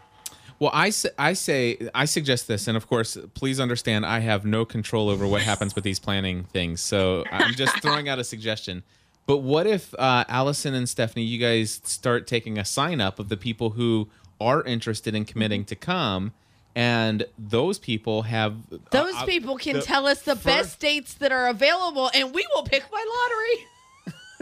Well, 0.58 0.70
I 0.72 0.90
say, 0.90 1.10
I 1.18 1.32
say 1.32 1.88
I 1.94 2.04
suggest 2.04 2.46
this, 2.48 2.68
and 2.68 2.76
of 2.76 2.86
course, 2.86 3.18
please 3.34 3.58
understand 3.60 4.06
I 4.06 4.20
have 4.20 4.44
no 4.44 4.64
control 4.64 5.08
over 5.08 5.26
what 5.26 5.42
happens 5.42 5.74
with 5.74 5.84
these 5.84 5.98
planning 5.98 6.44
things. 6.44 6.80
So 6.80 7.24
I'm 7.30 7.54
just 7.54 7.80
throwing 7.82 8.08
out 8.08 8.18
a 8.18 8.24
suggestion. 8.24 8.82
But 9.26 9.38
what 9.38 9.66
if 9.66 9.94
uh, 9.98 10.24
Alison 10.28 10.74
and 10.74 10.88
Stephanie, 10.88 11.24
you 11.24 11.38
guys 11.38 11.80
start 11.84 12.26
taking 12.26 12.58
a 12.58 12.64
sign 12.64 13.00
up 13.00 13.18
of 13.18 13.28
the 13.30 13.36
people 13.36 13.70
who 13.70 14.08
are 14.40 14.62
interested 14.62 15.14
in 15.14 15.24
committing 15.24 15.64
to 15.66 15.74
come, 15.76 16.32
and 16.74 17.24
those 17.38 17.78
people 17.78 18.22
have 18.22 18.56
Those 18.90 19.14
uh, 19.14 19.24
people 19.24 19.56
can 19.56 19.76
the 19.76 19.82
tell 19.82 20.06
us 20.06 20.22
the 20.22 20.34
first- 20.36 20.44
best 20.44 20.80
dates 20.80 21.14
that 21.14 21.32
are 21.32 21.48
available, 21.48 22.10
and 22.14 22.34
we 22.34 22.46
will 22.54 22.62
pick 22.64 22.82
by 22.90 23.04
lottery. 23.08 23.66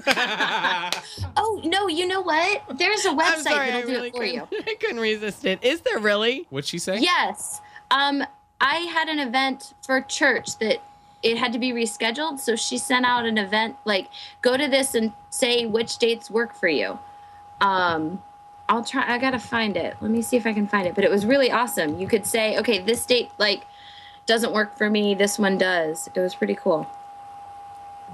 Oh 1.36 1.60
no! 1.64 1.88
You 1.88 2.06
know 2.06 2.20
what? 2.20 2.62
There's 2.76 3.04
a 3.04 3.10
I'm 3.10 3.18
website 3.18 3.42
sorry, 3.42 3.70
that'll 3.70 3.78
I 3.78 3.82
do 3.82 3.88
really 3.92 4.08
it 4.08 4.16
for 4.16 4.24
you. 4.24 4.46
couldn't, 4.46 4.68
I 4.68 4.74
couldn't 4.74 5.00
resist 5.00 5.44
it. 5.44 5.62
Is 5.62 5.80
there 5.82 5.98
really? 5.98 6.46
What'd 6.50 6.68
she 6.68 6.78
say? 6.78 6.98
Yes. 6.98 7.60
Um, 7.90 8.24
I 8.60 8.76
had 8.76 9.08
an 9.08 9.18
event 9.18 9.74
for 9.84 10.00
church 10.00 10.58
that 10.58 10.78
it 11.22 11.36
had 11.38 11.52
to 11.52 11.58
be 11.58 11.72
rescheduled, 11.72 12.38
so 12.40 12.56
she 12.56 12.78
sent 12.78 13.04
out 13.06 13.24
an 13.26 13.38
event 13.38 13.76
like 13.84 14.08
go 14.40 14.56
to 14.56 14.68
this 14.68 14.94
and 14.94 15.12
say 15.30 15.66
which 15.66 15.98
dates 15.98 16.30
work 16.30 16.54
for 16.54 16.68
you. 16.68 16.98
Um, 17.60 18.22
I'll 18.68 18.84
try. 18.84 19.04
I 19.06 19.18
gotta 19.18 19.38
find 19.38 19.76
it. 19.76 19.96
Let 20.00 20.10
me 20.10 20.22
see 20.22 20.36
if 20.36 20.46
I 20.46 20.52
can 20.52 20.66
find 20.66 20.86
it. 20.86 20.94
But 20.94 21.04
it 21.04 21.10
was 21.10 21.24
really 21.26 21.50
awesome. 21.50 21.98
You 21.98 22.06
could 22.06 22.26
say, 22.26 22.58
okay, 22.58 22.78
this 22.78 23.04
date 23.06 23.30
like 23.38 23.64
doesn't 24.26 24.52
work 24.52 24.76
for 24.76 24.88
me. 24.90 25.14
This 25.14 25.38
one 25.38 25.58
does. 25.58 26.08
It 26.14 26.20
was 26.20 26.34
pretty 26.34 26.54
cool. 26.54 26.86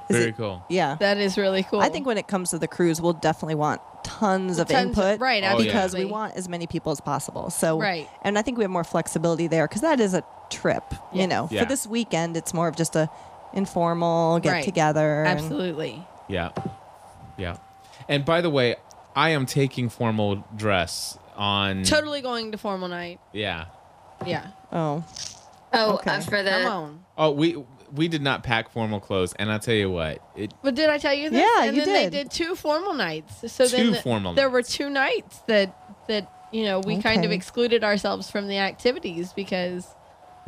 Is 0.08 0.16
Very 0.16 0.28
it- 0.30 0.36
cool. 0.36 0.62
Yeah. 0.68 0.96
That 1.00 1.18
is 1.18 1.36
really 1.36 1.62
cool. 1.64 1.80
I 1.80 1.88
think 1.90 2.06
when 2.06 2.16
it 2.18 2.26
comes 2.28 2.50
to 2.50 2.58
the 2.58 2.66
cruise, 2.68 3.00
we'll 3.00 3.12
definitely 3.12 3.56
want 3.56 3.80
tons 4.04 4.58
of 4.58 4.68
Tons 4.68 4.96
of- 4.98 5.04
input, 5.04 5.20
right, 5.20 5.42
Oh, 5.44 5.58
yeah. 5.58 5.64
Because 5.64 5.94
we 5.94 6.04
want 6.06 6.34
as 6.34 6.48
many 6.48 6.66
people 6.66 6.92
as 6.92 7.00
possible. 7.00 7.50
So, 7.50 7.78
Right. 7.78 8.08
and 8.22 8.38
I 8.38 8.42
think 8.42 8.56
we 8.56 8.64
have 8.64 8.70
more 8.70 8.84
flexibility 8.84 9.46
there 9.48 9.66
because 9.68 9.82
that 9.82 10.00
is 10.00 10.14
a 10.14 10.22
trip. 10.50 10.82
You 11.12 11.26
know, 11.26 11.48
Yeah. 11.50 11.62
for 11.62 11.68
this 11.68 11.86
weekend, 11.86 12.36
it's 12.36 12.54
more 12.54 12.68
of 12.68 12.76
just 12.76 12.96
a 12.96 13.10
informal 13.52 14.38
get 14.40 14.52
Right. 14.52 14.64
together. 14.64 15.24
and- 15.24 15.38
Absolutely. 15.38 16.06
Yeah. 16.28 16.50
Yeah. 17.36 17.56
And 18.08 18.24
by 18.24 18.40
the 18.40 18.50
way, 18.50 18.76
I 19.16 19.30
am 19.30 19.46
taking 19.46 19.88
formal 19.88 20.44
dress 20.56 21.18
on. 21.36 21.82
Totally 21.82 22.20
going 22.20 22.52
to 22.52 22.58
formal 22.58 22.88
night. 22.88 23.20
Yeah. 23.32 23.66
Yeah. 24.26 24.46
Oh, 24.72 25.04
Oh, 25.72 25.94
Okay. 25.96 26.10
uh, 26.16 26.20
for 26.20 26.36
Come 26.36 26.44
the 26.46 26.64
on. 26.66 27.04
Oh, 27.18 27.30
we 27.32 27.62
we 27.94 28.08
did 28.08 28.22
not 28.22 28.42
pack 28.42 28.70
formal 28.70 29.00
clothes, 29.00 29.32
and 29.38 29.50
I'll 29.50 29.58
tell 29.58 29.74
you 29.74 29.90
what, 29.90 30.18
it 30.36 30.52
But 30.62 30.74
did 30.74 30.88
I 30.90 30.98
tell 30.98 31.14
you 31.14 31.30
this? 31.30 31.40
Yeah, 31.40 31.64
and 31.64 31.76
you 31.76 31.84
then 31.84 31.94
did. 32.04 32.12
they 32.12 32.22
did 32.24 32.30
two 32.30 32.54
formal 32.54 32.94
nights. 32.94 33.50
So 33.52 33.66
Two 33.66 33.76
then 33.76 33.90
the- 33.92 34.00
formal 34.00 34.34
there 34.34 34.50
were 34.50 34.62
two 34.62 34.90
nights 34.90 35.38
that 35.46 35.74
that 36.08 36.30
you 36.52 36.64
know 36.64 36.80
we 36.80 37.00
kind 37.00 37.24
of 37.24 37.30
excluded 37.32 37.84
ourselves 37.84 38.30
from 38.30 38.48
the 38.48 38.58
activities 38.58 39.32
because. 39.32 39.86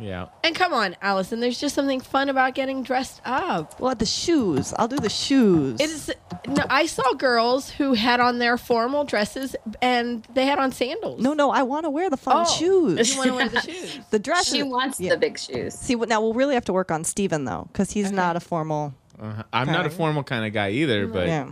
Yeah. 0.01 0.27
And 0.43 0.55
come 0.55 0.73
on, 0.73 0.95
Alison. 1.01 1.39
There's 1.39 1.59
just 1.59 1.75
something 1.75 1.99
fun 2.01 2.27
about 2.29 2.55
getting 2.55 2.81
dressed 2.81 3.21
up. 3.23 3.79
well, 3.79 3.93
the 3.93 4.05
shoes. 4.05 4.73
I'll 4.77 4.87
do 4.87 4.97
the 4.97 5.09
shoes. 5.09 5.79
It 5.79 5.89
is. 5.89 6.11
No, 6.47 6.63
I 6.69 6.87
saw 6.87 7.13
girls 7.13 7.69
who 7.69 7.93
had 7.93 8.19
on 8.19 8.39
their 8.39 8.57
formal 8.57 9.03
dresses 9.03 9.55
and 9.81 10.27
they 10.33 10.45
had 10.47 10.57
on 10.57 10.71
sandals. 10.71 11.21
No, 11.21 11.33
no, 11.33 11.51
I 11.51 11.61
want 11.63 11.85
to 11.85 11.89
wear 11.91 12.09
the 12.09 12.17
fun 12.17 12.45
Oh, 12.47 12.51
shoes. 12.51 13.11
You 13.13 13.17
want 13.19 13.29
to 13.29 13.35
wear 13.35 13.49
the 13.49 13.61
shoes? 13.71 13.99
the 14.09 14.17
dress. 14.19 14.49
she 14.51 14.63
wants 14.63 14.99
yeah. 14.99 15.11
the 15.11 15.17
big 15.17 15.37
shoes. 15.37 15.75
See, 15.75 15.93
now 15.95 16.19
we'll 16.19 16.33
really 16.33 16.55
have 16.55 16.65
to 16.65 16.73
work 16.73 16.89
on 16.89 17.03
Steven, 17.03 17.45
though, 17.45 17.67
because 17.71 17.91
he's 17.91 18.11
not 18.11 18.35
a 18.35 18.39
formal. 18.39 18.93
Uh, 19.21 19.43
I'm 19.53 19.67
not 19.67 19.85
a 19.85 19.89
formal 19.91 20.23
kind 20.23 20.45
of 20.45 20.51
guy 20.53 20.71
either, 20.71 21.05
but 21.05 21.27
Yeah, 21.27 21.51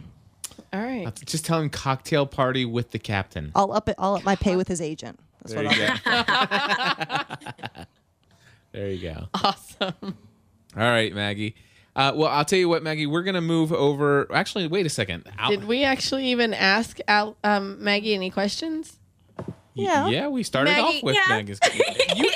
All 0.73 0.81
right. 0.81 1.13
just 1.25 1.45
tell 1.45 1.59
him 1.59 1.69
cocktail 1.69 2.25
party 2.25 2.65
with 2.65 2.89
the 2.89 2.97
captain. 2.99 3.51
I'll 3.53 3.71
up 3.71 3.87
it. 3.89 3.95
I'll 3.99 4.15
up 4.15 4.23
my 4.23 4.35
pay 4.35 4.55
with 4.55 4.67
his 4.67 4.81
agent. 4.81 5.19
That's 5.43 5.53
There 5.53 5.63
what 5.63 5.77
you 5.77 5.85
I'll 6.05 7.25
go. 7.27 7.35
do. 7.75 7.85
there 8.71 8.89
you 8.89 9.01
go. 9.13 9.27
Awesome. 9.33 9.93
All 10.75 10.83
right, 10.83 11.13
Maggie. 11.13 11.55
Uh, 11.95 12.13
well, 12.15 12.29
I'll 12.29 12.45
tell 12.45 12.59
you 12.59 12.69
what, 12.69 12.83
Maggie. 12.83 13.05
We're 13.07 13.23
gonna 13.23 13.41
move 13.41 13.73
over. 13.73 14.27
Actually, 14.33 14.67
wait 14.67 14.85
a 14.85 14.89
second. 14.89 15.27
Al- 15.37 15.49
Did 15.49 15.65
we 15.65 15.83
actually 15.83 16.27
even 16.27 16.53
ask 16.53 16.99
Al, 17.07 17.35
um, 17.43 17.83
Maggie 17.83 18.13
any 18.13 18.29
questions? 18.29 18.97
Yeah. 19.73 20.07
Yeah, 20.07 20.27
we 20.27 20.43
started 20.43 20.71
Maggie- 20.71 20.97
off 20.97 21.03
with 21.03 21.15
Yeah. 21.15 21.25
Maggie's. 21.29 21.59
You, 22.15 22.29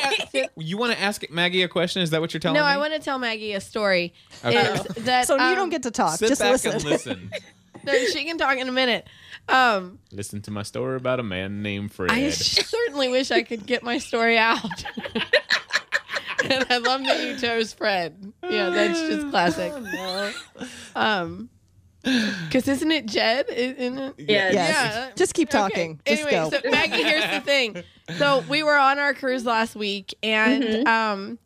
a- 0.43 0.49
you 0.57 0.77
want 0.77 0.93
to 0.93 0.99
ask 0.99 1.29
Maggie 1.29 1.61
a 1.63 1.67
question? 1.67 2.01
Is 2.01 2.09
that 2.11 2.21
what 2.21 2.33
you're 2.33 2.39
telling 2.39 2.55
No, 2.55 2.61
me? 2.63 2.67
I 2.69 2.77
want 2.77 2.93
to 2.93 2.99
tell 2.99 3.19
Maggie 3.19 3.53
a 3.53 3.61
story. 3.61 4.13
Okay. 4.43 4.57
Is 4.95 5.05
that 5.05 5.27
So 5.27 5.35
you 5.35 5.41
um, 5.41 5.55
don't 5.55 5.69
get 5.69 5.83
to 5.83 5.91
talk. 5.91 6.17
Sit 6.17 6.29
Just 6.29 6.41
back 6.41 6.51
listen. 6.51 6.71
and 6.71 6.83
listen. 6.83 7.31
No, 7.85 7.91
she 8.05 8.23
can 8.23 8.37
talk 8.37 8.57
in 8.57 8.69
a 8.69 8.71
minute. 8.71 9.05
Um, 9.49 9.99
listen 10.13 10.41
to 10.43 10.51
my 10.51 10.63
story 10.63 10.95
about 10.95 11.19
a 11.19 11.23
man 11.23 11.61
named 11.61 11.91
Fred. 11.91 12.11
I 12.11 12.29
certainly 12.29 13.09
wish 13.09 13.29
I 13.29 13.41
could 13.43 13.65
get 13.65 13.83
my 13.83 13.97
story 13.97 14.37
out. 14.37 14.85
and 16.51 16.65
I 16.69 16.77
love 16.77 17.03
that 17.05 17.23
you 17.27 17.37
chose 17.37 17.73
Fred. 17.73 18.33
Yeah, 18.49 18.69
that's 18.69 18.99
just 19.01 19.29
classic. 19.29 19.73
Um, 20.95 21.49
because 22.03 22.67
isn't 22.67 22.91
it 22.91 23.05
Jed? 23.05 23.45
Isn't 23.49 23.97
it? 23.97 24.15
Yeah. 24.17 24.51
Yes. 24.51 24.53
Yeah. 24.53 25.11
Just 25.15 25.33
keep 25.33 25.47
Okay. 25.49 25.57
talking. 25.57 26.01
Just 26.05 26.21
anyway, 26.23 26.31
go. 26.31 26.49
so 26.49 26.69
Maggie, 26.69 27.01
here's 27.03 27.31
the 27.31 27.39
thing. 27.41 27.83
So 28.17 28.43
we 28.49 28.61
were 28.61 28.75
on 28.77 28.99
our 28.99 29.13
cruise 29.13 29.45
last 29.45 29.75
week, 29.75 30.13
and 30.21 30.63
Mm-hmm. 30.63 30.87
um, 30.87 31.39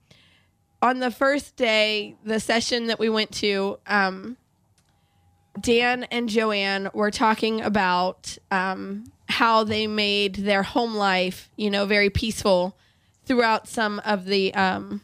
on 0.82 1.00
the 1.00 1.12
first 1.12 1.56
day, 1.56 2.16
the 2.24 2.40
session 2.40 2.88
that 2.88 3.00
we 3.00 3.08
went 3.10 3.32
to, 3.34 3.80
um, 3.88 4.36
Dan 5.60 6.04
and 6.06 6.30
Joanne 6.30 6.90
were 6.94 7.12
talking 7.12 7.62
about 7.62 8.38
um, 8.52 9.06
how 9.30 9.64
they 9.64 9.88
made 9.88 10.36
their 10.36 10.64
home 10.64 10.94
life, 10.96 11.50
you 11.56 11.70
know, 11.72 11.86
very 11.86 12.10
peaceful 12.10 12.78
throughout 13.28 13.68
some 13.68 14.00
of 14.06 14.26
the 14.26 14.54
um, 14.54 15.02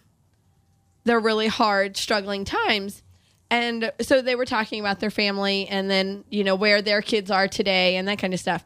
their 1.04 1.20
really 1.20 1.48
hard, 1.48 1.98
struggling 1.98 2.46
times. 2.46 3.04
And 3.50 3.92
so 4.02 4.22
they 4.22 4.36
were 4.36 4.46
talking 4.46 4.80
about 4.80 5.00
their 5.00 5.12
family 5.12 5.68
and 5.68 5.90
then, 5.90 6.24
you 6.32 6.44
know, 6.44 6.56
where 6.56 6.82
their 6.82 7.02
kids 7.04 7.30
are 7.30 7.48
today 7.48 7.98
and 7.98 8.08
that 8.08 8.18
kind 8.18 8.34
of 8.34 8.40
stuff. 8.40 8.64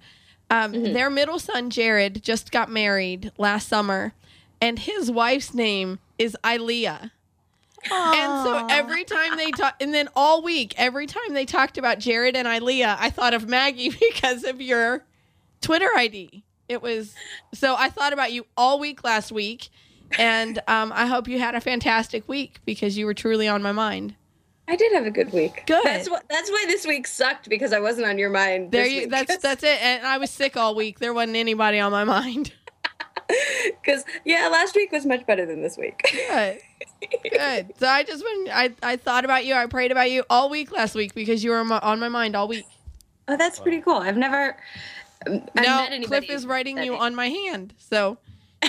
Um, 0.50 0.72
Their 0.93 1.10
middle 1.10 1.39
son, 1.39 1.70
Jared, 1.70 2.24
just 2.24 2.52
got 2.52 2.72
married 2.72 3.32
last 3.38 3.67
summer, 3.67 4.13
and 4.62 4.80
his 4.80 5.12
wife's 5.12 5.54
name 5.54 6.00
is 6.17 6.38
Ilea. 6.43 7.12
And 7.91 8.43
so 8.43 8.67
every 8.70 9.04
time 9.04 9.36
they 9.36 9.52
talk, 9.52 9.76
and 9.82 9.93
then 9.93 10.08
all 10.15 10.41
week, 10.41 10.74
every 10.78 11.06
time 11.06 11.34
they 11.34 11.46
talked 11.46 11.78
about 11.78 12.00
Jared 12.00 12.36
and 12.36 12.48
Ilea, 12.48 12.96
I 12.98 13.10
thought 13.10 13.34
of 13.34 13.48
Maggie 13.48 13.89
because 14.00 14.46
of 14.46 14.62
your 14.62 15.04
Twitter 15.62 15.89
ID. 15.98 16.43
It 16.70 16.82
was 16.82 17.16
so 17.54 17.76
I 17.78 17.90
thought 17.90 18.14
about 18.14 18.32
you 18.32 18.46
all 18.56 18.80
week 18.80 19.04
last 19.04 19.32
week, 19.32 19.70
and 20.18 20.60
um, 20.68 20.92
I 20.94 21.06
hope 21.06 21.28
you 21.28 21.40
had 21.40 21.56
a 21.56 21.62
fantastic 21.62 22.28
week 22.28 22.60
because 22.66 22.98
you 22.98 23.06
were 23.06 23.14
truly 23.14 23.48
on 23.48 23.62
my 23.62 23.72
mind. 23.72 24.16
I 24.70 24.76
did 24.76 24.92
have 24.92 25.06
a 25.06 25.12
good 25.12 25.32
week. 25.32 25.64
Good. 25.66 25.84
That's 25.86 26.10
what. 26.10 26.26
That's 26.30 26.50
why 26.50 26.66
this 26.68 26.86
week 26.86 27.08
sucked 27.08 27.50
because 27.50 27.72
I 27.72 27.80
wasn't 27.80 28.08
on 28.08 28.18
your 28.18 28.30
mind. 28.30 28.72
There 28.72 28.86
you. 28.86 29.08
That's 29.08 29.38
that's 29.38 29.64
it. 29.64 29.82
And 29.82 30.06
I 30.06 30.18
was 30.18 30.30
sick 30.30 30.58
all 30.58 30.76
week. 30.76 31.00
There 31.00 31.14
wasn't 31.14 31.38
anybody 31.38 31.80
on 31.80 31.92
my 31.92 32.04
mind. 32.04 32.54
because 33.82 34.04
yeah, 34.26 34.50
last 34.52 34.76
week 34.76 34.92
was 34.92 35.06
much 35.06 35.26
better 35.26 35.46
than 35.46 35.62
this 35.62 35.78
week. 35.78 36.02
Good. 36.12 36.60
Good. 37.32 37.74
So 37.80 37.88
I 37.88 38.04
just 38.04 38.24
went. 38.24 38.50
I 38.50 38.74
I 38.84 38.96
thought 38.98 39.24
about 39.24 39.46
you. 39.46 39.54
I 39.54 39.68
prayed 39.68 39.92
about 39.92 40.12
you 40.12 40.24
all 40.30 40.50
week 40.50 40.72
last 40.72 40.96
week 40.96 41.14
because 41.14 41.44
you 41.44 41.52
were 41.52 41.58
on 41.58 41.68
my, 41.68 41.80
on 41.80 42.00
my 42.00 42.10
mind 42.10 42.36
all 42.36 42.50
week. 42.50 42.66
oh, 43.30 43.38
that's 43.38 43.60
pretty 43.60 43.80
cool. 43.80 43.98
I've 43.98 44.18
never. 44.18 44.58
I've 45.32 45.66
now 45.66 45.88
met 45.90 46.04
Cliff 46.04 46.30
is 46.30 46.46
writing 46.46 46.78
you 46.80 46.96
on 46.96 47.16
my 47.16 47.28
hand, 47.30 47.74
so 47.78 48.18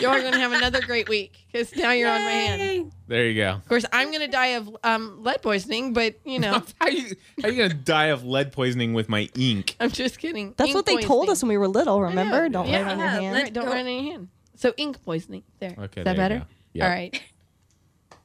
you're 0.01 0.21
going 0.21 0.33
to 0.33 0.39
have 0.39 0.53
another 0.53 0.81
great 0.83 1.09
week 1.09 1.47
because 1.51 1.75
now 1.75 1.93
you're 1.93 2.11
on 2.11 2.23
my 2.23 2.31
hand. 2.31 2.93
There 3.07 3.25
you 3.27 3.43
go. 3.43 3.53
Of 3.53 3.67
course, 3.69 3.85
I'm 3.93 4.09
going 4.09 4.21
to 4.21 4.29
die 4.29 4.49
of 4.49 4.77
um, 4.85 5.23
lead 5.23 5.41
poisoning, 5.43 5.93
but 5.95 6.17
you 6.25 6.39
know, 6.39 6.63
How 6.81 6.89
you 6.89 7.15
how 7.43 7.49
you 7.49 7.57
gonna 7.63 7.75
die 7.75 8.07
of 8.07 8.25
lead 8.25 8.53
poisoning 8.53 8.93
with 8.93 9.09
my 9.09 9.29
ink? 9.35 9.77
I'm 9.81 9.91
just 9.91 10.19
kidding. 10.19 10.55
That's 10.57 10.69
Ink 10.69 10.77
what 10.77 10.87
they 10.87 10.99
told 11.03 11.31
us 11.31 11.43
when 11.43 11.49
we 11.49 11.57
were 11.57 11.69
little. 11.69 12.01
Remember? 12.03 12.49
Don't 12.49 12.69
Yeah. 12.69 12.83
write 12.83 12.93
on 12.93 12.99
your 12.99 13.09
hand. 13.09 13.35
Right, 13.35 13.53
don't 13.53 13.65
Go. 13.65 13.71
write 13.73 13.87
on 13.87 13.93
your 13.93 14.13
hand. 14.13 14.29
So 14.57 14.75
ink 14.77 15.03
poisoning. 15.05 15.43
There. 15.59 15.71
Okay, 15.79 16.01
Is 16.01 16.05
that 16.05 16.05
there 16.05 16.13
you 16.15 16.17
better? 16.19 16.39
go. 16.41 16.45
Yep. 16.75 16.85
All 16.85 16.91
right. 16.95 17.23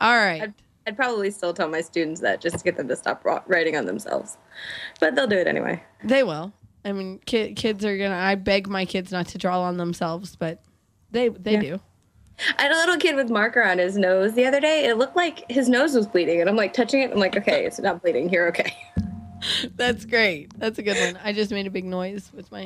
All 0.02 0.18
right. 0.18 0.42
I'd, 0.42 0.54
I'd 0.88 0.96
probably 0.98 1.32
still 1.32 1.54
tell 1.54 1.70
my 1.70 1.80
students 1.82 2.20
that 2.22 2.42
just 2.42 2.58
to 2.58 2.64
get 2.64 2.76
them 2.76 2.88
to 2.90 2.96
stop 2.98 3.24
writing 3.48 3.78
on 3.78 3.86
themselves, 3.86 4.38
but 5.00 5.16
they'll 5.16 5.28
do 5.28 5.38
it 5.38 5.48
anyway. 5.48 5.82
They 6.04 6.24
will. 6.24 6.52
I 6.86 6.92
mean, 6.92 7.20
ki- 7.26 7.54
kids 7.54 7.84
are 7.86 7.98
gonna. 7.98 8.16
I 8.18 8.36
beg 8.36 8.68
my 8.68 8.86
kids 8.86 9.12
not 9.12 9.28
to 9.30 9.38
draw 9.38 9.62
on 9.62 9.78
themselves, 9.78 10.36
but 10.36 10.62
they 11.12 11.30
they 11.30 11.54
Yeah. 11.54 11.60
do. 11.62 11.80
I 12.58 12.64
had 12.64 12.72
a 12.72 12.76
little 12.76 12.98
kid 12.98 13.16
with 13.16 13.30
marker 13.30 13.64
on 13.64 13.78
his 13.78 13.96
nose 13.96 14.34
the 14.34 14.46
other 14.46 14.60
day. 14.60 14.86
It 14.88 14.98
looked 14.98 15.16
like 15.16 15.50
his 15.52 15.70
nose 15.70 15.94
was 15.96 16.08
bleeding, 16.08 16.42
and 16.42 16.50
I'm 16.50 16.56
like 16.56 16.74
touching 16.74 17.02
it. 17.02 17.12
I'm 17.12 17.20
like, 17.20 17.38
okay, 17.38 17.66
it's 17.66 17.80
not 17.80 18.02
bleeding. 18.02 18.30
You're 18.30 18.48
okay. 18.50 18.76
That's 19.76 20.06
great. 20.06 20.58
That's 20.58 20.80
a 20.80 20.84
good 20.84 20.98
one. 20.98 21.22
I 21.24 21.34
just 21.34 21.52
made 21.52 21.68
a 21.68 21.70
big 21.70 21.86
noise 21.86 22.32
with 22.34 22.52
my. 22.52 22.64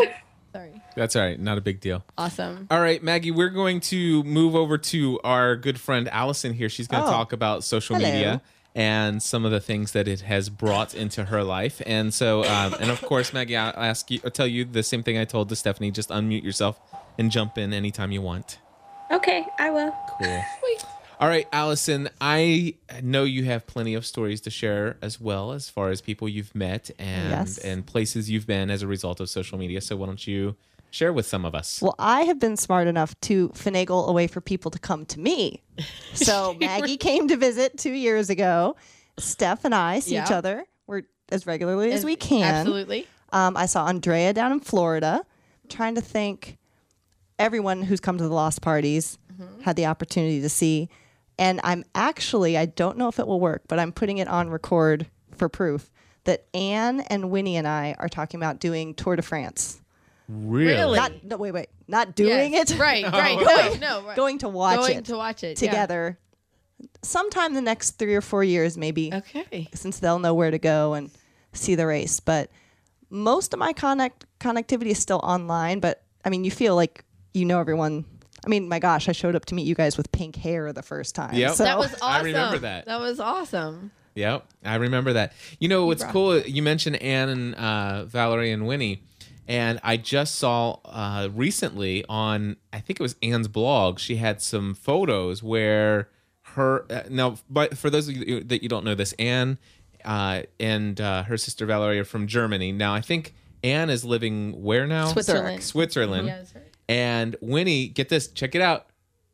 Sorry. 0.54 0.82
That's 0.96 1.16
all 1.16 1.22
right. 1.24 1.40
Not 1.40 1.58
a 1.58 1.62
big 1.62 1.82
deal. 1.82 2.04
Awesome. 2.18 2.68
All 2.72 2.80
right, 2.80 3.04
Maggie, 3.04 3.32
we're 3.32 3.50
going 3.50 3.80
to 3.82 4.24
move 4.24 4.56
over 4.56 4.78
to 4.78 5.20
our 5.24 5.56
good 5.56 5.80
friend 5.80 6.08
Alison 6.10 6.54
here. 6.54 6.70
She's 6.70 6.88
going 6.88 7.04
to 7.04 7.10
Oh. 7.10 7.12
talk 7.12 7.34
about 7.34 7.64
social 7.64 7.96
Hello. 7.98 8.10
media 8.10 8.42
and 8.78 9.24
some 9.24 9.44
of 9.44 9.50
the 9.52 9.60
things 9.60 9.92
that 9.94 10.08
it 10.08 10.22
has 10.22 10.50
brought 10.50 10.94
into 10.94 11.26
her 11.26 11.44
life. 11.44 11.82
And 11.86 12.14
so, 12.14 12.44
um, 12.46 12.76
and 12.80 12.92
of 12.92 13.02
course, 13.02 13.34
Maggie, 13.34 13.58
I'll 13.58 13.74
ask 13.76 14.12
you, 14.12 14.20
I'll 14.24 14.30
tell 14.32 14.46
you 14.46 14.66
the 14.66 14.84
same 14.84 15.02
thing 15.02 15.18
I 15.18 15.26
told 15.26 15.50
to 15.50 15.56
Stephanie. 15.56 15.90
Just 15.90 16.10
unmute 16.10 16.44
yourself 16.44 16.80
and 17.18 17.32
jump 17.32 17.58
in 17.58 17.74
anytime 17.74 18.12
you 18.12 18.22
want. 18.22 18.60
Okay, 19.12 19.44
I 19.58 19.72
will. 19.72 19.96
Cool. 20.22 20.44
Sweet. 20.60 20.86
All 21.20 21.28
right, 21.28 21.48
Alison, 21.52 22.10
I 22.22 22.76
know 23.02 23.24
you 23.24 23.46
have 23.46 23.66
plenty 23.66 23.96
of 23.96 24.06
stories 24.06 24.40
to 24.42 24.52
share 24.52 24.98
as 25.02 25.20
well 25.20 25.52
as 25.54 25.68
far 25.68 25.90
as 25.90 26.00
people 26.00 26.30
you've 26.30 26.54
met 26.54 26.92
and 27.00 27.32
Yes. 27.32 27.58
and 27.58 27.84
places 27.84 28.30
you've 28.30 28.46
been 28.46 28.70
as 28.70 28.84
a 28.84 28.88
result 28.88 29.20
of 29.20 29.28
social 29.28 29.58
media. 29.58 29.82
So 29.82 29.96
why 29.96 30.06
don't 30.06 30.28
you 30.28 30.56
share 30.92 31.12
with 31.14 31.26
some 31.26 31.46
of 31.46 31.54
us? 31.56 31.82
Well, 31.82 31.96
I 32.00 32.22
have 32.24 32.40
been 32.40 32.58
smart 32.58 32.88
enough 32.88 33.20
to 33.22 33.50
finagle 33.50 34.08
a 34.08 34.12
way 34.12 34.28
for 34.28 34.42
people 34.42 34.72
to 34.72 34.80
come 34.80 35.06
to 35.08 35.20
me. 35.20 35.64
So 36.14 36.56
Maggie 36.60 36.98
came 36.98 37.28
to 37.28 37.38
visit 37.38 37.78
two 37.78 37.92
years 37.92 38.30
ago. 38.32 38.76
Steph 39.20 39.66
and 39.66 39.76
I 39.76 40.00
see 40.00 40.18
each 40.18 40.32
other. 40.32 40.66
We're 40.88 41.04
as 41.32 41.46
regularly 41.46 41.92
as 41.92 42.04
we 42.04 42.16
can. 42.16 42.44
Absolutely. 42.44 43.06
Um, 43.32 43.56
I 43.56 43.68
saw 43.68 43.86
Andrea 43.86 44.34
down 44.34 44.52
in 44.52 44.60
Florida. 44.60 45.24
trying 45.70 45.94
to 45.96 46.02
think 46.02 46.58
everyone 47.38 47.84
who's 47.84 48.00
come 48.00 48.18
to 48.18 48.24
the 48.24 48.34
lost 48.34 48.62
parties 48.62 49.20
had 49.62 49.76
the 49.76 49.86
opportunity 49.86 50.42
to 50.42 50.50
see. 50.50 50.90
And 51.38 51.62
I'm 51.64 51.84
actually, 51.94 52.58
I 52.58 52.66
don't 52.66 52.98
know 52.98 53.08
if 53.10 53.20
it 53.20 53.28
will 53.28 53.40
work, 53.40 53.62
but 53.68 53.78
I'm 53.78 53.92
putting 53.92 54.18
it 54.18 54.28
on 54.28 54.50
record 54.50 55.06
for 55.36 55.50
proof 55.50 55.92
that 56.24 56.48
Anne 56.56 57.02
and 57.02 57.30
Winnie 57.30 57.58
and 57.58 57.68
I 57.68 57.96
are 58.00 58.10
talking 58.10 58.40
about 58.40 58.60
doing 58.60 58.96
Tour 58.96 59.16
de 59.16 59.22
France. 59.22 59.82
Really? 60.30 60.98
Not 60.98 61.24
no 61.24 61.38
wait 61.38 61.52
wait 61.54 61.70
not 61.88 62.16
doing 62.16 62.54
Yes. 62.54 62.72
it 62.72 62.80
Right, 62.80 63.04
right. 63.06 63.38
going, 63.70 63.80
no, 63.80 64.02
no, 64.02 64.08
right. 64.08 64.16
going 64.18 64.38
to 64.40 64.50
watch 64.50 64.78
Going 64.80 64.98
it 64.98 65.06
to 65.06 65.16
watch 65.18 65.44
it 65.44 65.62
yeah. 65.62 65.70
together 65.70 66.20
sometime 67.02 67.54
the 67.54 67.62
next 67.62 67.92
three 67.92 68.14
or 68.16 68.22
four 68.22 68.44
years, 68.44 68.78
maybe, 68.78 69.12
Okay. 69.14 69.68
since 69.74 70.00
they'll 70.00 70.20
know 70.20 70.34
where 70.34 70.52
to 70.52 70.60
go 70.60 70.94
and 70.94 71.10
see 71.54 71.76
the 71.76 71.88
race. 71.88 72.20
But 72.20 72.52
most 73.10 73.54
of 73.54 73.60
my 73.60 73.74
connect 73.74 74.26
connectivity 74.40 74.88
is 74.88 75.00
still 75.00 75.20
online. 75.24 75.80
But 75.80 76.04
I 76.26 76.30
mean, 76.30 76.44
you 76.44 76.52
feel 76.52 76.76
like 76.76 77.04
you 77.34 77.46
know 77.46 77.60
everyone. 77.60 78.06
I 78.46 78.50
mean, 78.50 78.70
my 78.70 78.80
gosh, 78.80 79.10
I 79.10 79.14
showed 79.14 79.36
up 79.36 79.46
to 79.46 79.56
meet 79.56 79.66
you 79.66 79.76
guys 79.76 79.98
with 79.98 80.12
pink 80.12 80.36
hair 80.36 80.72
the 80.72 80.84
first 80.84 81.16
time. 81.16 81.34
Yep. 81.34 81.56
So, 81.56 81.64
That 81.64 81.78
was 81.80 81.92
awesome. 81.96 82.08
I 82.08 82.22
remember 82.22 82.60
that. 82.60 82.86
That 82.86 83.00
was 83.00 83.20
awesome. 83.20 83.92
Yep, 84.16 84.46
I 84.66 84.76
remember 84.76 85.14
that. 85.14 85.34
You 85.60 85.68
know 85.70 85.86
what's 85.86 86.02
brought- 86.04 86.14
cool? 86.14 86.40
You 86.40 86.62
mentioned 86.64 86.96
Anne 86.98 87.30
and 87.30 87.56
uh, 87.56 88.06
Valerie 88.06 88.52
and 88.52 88.66
Winnie, 88.68 89.04
and 89.48 89.80
I 89.84 89.98
just 89.98 90.36
saw 90.36 90.80
uh, 90.86 91.30
recently 91.34 92.04
on 92.10 92.58
I 92.74 92.80
think 92.80 93.00
it 93.00 93.04
was 93.04 93.16
Anne's 93.24 93.48
blog. 93.48 94.00
She 94.00 94.18
had 94.18 94.42
some 94.42 94.74
photos 94.74 95.42
where 95.42 96.10
her 96.42 96.86
uh, 96.92 97.04
now, 97.10 97.36
but 97.50 97.78
for 97.78 97.90
those 97.90 98.08
of 98.08 98.16
you 98.16 98.44
that 98.44 98.64
you 98.64 98.70
don't 98.70 98.86
know 98.86 98.96
this, 98.96 99.14
Anne 99.14 99.58
uh, 100.06 100.44
and 100.60 101.00
uh, 101.00 101.24
her 101.24 101.38
sister 101.38 101.66
Valerie 101.66 102.00
are 102.00 102.06
from 102.06 102.28
Germany. 102.28 102.72
Now 102.72 102.94
I 102.94 103.02
think 103.02 103.34
Anne 103.64 103.90
is 103.90 104.06
living 104.06 104.64
where 104.64 104.88
now? 104.88 105.08
Switzerland. 105.08 105.64
Switzerland. 105.64 106.28
Yeah, 106.28 106.38
that's 106.38 106.56
right. 106.56 106.64
And 106.90 107.36
Winnie, 107.42 107.88
get 107.90 108.10
this, 108.10 108.28
check 108.30 108.56
it 108.56 108.62
out, 108.62 108.88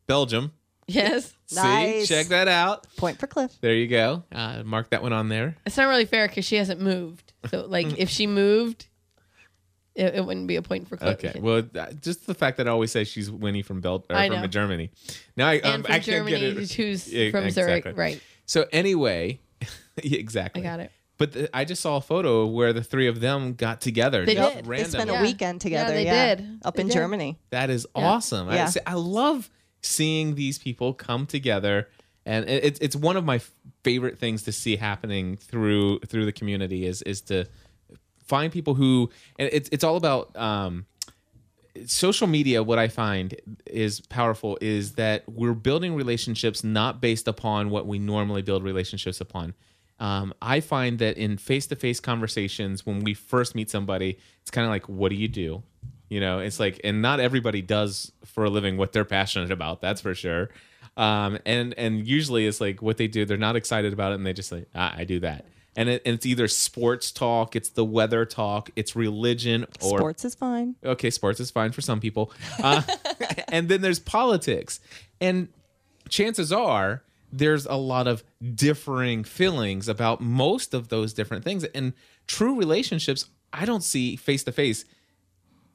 Belgium. 0.08 0.52
Yes. 0.88 1.34
Nice. 1.54 2.08
See, 2.08 2.16
check 2.16 2.28
that 2.30 2.48
out. 2.48 2.88
point 2.98 3.20
for 3.20 3.28
Cliff. 3.28 3.52
There 3.62 3.76
you 3.76 3.88
go. 3.88 4.24
Uh, 4.32 4.64
mark 4.64 4.90
that 4.90 5.04
one 5.04 5.14
on 5.14 5.30
there. 5.30 5.56
It's 5.68 5.78
not 5.78 5.88
really 5.88 6.06
fair 6.06 6.28
because 6.28 6.46
she 6.46 6.56
hasn't 6.56 6.82
moved. 6.82 7.32
So, 7.52 7.68
like, 7.68 7.86
if 8.00 8.10
she 8.10 8.26
moved, 8.26 8.88
it, 9.96 10.16
it 10.16 10.26
wouldn't 10.26 10.48
be 10.48 10.56
a 10.56 10.62
point 10.62 10.88
for 10.88 10.98
Cliff. 10.98 11.24
Okay. 11.24 11.40
Well, 11.40 11.64
th- 11.64 12.00
just 12.02 12.26
the 12.28 12.34
fact 12.34 12.58
that 12.58 12.68
I 12.68 12.72
always 12.72 12.92
say 12.92 13.04
she's 13.04 13.30
Winnie 13.30 13.62
from 13.62 13.82
Bel- 13.82 14.06
or 14.10 14.16
I 14.16 14.28
from. 14.30 14.50
Germany. 14.50 14.90
Now 15.38 15.48
I, 15.50 15.60
um, 15.60 15.76
and 15.76 15.86
from 15.86 15.92
I 15.94 16.00
can't 16.00 16.28
get 16.28 16.40
Germany, 16.40 16.64
it. 16.64 16.72
who's 16.72 17.08
Yeah, 17.14 17.32
from 17.32 17.46
exactly. 17.46 17.82
Zurich, 17.92 17.98
right? 17.98 18.22
So 18.46 18.66
anyway, 18.72 19.40
yeah, 20.04 20.18
exactly. 20.20 20.62
I 20.62 20.66
got 20.66 20.80
it. 20.80 20.92
But 21.20 21.32
the, 21.34 21.56
I 21.56 21.64
just 21.64 21.82
saw 21.82 21.98
a 21.98 22.02
photo 22.02 22.48
where 22.48 22.74
the 22.74 22.84
three 22.84 23.08
of 23.08 23.20
them 23.20 23.54
got 23.54 23.82
together. 23.82 24.26
They 24.26 24.34
just 24.34 24.56
did. 24.56 24.66
They 24.66 24.68
They 24.68 24.70
Random. 24.70 24.92
spent 24.92 25.10
Yeah. 25.12 25.20
a 25.20 25.22
weekend 25.22 25.62
together. 25.62 25.94
they 25.94 26.06
Yeah, 26.06 26.36
did. 26.36 26.60
Up 26.66 26.76
They 26.76 26.82
in 26.82 26.88
did. 26.88 26.94
Germany. 26.96 27.38
That 27.52 27.70
is 27.70 27.86
Yeah. 27.96 28.04
awesome. 28.04 28.50
I, 28.50 28.56
Yeah. 28.56 28.66
say- 28.66 28.82
I 28.88 28.96
love 28.96 29.50
seeing 29.82 30.36
these 30.36 30.58
people 30.58 30.94
come 30.94 31.26
together, 31.28 31.88
and 32.26 32.50
it, 32.50 32.64
it's 32.64 32.80
it's 32.80 32.96
one 32.96 33.16
of 33.16 33.26
my 33.26 33.40
favorite 33.84 34.18
things 34.18 34.44
to 34.44 34.52
see 34.52 34.76
happening 34.78 35.38
through 35.38 36.00
through 36.00 36.26
the 36.26 36.32
community 36.32 36.86
is 36.86 37.02
is 37.04 37.22
to 37.22 37.46
find 38.26 38.52
people 38.52 38.74
who 38.76 39.10
and 39.38 39.50
it's 39.52 39.70
it's 39.72 39.84
all 39.84 39.96
about 39.96 40.36
um, 40.36 40.86
social 41.86 42.28
media. 42.28 42.64
What 42.64 42.80
I 42.80 42.88
find 42.88 43.36
is 43.66 44.02
powerful 44.02 44.58
is 44.62 44.94
that 44.94 45.24
we're 45.28 45.54
building 45.54 45.96
relationships 45.96 46.64
not 46.64 47.02
based 47.02 47.28
upon 47.28 47.70
what 47.70 47.88
we 47.88 48.00
normally 48.00 48.42
build 48.42 48.64
relationships 48.64 49.22
upon. 49.22 49.54
Um, 50.00 50.34
I 50.42 50.60
find 50.60 51.00
that 51.00 51.18
in 51.18 51.38
face 51.38 51.68
to 51.68 51.76
face 51.76 52.00
conversations, 52.00 52.86
when 52.86 53.04
we 53.04 53.14
first 53.14 53.56
meet 53.56 53.70
somebody, 53.70 54.18
it's 54.42 54.52
kind 54.52 54.66
of 54.66 54.72
like, 54.72 54.90
what 54.90 55.10
do 55.10 55.16
you 55.16 55.28
do? 55.28 55.64
You 56.10 56.20
know, 56.20 56.40
it's 56.40 56.60
like, 56.60 56.82
and 56.84 57.02
not 57.02 57.20
everybody 57.20 57.62
does 57.62 58.12
for 58.26 58.44
a 58.44 58.50
living 58.50 58.78
what 58.78 58.92
they're 58.92 59.06
passionate 59.06 59.52
about. 59.52 59.82
That's 59.82 60.02
for 60.02 60.14
sure. 60.14 60.50
Um, 60.96 61.40
and 61.46 61.74
and 61.76 62.08
usually 62.08 62.46
it's 62.46 62.62
like 62.62 62.82
what 62.82 62.98
they 62.98 63.08
do. 63.08 63.26
They're 63.26 63.38
not 63.38 63.56
excited 63.56 63.94
about 63.94 64.12
it, 64.12 64.16
and 64.16 64.26
they 64.26 64.34
just 64.34 64.52
like, 64.52 64.68
ah, 64.76 64.94
I 64.96 65.06
do 65.06 65.20
that. 65.22 65.46
And, 65.76 65.90
it, 65.90 66.04
and 66.06 66.16
it's 66.16 66.26
either 66.26 66.48
sports 66.48 67.12
talk, 67.12 67.56
it's 67.56 67.70
the 67.70 67.84
weather 67.84 68.26
talk, 68.26 68.70
it's 68.76 68.96
religion, 68.96 69.66
or 69.82 69.98
Sports 69.98 70.26
is 70.26 70.36
fine. 70.36 70.76
okay, 70.84 71.10
sports 71.10 71.40
is 71.40 71.50
fine 71.50 71.72
for 71.72 71.82
some 71.82 72.00
people. 72.00 72.32
Uh, 72.62 72.84
and 73.48 73.70
then 73.70 73.82
there's 73.82 74.00
politics. 74.00 74.80
And 75.20 75.48
chances 76.10 76.52
are 76.52 77.02
there's 77.32 77.66
a 77.66 77.76
lot 77.76 78.08
of 78.08 78.24
differing 78.54 79.24
feelings 79.24 79.90
about 79.90 80.22
most 80.22 80.76
of 80.76 80.90
those 80.90 81.14
different 81.14 81.44
things. 81.44 81.64
And 81.64 81.94
true 82.28 82.56
relationships, 82.56 83.30
I 83.52 83.66
don't 83.66 83.84
see 83.84 84.16
face 84.16 84.44
to 84.44 84.52
face 84.52 84.86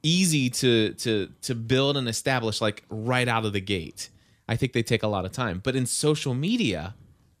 easy 0.01 0.49
to 0.49 0.93
to 0.93 1.29
to 1.41 1.53
build 1.55 1.97
and 1.97 2.07
establish 2.07 2.61
like 2.61 2.83
right 2.89 3.27
out 3.27 3.45
of 3.45 3.51
the 3.53 3.59
gate. 3.59 4.09
I 4.47 4.55
think 4.55 4.73
they 4.73 4.81
take 4.81 5.03
a 5.03 5.07
lot 5.07 5.25
of 5.25 5.31
time. 5.31 5.59
But 5.63 5.75
in 5.75 5.85
social 5.85 6.33
media, 6.33 6.95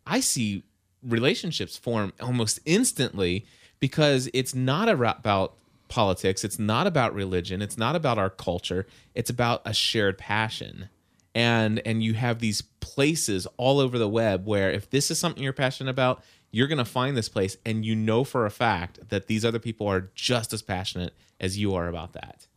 I 0.05 0.19
see 0.19 0.63
relationships 1.03 1.77
form 1.77 2.13
almost 2.21 2.59
instantly 2.65 3.45
because 3.79 4.29
it's 4.33 4.53
not 4.53 4.89
about 4.89 5.55
politics, 5.87 6.43
it's 6.43 6.59
not 6.59 6.87
about 6.87 7.13
religion, 7.13 7.61
it's 7.61 7.77
not 7.77 7.95
about 7.95 8.17
our 8.17 8.29
culture, 8.29 8.85
it's 9.15 9.29
about 9.29 9.61
a 9.65 9.73
shared 9.73 10.17
passion. 10.17 10.89
And 11.35 11.79
and 11.85 12.03
you 12.03 12.15
have 12.15 12.39
these 12.39 12.61
places 12.61 13.47
all 13.57 13.79
over 13.79 13.97
the 13.97 14.09
web 14.09 14.45
where 14.45 14.71
if 14.71 14.89
this 14.89 15.11
is 15.11 15.19
something 15.19 15.43
you're 15.43 15.53
passionate 15.53 15.89
about, 15.89 16.23
you're 16.51 16.67
going 16.67 16.79
to 16.79 16.85
find 16.85 17.15
this 17.15 17.29
place 17.29 17.57
and 17.65 17.85
you 17.85 17.95
know 17.95 18.23
for 18.23 18.45
a 18.45 18.51
fact 18.51 19.09
that 19.09 19.27
these 19.27 19.45
other 19.45 19.59
people 19.59 19.87
are 19.87 20.09
just 20.15 20.53
as 20.53 20.61
passionate 20.61 21.13
as 21.39 21.57
you 21.57 21.75
are 21.75 21.87
about 21.87 22.13
that. 22.13 22.47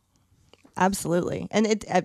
Absolutely. 0.75 1.47
And 1.51 1.67
it, 1.67 1.85
uh, 1.89 2.01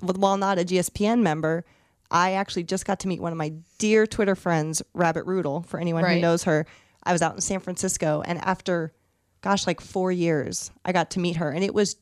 while 0.00 0.36
not 0.36 0.58
a 0.58 0.64
GSPN 0.64 1.22
member, 1.22 1.64
I 2.10 2.32
actually 2.32 2.64
just 2.64 2.86
got 2.86 3.00
to 3.00 3.08
meet 3.08 3.20
one 3.20 3.32
of 3.32 3.38
my 3.38 3.52
dear 3.78 4.06
Twitter 4.06 4.34
friends, 4.34 4.82
Rabbit 4.94 5.26
Roodle. 5.26 5.66
For 5.66 5.78
anyone 5.78 6.04
who 6.04 6.20
knows 6.20 6.44
her, 6.44 6.66
I 7.02 7.12
was 7.12 7.22
out 7.22 7.34
in 7.34 7.40
San 7.40 7.60
Francisco, 7.60 8.22
and 8.24 8.38
after, 8.38 8.92
gosh, 9.40 9.66
like 9.66 9.80
four 9.80 10.10
years, 10.10 10.70
I 10.84 10.92
got 10.92 11.10
to 11.12 11.20
meet 11.20 11.36
her, 11.36 11.50
and 11.50 11.62
it 11.62 11.74
was 11.74 11.96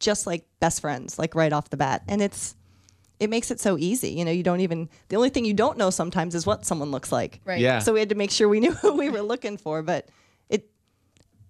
just 0.00 0.26
like 0.26 0.46
best 0.60 0.80
friends, 0.80 1.18
like 1.18 1.34
right 1.34 1.52
off 1.52 1.70
the 1.70 1.76
bat. 1.76 2.02
And 2.08 2.22
it's, 2.22 2.56
it 3.20 3.30
makes 3.30 3.50
it 3.50 3.60
so 3.60 3.78
easy. 3.78 4.10
You 4.10 4.24
know, 4.24 4.30
you 4.30 4.42
don't 4.42 4.60
even. 4.60 4.88
The 5.08 5.16
only 5.16 5.30
thing 5.30 5.44
you 5.44 5.54
don't 5.54 5.78
know 5.78 5.90
sometimes 5.90 6.34
is 6.34 6.46
what 6.46 6.64
someone 6.64 6.90
looks 6.90 7.12
like. 7.12 7.40
Right. 7.44 7.60
Yeah. 7.60 7.78
So 7.78 7.92
we 7.92 8.00
had 8.00 8.08
to 8.08 8.14
make 8.14 8.30
sure 8.30 8.48
we 8.48 8.60
knew 8.60 8.72
who 8.82 8.94
we 8.94 9.10
were 9.10 9.22
looking 9.22 9.56
for, 9.56 9.82
but 9.82 10.04
it. 10.06 10.10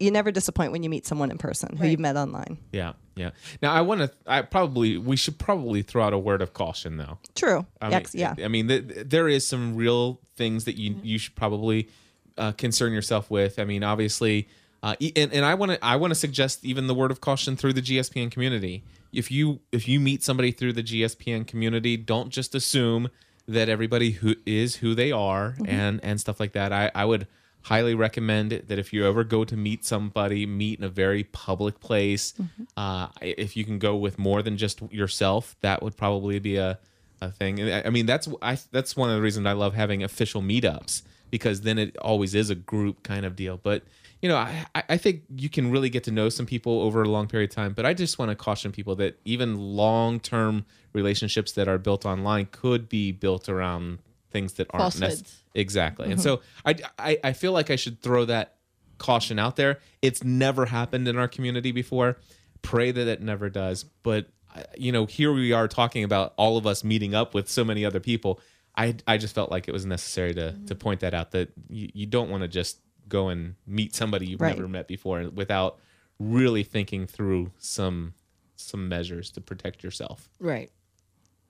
You 0.00 0.10
never 0.10 0.30
disappoint 0.32 0.72
when 0.72 0.82
you 0.82 0.90
meet 0.90 1.06
someone 1.06 1.30
in 1.30 1.38
person 1.38 1.76
who 1.76 1.82
Right. 1.82 1.90
you've 1.92 2.00
met 2.00 2.16
online. 2.16 2.58
Yeah, 2.72 2.94
yeah. 3.16 3.30
Now 3.62 3.72
I 3.72 3.80
want 3.82 4.00
to. 4.00 4.10
I 4.26 4.42
probably 4.42 4.98
we 4.98 5.16
should 5.16 5.38
probably 5.38 5.82
throw 5.82 6.02
out 6.04 6.12
a 6.12 6.18
word 6.18 6.42
of 6.42 6.52
caution 6.52 6.96
though. 6.96 7.18
True. 7.34 7.64
I 7.80 7.90
Yes, 7.90 8.12
mean, 8.14 8.20
yeah. 8.20 8.44
I 8.44 8.48
mean, 8.48 8.68
th- 8.68 8.84
there 9.06 9.28
is 9.28 9.46
some 9.46 9.76
real 9.76 10.20
things 10.36 10.64
that 10.64 10.76
you 10.76 10.96
you 11.02 11.18
should 11.18 11.34
probably 11.36 11.88
uh, 12.36 12.52
concern 12.52 12.92
yourself 12.92 13.30
with. 13.30 13.58
I 13.60 13.64
mean, 13.64 13.84
obviously, 13.84 14.48
uh, 14.82 14.96
e- 14.98 15.12
and, 15.14 15.32
and 15.32 15.44
I 15.44 15.54
want 15.54 15.72
to 15.72 15.84
I 15.84 15.94
want 15.96 16.10
to 16.10 16.16
suggest 16.16 16.64
even 16.64 16.88
the 16.88 16.94
word 16.94 17.10
of 17.12 17.20
caution 17.20 17.54
through 17.56 17.74
the 17.74 17.82
GSPN 17.82 18.30
community. 18.32 18.82
If 19.12 19.30
you 19.30 19.60
if 19.70 19.86
you 19.86 20.00
meet 20.00 20.24
somebody 20.24 20.50
through 20.50 20.72
the 20.72 20.82
GSPN 20.82 21.46
community, 21.46 21.96
don't 21.96 22.30
just 22.30 22.52
assume 22.56 23.10
that 23.46 23.68
everybody 23.68 24.10
who 24.10 24.34
is 24.44 24.76
who 24.76 24.94
they 24.96 25.12
are 25.12 25.52
Mm-hmm. 25.52 25.66
and 25.70 26.00
and 26.04 26.20
stuff 26.20 26.40
like 26.40 26.52
that. 26.54 26.72
I 26.72 26.90
I 26.96 27.04
would 27.04 27.28
highly 27.64 27.94
recommend 27.94 28.52
that 28.52 28.78
if 28.78 28.92
you 28.92 29.06
ever 29.06 29.24
go 29.24 29.44
to 29.44 29.56
meet 29.56 29.84
somebody, 29.84 30.46
meet 30.46 30.78
in 30.78 30.84
a 30.84 30.88
very 30.88 31.24
public 31.24 31.80
place. 31.80 32.32
Mm-hmm. 32.32 32.64
Uh, 32.76 33.08
if 33.20 33.56
you 33.56 33.64
can 33.64 33.78
go 33.78 33.96
with 33.96 34.18
more 34.18 34.42
than 34.42 34.56
just 34.56 34.80
yourself, 34.92 35.56
that 35.62 35.82
would 35.82 35.96
probably 35.96 36.38
be 36.38 36.56
a 36.56 36.78
a 37.20 37.30
thing. 37.30 37.60
I 37.62 37.86
I 37.86 37.90
mean, 37.90 38.06
that's 38.06 38.28
I 38.42 38.58
that's 38.70 38.96
one 38.96 39.10
of 39.10 39.16
the 39.16 39.22
reasons 39.22 39.46
I 39.46 39.52
love 39.52 39.74
having 39.74 40.02
official 40.02 40.42
meetups 40.42 41.02
because 41.30 41.62
then 41.62 41.78
it 41.78 41.96
always 41.98 42.34
is 42.34 42.50
a 42.50 42.54
group 42.54 43.02
kind 43.02 43.24
of 43.24 43.34
deal. 43.34 43.58
But 43.62 43.82
you 44.20 44.28
know, 44.28 44.36
I 44.36 44.66
I 44.74 44.82
I 44.90 44.96
think 44.96 45.22
you 45.34 45.48
can 45.48 45.70
really 45.70 45.88
get 45.88 46.04
to 46.04 46.10
know 46.10 46.28
some 46.28 46.46
people 46.46 46.82
over 46.82 47.02
a 47.02 47.08
long 47.08 47.26
period 47.28 47.50
of 47.50 47.56
time. 47.56 47.72
But 47.72 47.86
I 47.86 47.94
just 47.94 48.18
want 48.18 48.30
to 48.30 48.34
caution 48.34 48.72
people 48.72 48.94
that 48.96 49.18
even 49.24 49.56
long 49.56 50.20
term 50.20 50.66
relationships 50.92 51.52
that 51.52 51.66
are 51.66 51.78
built 51.78 52.04
online 52.04 52.48
could 52.50 52.88
be 52.88 53.10
built 53.10 53.48
around 53.48 53.98
things 54.34 54.52
that 54.54 54.66
aren't 54.70 54.82
Falsehoods. 54.94 55.42
exactly. 55.54 56.10
And 56.12 56.20
so 56.20 56.42
I, 56.66 56.74
I 56.98 57.18
I 57.24 57.32
feel 57.32 57.52
like 57.52 57.70
I 57.70 57.76
should 57.76 58.02
throw 58.02 58.26
that 58.26 58.56
caution 58.98 59.38
out 59.38 59.56
there. 59.56 59.78
It's 60.02 60.22
never 60.22 60.66
happened 60.66 61.08
in 61.08 61.16
our 61.16 61.28
community 61.28 61.72
before. 61.72 62.18
Pray 62.60 62.90
that 62.92 63.08
it 63.08 63.22
never 63.22 63.48
does. 63.48 63.84
But 64.02 64.26
uh, 64.54 64.62
you 64.76 64.92
know, 64.92 65.06
here 65.06 65.32
we 65.32 65.52
are 65.52 65.68
talking 65.68 66.04
about 66.04 66.34
all 66.36 66.56
of 66.58 66.66
us 66.66 66.84
meeting 66.84 67.14
up 67.14 67.32
with 67.34 67.48
so 67.48 67.64
many 67.64 67.84
other 67.84 68.00
people. 68.00 68.40
I 68.76 68.96
I 69.06 69.16
just 69.18 69.34
felt 69.34 69.50
like 69.50 69.68
it 69.68 69.72
was 69.72 69.86
necessary 69.86 70.34
to 70.34 70.52
to 70.66 70.74
point 70.74 71.00
that 71.00 71.14
out 71.14 71.30
that 71.30 71.48
you, 71.68 71.88
you 71.94 72.06
don't 72.06 72.28
want 72.30 72.42
to 72.42 72.48
just 72.48 72.78
go 73.08 73.28
and 73.28 73.54
meet 73.66 73.94
somebody 73.94 74.26
you've 74.26 74.40
Right. 74.40 74.56
never 74.56 74.68
met 74.68 74.88
before 74.88 75.28
without 75.32 75.78
really 76.18 76.62
thinking 76.64 77.06
through 77.06 77.52
some 77.58 78.14
some 78.56 78.88
measures 78.88 79.30
to 79.32 79.40
protect 79.40 79.82
yourself. 79.84 80.28
Right. 80.40 80.70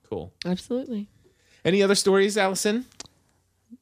Cool. 0.08 0.32
Absolutely. 0.44 1.08
Any 1.64 1.82
other 1.82 1.94
stories, 1.94 2.36
Alison? 2.36 2.84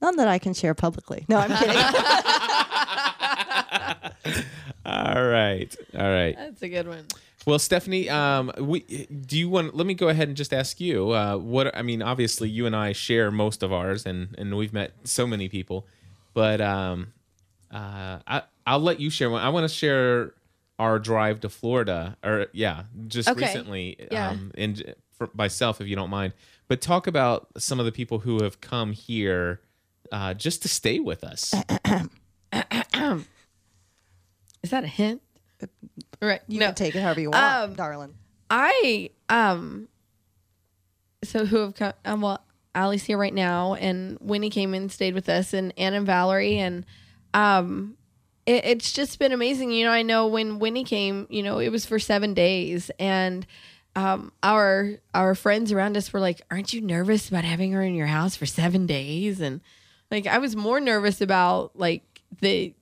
None 0.00 0.16
that 0.16 0.28
I 0.28 0.38
can 0.38 0.54
share 0.54 0.74
publicly. 0.74 1.24
No, 1.28 1.38
I'm 1.38 1.50
kidding. 1.56 1.76
All 4.84 5.24
right. 5.26 5.74
All 5.94 6.00
right. 6.10 6.34
That's 6.36 6.62
a 6.62 6.68
good 6.68 6.88
one. 6.88 7.04
Well, 7.46 7.58
Stephanie, 7.58 8.08
um, 8.08 8.52
we 8.58 8.80
do 8.80 9.38
you 9.38 9.48
want? 9.48 9.76
Let 9.76 9.86
me 9.86 9.94
go 9.94 10.08
ahead 10.08 10.28
and 10.28 10.36
just 10.36 10.52
ask 10.52 10.80
you. 10.80 11.10
Uh, 11.10 11.36
what 11.36 11.74
I 11.76 11.82
mean, 11.82 12.02
obviously, 12.02 12.48
you 12.48 12.66
and 12.66 12.74
I 12.76 12.92
share 12.92 13.30
most 13.30 13.62
of 13.62 13.72
ours, 13.72 14.06
and 14.06 14.34
and 14.38 14.56
we've 14.56 14.72
met 14.72 14.92
so 15.04 15.26
many 15.26 15.48
people. 15.48 15.86
But 16.34 16.60
um, 16.60 17.12
uh, 17.72 18.18
I 18.26 18.42
I'll 18.66 18.78
let 18.80 19.00
you 19.00 19.10
share 19.10 19.28
one. 19.28 19.42
I 19.42 19.48
want 19.48 19.68
to 19.68 19.74
share 19.74 20.34
our 20.78 20.98
drive 21.00 21.40
to 21.40 21.48
Florida, 21.48 22.16
or 22.24 22.46
yeah, 22.52 22.84
just 23.08 23.28
Okay. 23.28 23.40
recently. 23.46 23.96
Yeah. 24.10 24.30
Um, 24.30 24.52
and 24.56 24.94
for 25.18 25.28
myself, 25.34 25.80
if 25.80 25.88
you 25.88 25.96
don't 25.96 26.10
mind. 26.10 26.32
But 26.72 26.80
talk 26.80 27.06
about 27.06 27.48
some 27.58 27.78
of 27.78 27.84
the 27.84 27.92
people 27.92 28.20
who 28.20 28.42
have 28.42 28.62
come 28.62 28.92
here 28.92 29.60
uh, 30.10 30.32
just 30.32 30.62
to 30.62 30.68
stay 30.68 30.98
with 31.00 31.22
us. 31.22 31.52
Is 34.62 34.70
that 34.70 34.82
a 34.82 34.86
hint? 34.86 35.20
Right. 36.22 36.40
You 36.48 36.60
no. 36.60 36.66
can 36.68 36.74
take 36.74 36.96
it 36.96 37.02
however 37.02 37.20
you 37.20 37.30
want, 37.30 37.44
Um, 37.44 37.74
darling. 37.74 38.14
I 38.48 39.10
um 39.28 39.88
so 41.22 41.44
who 41.44 41.56
have 41.58 41.74
come 41.74 41.92
um, 42.06 42.22
well 42.22 42.42
Allie's 42.74 43.04
here 43.04 43.18
right 43.18 43.34
now 43.34 43.74
and 43.74 44.16
Winnie 44.22 44.48
came 44.48 44.72
in 44.72 44.84
and 44.84 44.92
stayed 44.92 45.12
with 45.12 45.28
us 45.28 45.52
and 45.52 45.74
Ann 45.76 45.92
and 45.92 46.06
Valerie 46.06 46.56
and 46.56 46.86
um 47.34 47.98
it, 48.46 48.64
it's 48.64 48.92
just 48.92 49.18
been 49.18 49.32
amazing. 49.32 49.72
You 49.72 49.84
know, 49.84 49.92
I 49.92 50.00
know 50.00 50.26
when 50.26 50.58
Winnie 50.58 50.84
came, 50.84 51.26
you 51.28 51.42
know, 51.42 51.58
it 51.58 51.68
was 51.68 51.84
for 51.84 51.98
seven 51.98 52.32
days 52.32 52.90
and 52.98 53.46
um 53.94 54.32
our 54.42 54.98
our 55.14 55.34
friends 55.34 55.72
around 55.72 55.96
us 55.96 56.12
were 56.12 56.20
like, 56.20 56.40
Aren't 56.50 56.72
you 56.72 56.80
nervous 56.80 57.28
about 57.28 57.44
having 57.44 57.72
her 57.72 57.82
in 57.82 57.94
your 57.94 58.06
house 58.06 58.36
for 58.36 58.46
seven 58.46 58.86
days? 58.86 59.40
And 59.40 59.60
like 60.10 60.26
I 60.26 60.38
was 60.38 60.56
more 60.56 60.80
nervous 60.80 61.20
about 61.20 61.78
like 61.78 62.02
the 62.40 62.74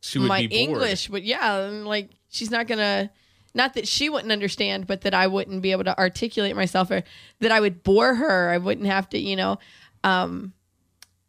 She 0.00 0.18
would 0.18 0.28
my 0.28 0.46
be. 0.46 0.54
English, 0.56 1.08
but 1.08 1.22
yeah, 1.22 1.66
and, 1.66 1.86
like 1.86 2.10
she's 2.28 2.50
not 2.50 2.66
gonna. 2.66 3.10
Not 3.54 3.74
that 3.74 3.86
she 3.86 4.08
wouldn't 4.08 4.32
understand, 4.32 4.86
but 4.86 5.02
that 5.02 5.12
I 5.12 5.26
wouldn't 5.26 5.60
be 5.60 5.72
able 5.72 5.84
to 5.84 5.98
articulate 5.98 6.56
myself, 6.56 6.90
or 6.90 7.02
that 7.40 7.52
I 7.52 7.60
would 7.60 7.82
bore 7.82 8.14
her. 8.14 8.48
I 8.48 8.56
wouldn't 8.56 8.86
have 8.86 9.10
to, 9.10 9.18
you 9.18 9.36
know. 9.36 9.58
Um, 10.02 10.54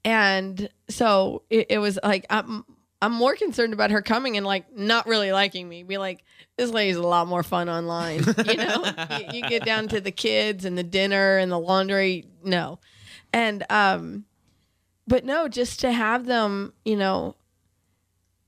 and 0.06 0.70
so 0.90 1.44
it, 1.50 1.68
it 1.72 1.78
was 1.80 2.00
like 2.02 2.26
I'm 2.30 2.64
I'm 3.04 3.12
more 3.12 3.36
concerned 3.36 3.74
about 3.74 3.92
her 3.92 4.02
coming 4.02 4.38
and 4.38 4.46
like 4.46 4.74
not 4.78 5.08
really 5.08 5.34
liking 5.34 5.68
me. 5.68 5.84
Be 5.84 5.98
like, 5.98 6.24
this 6.56 6.70
lady's 6.70 6.96
a 6.96 7.02
lot 7.02 7.28
more 7.28 7.44
fun 7.44 7.68
online. 7.70 8.24
You 8.46 8.58
know, 8.58 8.86
you, 9.20 9.26
you 9.34 9.42
get 9.50 9.66
down 9.66 9.90
to 9.90 10.00
the 10.00 10.12
kids 10.12 10.64
and 10.64 10.78
the 10.78 10.84
dinner 10.84 11.38
and 11.38 11.52
the 11.52 11.60
laundry. 11.60 12.28
No, 12.44 12.80
and 13.34 13.66
um, 13.70 14.24
but 15.06 15.26
no, 15.26 15.50
just 15.50 15.82
to 15.82 15.92
have 15.92 16.26
them, 16.26 16.72
you 16.86 16.96
know, 16.96 17.36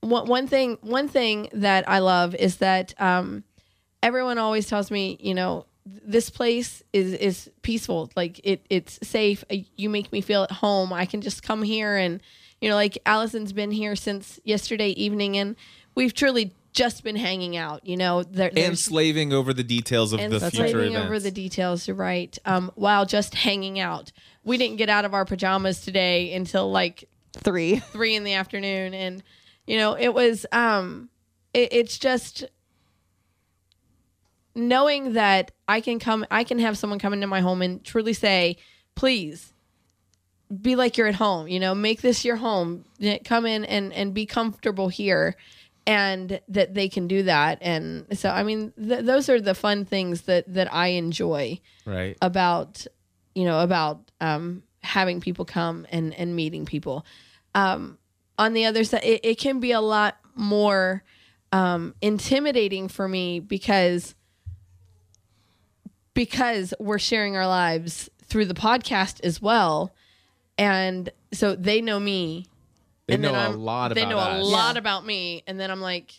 one, 0.00 0.26
one 0.26 0.46
thing 0.46 0.78
one 0.80 1.08
thing 1.08 1.48
that 1.52 1.86
I 1.88 1.98
love 1.98 2.34
is 2.34 2.56
that 2.58 2.94
um, 2.98 3.44
everyone 4.02 4.38
always 4.38 4.68
tells 4.68 4.90
me, 4.90 5.18
you 5.20 5.34
know, 5.34 5.66
this 5.84 6.30
place 6.30 6.82
is 6.94 7.12
is 7.12 7.50
peaceful. 7.60 8.10
Like 8.16 8.40
it 8.42 8.64
it's 8.70 8.98
safe. 9.06 9.44
You 9.50 9.90
make 9.90 10.12
me 10.12 10.22
feel 10.22 10.44
at 10.44 10.50
home. 10.50 10.94
I 10.94 11.04
can 11.04 11.20
just 11.20 11.42
come 11.42 11.62
here 11.62 11.96
and 11.96 12.22
you 12.60 12.68
know, 12.68 12.74
like 12.74 12.98
Alison's 13.06 13.52
been 13.52 13.70
here 13.70 13.96
since 13.96 14.40
yesterday 14.44 14.90
evening, 14.90 15.36
and 15.36 15.56
we've 15.94 16.14
truly 16.14 16.54
just 16.72 17.04
been 17.04 17.16
hanging 17.16 17.56
out. 17.56 17.86
You 17.86 17.96
know, 17.96 18.22
there, 18.22 18.48
and 18.48 18.56
there's 18.56 18.80
slaving 18.80 19.32
over 19.32 19.52
the 19.52 19.64
details 19.64 20.12
of 20.12 20.20
and 20.20 20.32
the 20.32 20.40
future 20.40 20.68
slaving 20.68 20.92
events. 20.92 21.06
over 21.06 21.18
the 21.18 21.30
details. 21.30 21.86
You're 21.88 21.96
right. 21.96 22.36
Um, 22.44 22.70
while 22.74 23.06
just 23.06 23.34
hanging 23.34 23.78
out, 23.78 24.12
we 24.44 24.56
didn't 24.56 24.76
get 24.76 24.88
out 24.88 25.04
of 25.04 25.12
our 25.14 25.24
pajamas 25.24 25.80
today 25.80 26.34
until 26.34 26.70
like 26.70 27.08
Three. 27.42 27.80
three 27.80 28.14
in 28.14 28.24
the 28.24 28.32
afternoon 28.32 28.94
and 28.94 29.22
you 29.66 29.76
know 29.76 29.94
it 29.94 30.08
was 30.14 30.46
um 30.52 31.10
it, 31.52 31.68
it's 31.70 31.98
just 31.98 32.44
knowing 34.54 35.12
that 35.12 35.50
i 35.68 35.80
can 35.80 35.98
come 35.98 36.24
i 36.30 36.44
can 36.44 36.58
have 36.58 36.78
someone 36.78 36.98
come 36.98 37.12
into 37.12 37.26
my 37.26 37.40
home 37.40 37.60
and 37.60 37.84
truly 37.84 38.14
say 38.14 38.56
please 38.94 39.52
be 40.62 40.76
like 40.76 40.96
you're 40.96 41.08
at 41.08 41.14
home 41.14 41.48
you 41.48 41.58
know 41.58 41.74
make 41.74 42.02
this 42.02 42.24
your 42.24 42.36
home 42.36 42.84
come 43.24 43.46
in 43.46 43.64
and 43.64 43.92
and 43.92 44.14
be 44.14 44.26
comfortable 44.26 44.88
here 44.88 45.36
and 45.86 46.40
that 46.48 46.74
they 46.74 46.88
can 46.88 47.06
do 47.06 47.22
that. 47.22 47.58
And 47.60 48.06
so 48.18 48.30
i 48.30 48.42
mean 48.42 48.72
th- 48.72 49.04
those 49.04 49.28
are 49.28 49.40
the 49.40 49.54
fun 49.54 49.84
things 49.84 50.22
that 50.22 50.52
that 50.52 50.72
i 50.72 50.88
enjoy 50.88 51.60
right. 51.84 52.16
about 52.20 52.86
you 53.34 53.44
know 53.44 53.60
about 53.60 54.10
um, 54.20 54.62
having 54.82 55.20
people 55.20 55.44
come 55.44 55.86
and 55.90 56.12
and 56.14 56.34
meeting 56.34 56.66
people. 56.66 57.06
Um, 57.54 57.98
on 58.38 58.52
the 58.52 58.66
other 58.66 58.84
side 58.84 59.02
it, 59.02 59.20
it 59.24 59.38
can 59.38 59.60
be 59.60 59.72
a 59.72 59.80
lot 59.80 60.18
more 60.34 61.02
um, 61.52 61.94
intimidating 62.02 62.88
for 62.88 63.08
me 63.08 63.40
because 63.40 64.14
because 66.12 66.74
we're 66.78 66.98
sharing 66.98 67.36
our 67.36 67.46
lives 67.46 68.10
through 68.24 68.46
the 68.46 68.54
podcast 68.54 69.24
as 69.24 69.40
well 69.40 69.94
and 70.58 71.10
so 71.32 71.54
they 71.54 71.80
know 71.80 71.98
me. 72.00 72.46
They 73.06 73.14
and 73.14 73.24
then 73.24 73.32
know 73.32 73.38
a 73.38 73.42
I'm- 73.42 73.60
lot 73.60 73.94
they 73.94 74.02
about 74.02 74.10
know 74.10 74.18
a 74.18 74.40
us. 74.40 74.46
lot 74.46 74.76
about 74.76 75.04
me. 75.06 75.42
And 75.46 75.60
then 75.60 75.70
i'm 75.70 75.80
like 75.80 76.12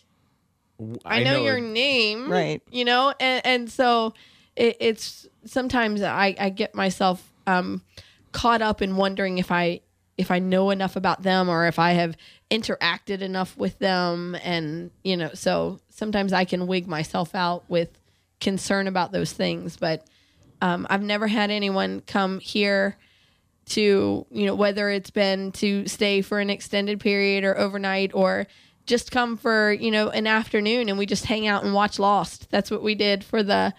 W- 0.78 0.96
I 1.04 1.24
know, 1.24 1.42
your 1.44 1.58
it- 1.58 1.62
name, 1.62 2.30
Right. 2.30 2.62
You 2.70 2.84
know, 2.84 3.12
and 3.18 3.44
and 3.44 3.70
so 3.70 4.14
it, 4.56 4.76
it's 4.80 5.26
sometimes 5.44 6.02
I 6.02 6.36
I 6.38 6.50
get 6.50 6.74
myself 6.74 7.32
um 7.46 7.82
caught 8.32 8.62
up 8.62 8.80
in 8.80 8.96
wondering 8.96 9.38
if 9.38 9.50
I 9.50 9.80
if 10.16 10.30
I 10.30 10.38
know 10.38 10.70
enough 10.70 10.94
about 10.96 11.22
them 11.22 11.48
or 11.48 11.66
if 11.66 11.78
I 11.78 11.92
have 11.92 12.16
interacted 12.50 13.20
enough 13.22 13.56
with 13.56 13.78
them, 13.80 14.36
and 14.42 14.90
you 15.04 15.16
know, 15.16 15.30
so 15.34 15.80
sometimes 15.90 16.32
I 16.32 16.44
can 16.44 16.66
wig 16.66 16.86
myself 16.86 17.34
out 17.34 17.64
with 17.68 17.88
concern 18.40 18.86
about 18.86 19.10
those 19.12 19.32
things, 19.32 19.76
but 19.76 20.06
um, 20.62 20.86
I've 20.88 21.02
never 21.02 21.26
had 21.26 21.50
anyone 21.50 22.02
come 22.06 22.38
here 22.40 22.96
to 23.68 24.26
you 24.30 24.46
know 24.46 24.54
whether 24.54 24.90
it's 24.90 25.10
been 25.10 25.52
to 25.52 25.86
stay 25.86 26.22
for 26.22 26.40
an 26.40 26.50
extended 26.50 27.00
period 27.00 27.44
or 27.44 27.56
overnight 27.58 28.12
or 28.14 28.46
just 28.86 29.10
come 29.10 29.36
for 29.36 29.72
you 29.72 29.90
know 29.90 30.08
an 30.10 30.26
afternoon 30.26 30.88
and 30.88 30.98
we 30.98 31.06
just 31.06 31.26
hang 31.26 31.46
out 31.46 31.64
and 31.64 31.74
watch 31.74 31.98
lost. 31.98 32.50
That's 32.50 32.70
what 32.70 32.82
we 32.82 32.94
did 32.94 33.22
for 33.22 33.42
the 33.42 33.74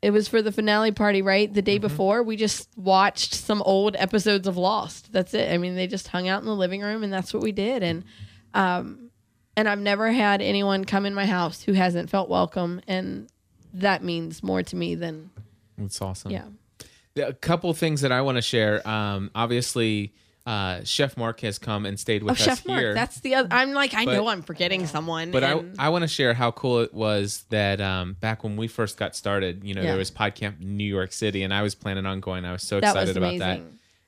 it 0.00 0.10
was 0.10 0.26
for 0.26 0.42
the 0.42 0.52
finale 0.52 0.92
party 0.92 1.22
right? 1.22 1.52
The 1.52 1.62
day 1.62 1.78
before 1.78 2.22
we 2.22 2.36
just 2.36 2.68
watched 2.76 3.34
some 3.34 3.62
old 3.62 3.94
episodes 3.96 4.48
of 4.48 4.56
lost. 4.56 5.12
That's 5.12 5.34
it. 5.34 5.52
I 5.52 5.58
mean 5.58 5.74
they 5.74 5.86
just 5.86 6.08
hung 6.08 6.28
out 6.28 6.40
in 6.40 6.46
the 6.46 6.54
living 6.56 6.80
room 6.80 7.02
and 7.02 7.12
that's 7.12 7.34
what 7.34 7.42
we 7.42 7.52
did. 7.52 7.82
And 7.82 8.04
um 8.54 9.10
and 9.56 9.68
i've 9.68 9.78
never 9.80 10.10
had 10.12 10.40
anyone 10.40 10.84
come 10.84 11.04
in 11.04 11.14
my 11.14 11.26
house 11.26 11.62
who 11.62 11.72
hasn't 11.72 12.10
felt 12.10 12.28
welcome. 12.28 12.80
And 12.86 13.28
that 13.74 14.02
means 14.04 14.42
more 14.42 14.62
to 14.62 14.76
me 14.76 14.94
than 14.94 15.30
That's 15.78 16.00
awesome. 16.00 16.30
yeah 16.30 16.44
a 17.16 17.32
couple 17.32 17.72
things 17.74 18.00
that 18.02 18.12
I 18.12 18.20
want 18.22 18.36
to 18.36 18.42
share. 18.42 18.86
Um, 18.88 19.30
obviously, 19.34 20.14
uh, 20.46 20.80
Chef 20.84 21.16
Mark 21.16 21.40
has 21.40 21.58
come 21.58 21.86
and 21.86 21.98
stayed 22.00 22.22
with 22.22 22.30
oh 22.30 22.34
us 22.34 22.40
chef 22.40 22.64
here. 22.64 22.82
mark 22.82 22.94
that's 22.96 23.20
the 23.20 23.36
other 23.36 23.48
i'm 23.52 23.72
like 23.74 23.94
i 23.94 24.04
But- 24.04 24.14
know 24.14 24.26
i'm 24.26 24.42
forgetting 24.42 24.88
someone 24.88 25.30
but 25.30 25.44
I, 25.44 25.52
and- 25.52 25.76
I 25.78 25.90
want 25.90 26.02
to 26.02 26.08
share 26.08 26.34
how 26.34 26.50
cool 26.50 26.80
it 26.80 26.92
was 26.92 27.44
that 27.50 27.80
um, 27.80 28.14
back 28.18 28.42
when 28.42 28.56
we 28.56 28.66
first 28.66 28.96
got 28.96 29.14
started, 29.14 29.62
you 29.62 29.72
know, 29.74 29.82
Yeah. 29.82 29.90
there 29.90 29.98
was 29.98 30.10
PodCamp 30.10 30.58
New 30.58 30.82
York 30.84 31.12
City, 31.12 31.44
and 31.44 31.54
I 31.54 31.62
was 31.62 31.76
planning 31.76 32.06
on 32.06 32.18
going. 32.18 32.44
I 32.44 32.50
was 32.52 32.64
so 32.64 32.80
That 32.80 32.92
was 32.94 33.10
excited 33.10 33.16
about 33.16 33.38
that. 33.38 33.60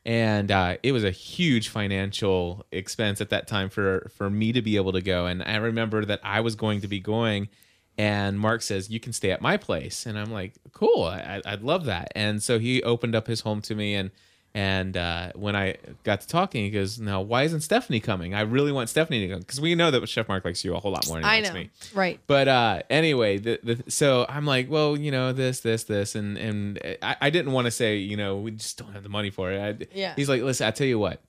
And 0.07 0.51
uh, 0.51 0.77
it 0.83 0.91
was 0.93 1.03
a 1.05 1.11
huge 1.13 1.69
financial 1.69 2.67
expense 2.73 3.21
at 3.21 3.31
that 3.31 3.47
time 3.47 3.71
for 3.71 4.11
for 4.17 4.29
me 4.29 4.53
to 4.53 4.61
be 4.61 4.77
able 4.77 4.93
to 4.93 5.01
go. 5.01 5.27
And 5.27 5.43
I 5.43 5.57
remember 5.57 6.05
that 6.05 6.21
I 6.25 6.41
was 6.41 6.57
going 6.57 6.81
to 6.83 6.89
be 6.89 6.99
going, 7.01 7.49
and 7.97 8.39
Mark 8.39 8.63
says 8.63 8.91
you 8.91 9.01
can 9.01 9.13
stay 9.13 9.31
at 9.31 9.41
my 9.41 9.57
place, 9.57 10.07
and 10.07 10.19
I'm 10.19 10.33
like, 10.33 10.55
cool, 10.73 11.05
I, 11.05 11.41
I'd 11.45 11.63
love 11.63 11.85
that. 11.85 12.13
And 12.15 12.43
so 12.43 12.59
he 12.59 12.83
opened 12.83 13.15
up 13.15 13.27
his 13.27 13.41
home 13.43 13.61
to 13.63 13.75
me, 13.75 13.95
and 13.95 14.11
and 14.57 14.97
uh, 14.97 15.33
when 15.35 15.57
I 15.57 15.77
got 16.05 16.21
to 16.21 16.29
talking, 16.29 16.63
he 16.63 16.71
goes, 16.71 17.01
"Now, 17.01 17.21
why 17.21 17.43
isn't 17.43 17.63
Stephanie 17.63 17.99
coming? 17.99 18.35
I 18.35 18.43
really 18.43 18.71
want 18.71 18.89
Stephanie 18.89 19.27
to 19.27 19.33
come 19.33 19.41
because 19.41 19.61
we 19.61 19.75
know 19.75 19.91
that 19.91 20.09
Chef 20.09 20.29
Mark 20.29 20.45
likes 20.45 20.65
you 20.65 20.77
a 20.77 20.81
whole 20.81 20.93
lot 20.93 21.09
more 21.09 21.17
than 21.17 21.25
he 21.25 21.31
i 21.31 21.37
likes 21.41 21.49
know 21.49 21.55
me." 21.55 21.71
right 21.93 22.21
But 22.29 22.47
uh, 22.47 22.83
anyway, 22.89 23.39
the, 23.39 23.59
the, 23.63 23.91
so 23.91 24.25
I'm 24.29 24.47
like, 24.47 24.71
well, 24.71 24.97
you 24.97 25.11
know, 25.11 25.33
this, 25.33 25.61
this, 25.61 25.85
this, 25.85 26.15
and 26.15 26.39
and 26.39 26.97
I, 27.03 27.17
I 27.21 27.31
didn't 27.31 27.51
want 27.51 27.65
to 27.67 27.73
say, 27.73 27.97
you 27.97 28.17
know, 28.17 28.37
we 28.37 28.53
just 28.53 28.79
don't 28.79 28.93
have 28.93 29.03
the 29.03 29.09
money 29.09 29.31
for 29.31 29.51
it. 29.51 29.61
I, 29.61 29.87
Yeah. 29.93 30.15
He's 30.15 30.29
like, 30.29 30.43
listen, 30.43 30.69
I 30.69 30.71
tell 30.71 30.87
you 30.87 31.01
what, 31.01 31.21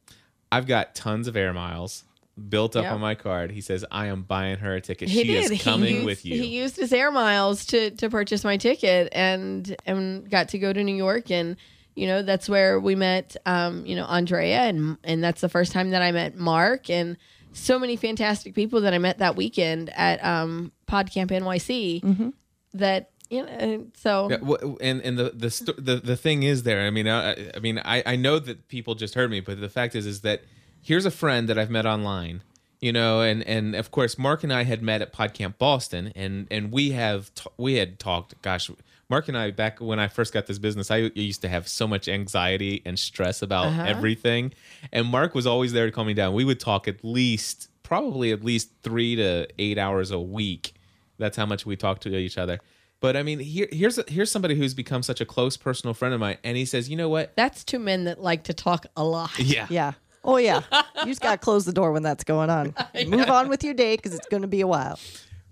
I've 0.51 0.67
got 0.67 0.93
tons 0.93 1.27
of 1.27 1.35
air 1.35 1.51
miles 1.51 2.03
built 2.49 2.75
up 2.75 2.83
Yeah. 2.83 2.93
on 2.93 2.99
my 3.01 3.15
card. 3.15 3.51
He 3.51 3.61
says, 3.61 3.85
I 3.91 4.07
am 4.07 4.23
buying 4.23 4.57
her 4.57 4.75
a 4.75 4.81
ticket. 4.81 5.07
he 5.09 5.21
she 5.21 5.27
did. 5.27 5.51
is 5.51 5.61
coming 5.63 5.95
used, 5.95 6.05
with 6.05 6.25
you. 6.25 6.35
He 6.41 6.47
used 6.47 6.75
his 6.75 6.91
air 6.91 7.11
miles 7.11 7.65
to 7.67 7.91
to 7.91 8.09
purchase 8.09 8.43
my 8.43 8.57
ticket 8.57 9.09
and 9.13 9.75
and 9.85 10.29
got 10.29 10.49
to 10.49 10.59
go 10.59 10.73
to 10.73 10.83
New 10.83 10.95
York 10.95 11.31
and 11.31 11.55
you 11.95 12.07
know 12.07 12.21
that's 12.23 12.49
where 12.49 12.77
we 12.79 12.93
met 12.95 13.37
um 13.45 13.85
you 13.85 13.95
know 13.95 14.05
Andrea 14.05 14.59
and 14.63 14.97
and 15.05 15.23
that's 15.23 15.39
the 15.39 15.47
first 15.49 15.71
time 15.71 15.91
that 15.91 16.01
I 16.01 16.11
met 16.11 16.35
Mark 16.35 16.89
and 16.89 17.15
so 17.53 17.79
many 17.79 17.95
fantastic 17.95 18.53
people 18.53 18.81
that 18.81 18.93
I 18.93 18.97
met 18.97 19.19
that 19.19 19.37
weekend 19.37 19.89
at 19.95 20.21
um 20.25 20.73
PodCamp 20.89 21.27
NYC 21.31 22.33
that 22.73 23.11
you 23.29 23.45
know 23.45 23.85
so 23.95 24.29
Yeah, 24.29 24.37
wh- 24.39 24.75
and 24.81 24.99
and 25.01 25.17
the 25.17 25.29
the, 25.33 25.49
sto- 25.49 25.73
the 25.77 25.95
the 25.95 26.17
thing 26.17 26.43
is 26.43 26.63
there. 26.63 26.85
I 26.85 26.89
mean, 26.89 27.07
I, 27.07 27.49
I 27.55 27.59
mean, 27.59 27.79
I 27.83 28.03
I 28.05 28.15
know 28.17 28.39
that 28.39 28.67
people 28.67 28.93
just 28.95 29.15
heard 29.15 29.31
me, 29.31 29.39
but 29.39 29.61
the 29.61 29.69
fact 29.69 29.95
is, 29.95 30.05
is 30.05 30.21
that 30.21 30.43
here's 30.85 31.05
a 31.05 31.11
friend 31.11 31.49
that 31.49 31.57
I've 31.57 31.69
met 31.71 31.85
online, 31.85 32.43
you 32.79 32.93
know, 32.93 33.21
and 33.21 33.41
and 33.43 33.75
of 33.75 33.89
course, 33.91 34.17
Mark 34.17 34.43
and 34.43 34.53
I 34.53 34.63
had 34.63 34.81
met 34.81 35.01
at 35.01 35.11
PodCamp 35.11 35.57
Boston, 35.57 36.11
and 36.15 36.47
and 36.51 36.71
we 36.71 36.91
have 36.91 37.33
t- 37.33 37.49
we 37.57 37.75
had 37.75 37.97
talked. 37.99 38.39
Gosh, 38.41 38.69
Mark 39.09 39.27
and 39.27 39.37
I 39.37 39.51
back 39.51 39.79
when 39.79 39.99
I 39.99 40.07
first 40.07 40.33
got 40.33 40.45
this 40.47 40.59
business, 40.59 40.91
I 40.91 40.97
used 41.15 41.41
to 41.41 41.49
have 41.49 41.67
so 41.67 41.87
much 41.87 42.07
anxiety 42.07 42.81
and 42.85 42.97
stress 42.99 43.41
about 43.41 43.67
Uh-huh. 43.67 43.83
everything, 43.85 44.53
and 44.91 45.07
Mark 45.07 45.33
was 45.35 45.47
always 45.47 45.73
there 45.73 45.85
to 45.87 45.91
calm 45.91 46.07
me 46.07 46.13
down. 46.13 46.33
We 46.33 46.45
would 46.45 46.59
talk 46.59 46.87
at 46.87 47.03
least, 47.03 47.69
probably 47.83 48.31
at 48.31 48.43
least 48.43 48.69
three 48.83 49.15
to 49.15 49.47
eight 49.59 49.77
hours 49.77 50.11
a 50.11 50.19
week. 50.19 50.73
That's 51.17 51.37
how 51.37 51.45
much 51.45 51.65
we 51.65 51.75
talked 51.75 52.03
to 52.03 52.15
each 52.15 52.37
other. 52.37 52.59
But 52.99 53.15
I 53.15 53.23
mean, 53.23 53.39
here, 53.39 53.67
here's 53.71 53.99
here's 54.09 54.31
somebody 54.31 54.55
who's 54.55 54.73
become 54.73 55.03
such 55.03 55.21
a 55.21 55.25
close 55.25 55.57
personal 55.57 55.93
friend 55.93 56.13
of 56.13 56.19
mine, 56.19 56.37
and 56.43 56.57
he 56.57 56.65
says, 56.65 56.89
you 56.89 56.95
know 56.95 57.09
what? 57.09 57.35
That's 57.35 57.63
two 57.63 57.79
men 57.79 58.03
that 58.05 58.21
like 58.21 58.43
to 58.45 58.53
talk 58.53 58.85
a 58.97 59.03
lot. 59.03 59.37
Yeah, 59.39 59.67
Yeah. 59.69 59.93
Oh 60.25 60.37
yeah. 60.37 60.61
you 60.99 61.05
just 61.05 61.21
gotta 61.21 61.37
close 61.37 61.65
the 61.65 61.71
door 61.73 61.91
when 61.91 62.03
that's 62.03 62.23
going 62.23 62.49
on. 62.49 62.73
Move 63.07 63.29
on 63.29 63.47
with 63.47 63.63
your 63.63 63.73
day 63.73 63.95
because 63.95 64.13
it's 64.13 64.27
going 64.27 64.41
to 64.41 64.47
be 64.47 64.61
a 64.61 64.67
while. 64.67 64.99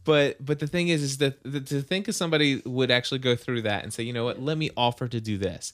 But 0.03 0.43
but 0.43 0.59
the 0.59 0.67
thing 0.67 0.89
is, 0.89 1.01
is 1.01 1.17
that, 1.19 1.41
that 1.43 1.67
to 1.67 1.81
think 1.81 2.07
of 2.07 2.15
somebody 2.15 2.61
would 2.65 2.91
actually 2.91 3.19
go 3.19 3.35
through 3.35 3.61
that 3.61 3.83
and 3.83 3.93
say, 3.93 4.03
you 4.03 4.11
know 4.11 4.25
what? 4.25 4.41
Let 4.41 4.57
me 4.57 4.69
offer 4.75 5.07
to 5.07 5.21
do 5.21 5.37
this. 5.37 5.71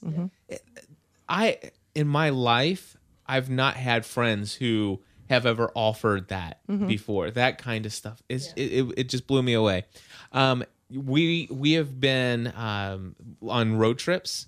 I 1.28 1.58
in 1.94 2.06
my 2.06 2.30
life, 2.30 2.96
I've 3.26 3.50
not 3.50 3.74
had 3.76 4.04
friends 4.06 4.54
who 4.54 5.00
have 5.28 5.46
ever 5.46 5.70
offered 5.74 6.28
that 6.28 6.60
before. 6.86 7.30
That 7.30 7.58
kind 7.58 7.86
of 7.86 7.92
stuff 7.92 8.22
is 8.28 8.52
it, 8.56 8.72
it, 8.72 8.94
it 8.98 9.08
just 9.08 9.26
blew 9.26 9.42
me 9.42 9.54
away. 9.54 9.84
Um, 10.32 10.64
we 10.92 11.48
we 11.50 11.72
have 11.72 12.00
been 12.00 12.52
um, 12.56 13.14
on 13.42 13.76
road 13.76 13.98
trips, 13.98 14.46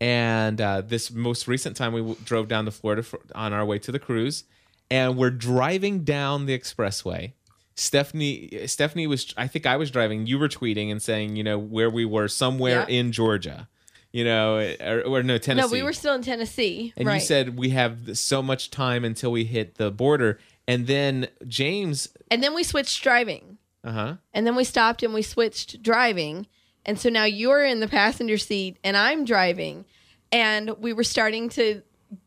and 0.00 0.60
uh, 0.60 0.80
this 0.80 1.10
most 1.10 1.46
recent 1.46 1.76
time 1.76 1.92
we 1.92 2.00
w- 2.00 2.16
drove 2.24 2.48
down 2.48 2.64
to 2.64 2.70
Florida 2.70 3.02
for, 3.02 3.20
on 3.34 3.52
our 3.52 3.64
way 3.64 3.78
to 3.80 3.92
the 3.92 3.98
cruise, 3.98 4.44
and 4.90 5.16
we're 5.16 5.30
driving 5.30 6.04
down 6.04 6.46
the 6.46 6.58
expressway. 6.58 7.32
Stephanie 7.76 8.66
Stephanie 8.66 9.06
was 9.06 9.32
I 9.36 9.46
think 9.46 9.66
I 9.66 9.76
was 9.76 9.90
driving. 9.90 10.26
You 10.26 10.38
were 10.38 10.48
tweeting 10.48 10.90
and 10.90 11.00
saying 11.00 11.36
you 11.36 11.42
know 11.44 11.58
where 11.58 11.88
we 11.90 12.04
were 12.04 12.28
somewhere 12.28 12.84
Yeah. 12.88 12.94
in 12.98 13.12
Georgia, 13.12 13.68
you 14.12 14.24
know, 14.24 14.58
or, 14.80 15.00
or 15.02 15.22
no 15.22 15.38
Tennessee. 15.38 15.66
No, 15.66 15.72
we 15.72 15.82
were 15.82 15.92
still 15.94 16.14
in 16.14 16.22
Tennessee. 16.22 16.92
And 16.96 17.06
right. 17.06 17.14
you 17.14 17.20
said 17.20 17.56
we 17.58 17.70
have 17.70 18.18
so 18.18 18.42
much 18.42 18.70
time 18.70 19.04
until 19.04 19.32
we 19.32 19.44
hit 19.44 19.76
the 19.76 19.90
border. 19.90 20.38
And 20.68 20.86
then 20.86 21.28
James, 21.48 22.08
and 22.30 22.42
then 22.42 22.54
we 22.54 22.62
switched 22.64 23.02
driving. 23.02 23.56
uh 23.82 23.92
huh. 23.92 24.14
And 24.34 24.46
then 24.46 24.56
we 24.56 24.64
stopped 24.64 25.02
and 25.02 25.14
we 25.14 25.22
switched 25.22 25.82
driving. 25.82 26.46
And 26.84 26.98
so 26.98 27.08
now 27.08 27.24
you're 27.24 27.64
in 27.64 27.80
the 27.80 27.88
passenger 27.88 28.38
seat 28.38 28.78
and 28.82 28.96
I'm 28.96 29.24
driving. 29.24 29.84
And 30.32 30.70
we 30.78 30.92
were 30.92 31.04
starting 31.04 31.48
to 31.50 31.82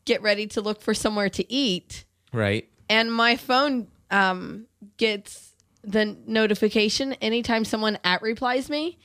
get 0.06 0.22
ready 0.22 0.47
to 0.47 0.62
look 0.62 0.82
for 0.82 0.93
somewhere 0.93 1.30
to 1.30 1.51
eat. 1.51 2.06
Right. 2.32 2.70
And 2.89 3.12
my 3.12 3.36
phone 3.38 3.88
um, 4.12 4.68
gets 4.97 5.54
the 5.84 6.18
notification 6.26 7.14
anytime 7.14 7.66
someone 7.66 7.97
at 8.04 8.22
replies 8.22 8.70
me. 8.70 8.99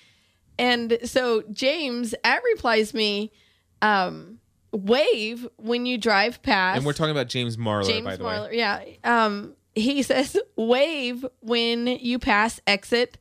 And 0.58 0.98
so 1.04 1.42
James 1.50 2.14
at 2.24 2.42
replies 2.42 2.92
me, 2.92 3.32
um, 3.80 4.40
wave 4.72 5.46
when 5.56 5.86
you 5.86 5.98
drive 5.98 6.42
past. 6.42 6.76
And 6.76 6.86
we're 6.86 6.92
talking 6.92 7.12
about 7.12 7.28
James 7.28 7.56
Marler, 7.56 7.86
James 7.86 8.04
by 8.04 8.16
the 8.16 8.24
Marler. 8.24 8.50
way. 8.50 8.56
Yeah. 8.56 8.82
Um, 9.04 9.54
he 9.74 10.02
says 10.02 10.36
wave 10.56 11.24
when 11.40 11.86
you 11.86 12.18
pass 12.18 12.60
exit 12.66 13.18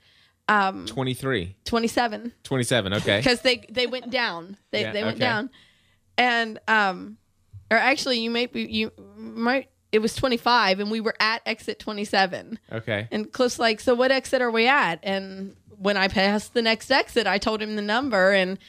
um, 0.50 0.86
23, 0.86 1.56
27 1.66 2.34
27. 2.44 2.94
Okay. 2.94 3.18
because 3.24 3.42
they 3.42 3.66
they 3.70 3.88
went 3.88 4.10
down. 4.10 4.58
They 4.72 4.82
Yeah, 4.82 4.92
they 4.94 5.04
went 5.04 5.16
okay. 5.18 5.26
down, 5.26 5.50
and 6.18 6.60
um, 6.68 7.18
or 7.70 7.78
actually 7.78 8.20
you 8.20 8.30
might 8.30 8.54
be 8.54 8.64
you 8.64 8.92
might 9.18 9.70
it 9.92 10.00
was 10.00 10.14
25 10.16 10.80
and 10.82 10.92
we 10.92 11.00
were 11.00 11.16
at 11.20 11.42
exit 11.46 11.80
27 11.80 12.60
Okay. 12.74 13.08
and 13.10 13.32
Cliff's 13.32 13.58
like 13.58 13.80
so 13.80 13.96
what 13.96 14.12
exit 14.12 14.42
are 14.42 14.52
we 14.52 14.68
at 14.68 15.00
and 15.02 15.56
when 15.78 15.96
I 15.96 16.10
passed 16.10 16.54
the 16.54 16.62
next 16.62 16.92
exit 16.92 17.26
I 17.26 17.38
told 17.38 17.62
him 17.62 17.76
the 17.78 17.82
number 17.82 18.34
and 18.34 18.60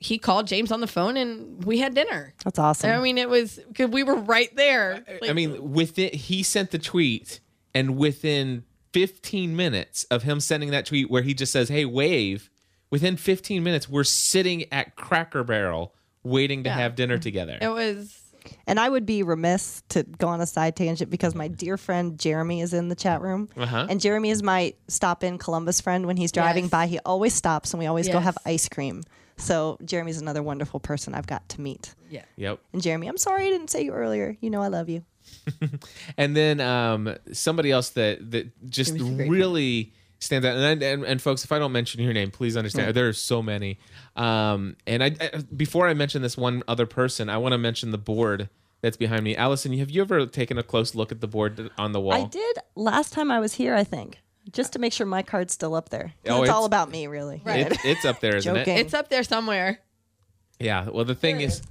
he 0.00 0.18
called 0.18 0.46
James 0.46 0.72
on 0.72 0.80
the 0.80 0.86
phone 0.86 1.16
and 1.16 1.64
we 1.64 1.78
had 1.78 1.94
dinner. 1.94 2.34
That's 2.44 2.58
awesome. 2.58 2.90
I 2.90 2.98
mean 2.98 3.18
it 3.18 3.28
was 3.28 3.58
because 3.68 3.90
we 3.90 4.02
were 4.02 4.16
right 4.16 4.54
there. 4.56 5.04
I 5.22 5.32
mean, 5.32 5.72
within 5.72 6.10
he 6.12 6.42
sent 6.42 6.70
the 6.72 6.78
tweet, 6.78 7.40
and 7.74 7.96
within 7.96 8.64
15 8.94 9.56
minutes 9.56 10.04
of 10.04 10.22
him 10.22 10.38
sending 10.38 10.70
that 10.70 10.86
tweet 10.86 11.10
where 11.10 11.22
he 11.22 11.34
just 11.34 11.52
says, 11.52 11.68
"Hey, 11.68 11.84
wave," 11.84 12.48
within 12.90 13.16
15 13.16 13.60
minutes 13.64 13.88
we're 13.88 14.04
sitting 14.04 14.72
at 14.72 14.94
Cracker 14.94 15.42
Barrel 15.42 15.92
waiting 16.22 16.62
to 16.62 16.70
Yeah. 16.70 16.76
have 16.76 16.94
dinner 16.94 17.18
together. 17.18 17.58
it 17.60 17.68
was 17.68 18.20
And 18.66 18.78
I 18.78 18.90
would 18.90 19.06
be 19.06 19.22
remiss 19.22 19.82
to 19.88 20.02
go 20.02 20.28
on 20.28 20.40
a 20.42 20.46
side 20.46 20.76
tangent 20.76 21.10
because 21.10 21.34
my 21.34 21.48
dear 21.48 21.76
friend 21.78 22.18
Jeremy 22.18 22.60
is 22.60 22.74
in 22.74 22.88
the 22.90 22.94
chat 22.94 23.22
room. 23.22 23.48
Uh-huh. 23.56 23.86
And 23.88 23.98
Jeremy 24.00 24.28
is 24.30 24.42
my 24.42 24.74
stop 24.86 25.24
in 25.24 25.38
Columbus 25.38 25.80
friend. 25.80 26.06
When 26.06 26.18
he's 26.18 26.30
driving 26.30 26.64
Yes. 26.64 26.70
by, 26.70 26.86
he 26.86 26.98
always 27.06 27.32
stops 27.32 27.72
and 27.72 27.78
we 27.80 27.86
always 27.86 28.06
go 28.06 28.18
have 28.20 28.36
ice 28.44 28.68
cream. 28.68 29.02
So 29.38 29.78
Jeremy's 29.84 30.20
another 30.20 30.42
wonderful 30.42 30.78
person 30.78 31.14
I've 31.14 31.26
got 31.26 31.48
to 31.50 31.60
meet. 31.62 31.94
yeah. 32.10 32.24
Yep. 32.36 32.60
And 32.74 32.82
Jeremy, 32.82 33.06
I'm 33.08 33.16
sorry 33.16 33.46
I 33.46 33.50
didn't 33.50 33.70
say 33.70 33.82
you 33.82 33.92
earlier. 33.92 34.36
You 34.42 34.50
know 34.50 34.60
I 34.60 34.68
love 34.68 34.88
you. 34.90 35.04
And 36.16 36.36
then 36.36 36.60
um, 36.60 37.16
somebody 37.32 37.70
else 37.70 37.90
that 37.90 38.30
that 38.32 38.70
just 38.70 38.92
was 38.92 39.02
a 39.02 39.28
really 39.28 39.92
stands 40.18 40.46
out. 40.46 40.56
And, 40.56 40.82
and 40.82 41.04
and 41.04 41.22
folks, 41.22 41.44
if 41.44 41.52
I 41.52 41.58
don't 41.58 41.72
mention 41.72 42.00
your 42.02 42.12
name, 42.12 42.30
please 42.30 42.56
understand 42.56 42.94
there 42.94 43.08
are 43.08 43.12
so 43.12 43.42
many. 43.42 43.78
Um, 44.16 44.76
and 44.86 45.02
I, 45.02 45.16
I 45.20 45.42
before 45.56 45.86
I 45.88 45.94
mention 45.94 46.22
this 46.22 46.36
one 46.36 46.62
other 46.68 46.86
person, 46.86 47.28
I 47.28 47.38
want 47.38 47.52
to 47.52 47.58
mention 47.58 47.90
the 47.90 47.98
board 47.98 48.48
that's 48.80 48.96
behind 48.96 49.24
me. 49.24 49.36
Alison, 49.36 49.76
have 49.78 49.90
you 49.90 50.02
ever 50.02 50.26
taken 50.26 50.58
a 50.58 50.62
close 50.62 50.94
look 50.94 51.10
at 51.12 51.20
the 51.20 51.26
board 51.28 51.70
on 51.78 51.92
the 51.92 52.00
wall? 52.00 52.24
I 52.24 52.26
did 52.28 52.58
last 52.74 53.12
time 53.12 53.30
I 53.30 53.40
was 53.40 53.54
here, 53.54 53.74
I 53.74 53.84
think, 53.84 54.20
just 54.52 54.72
to 54.74 54.78
make 54.78 54.92
sure 54.92 55.06
my 55.06 55.22
card's 55.22 55.54
still 55.54 55.74
up 55.74 55.88
there. 55.88 56.12
Oh, 56.26 56.36
it's, 56.36 56.42
it's- 56.44 56.50
all 56.50 56.64
about 56.64 56.90
me, 56.90 57.06
really. 57.06 57.40
Right. 57.44 57.72
It, 57.72 57.78
it's 57.84 58.04
up 58.04 58.20
there, 58.20 58.36
isn't 58.36 58.54
Joking. 58.56 58.76
it? 58.76 58.80
It's 58.80 58.94
up 58.94 59.08
there 59.08 59.22
somewhere. 59.22 59.80
Yeah. 60.58 60.88
Well, 60.88 61.04
the 61.04 61.14
thing 61.14 61.40
is, 61.40 61.62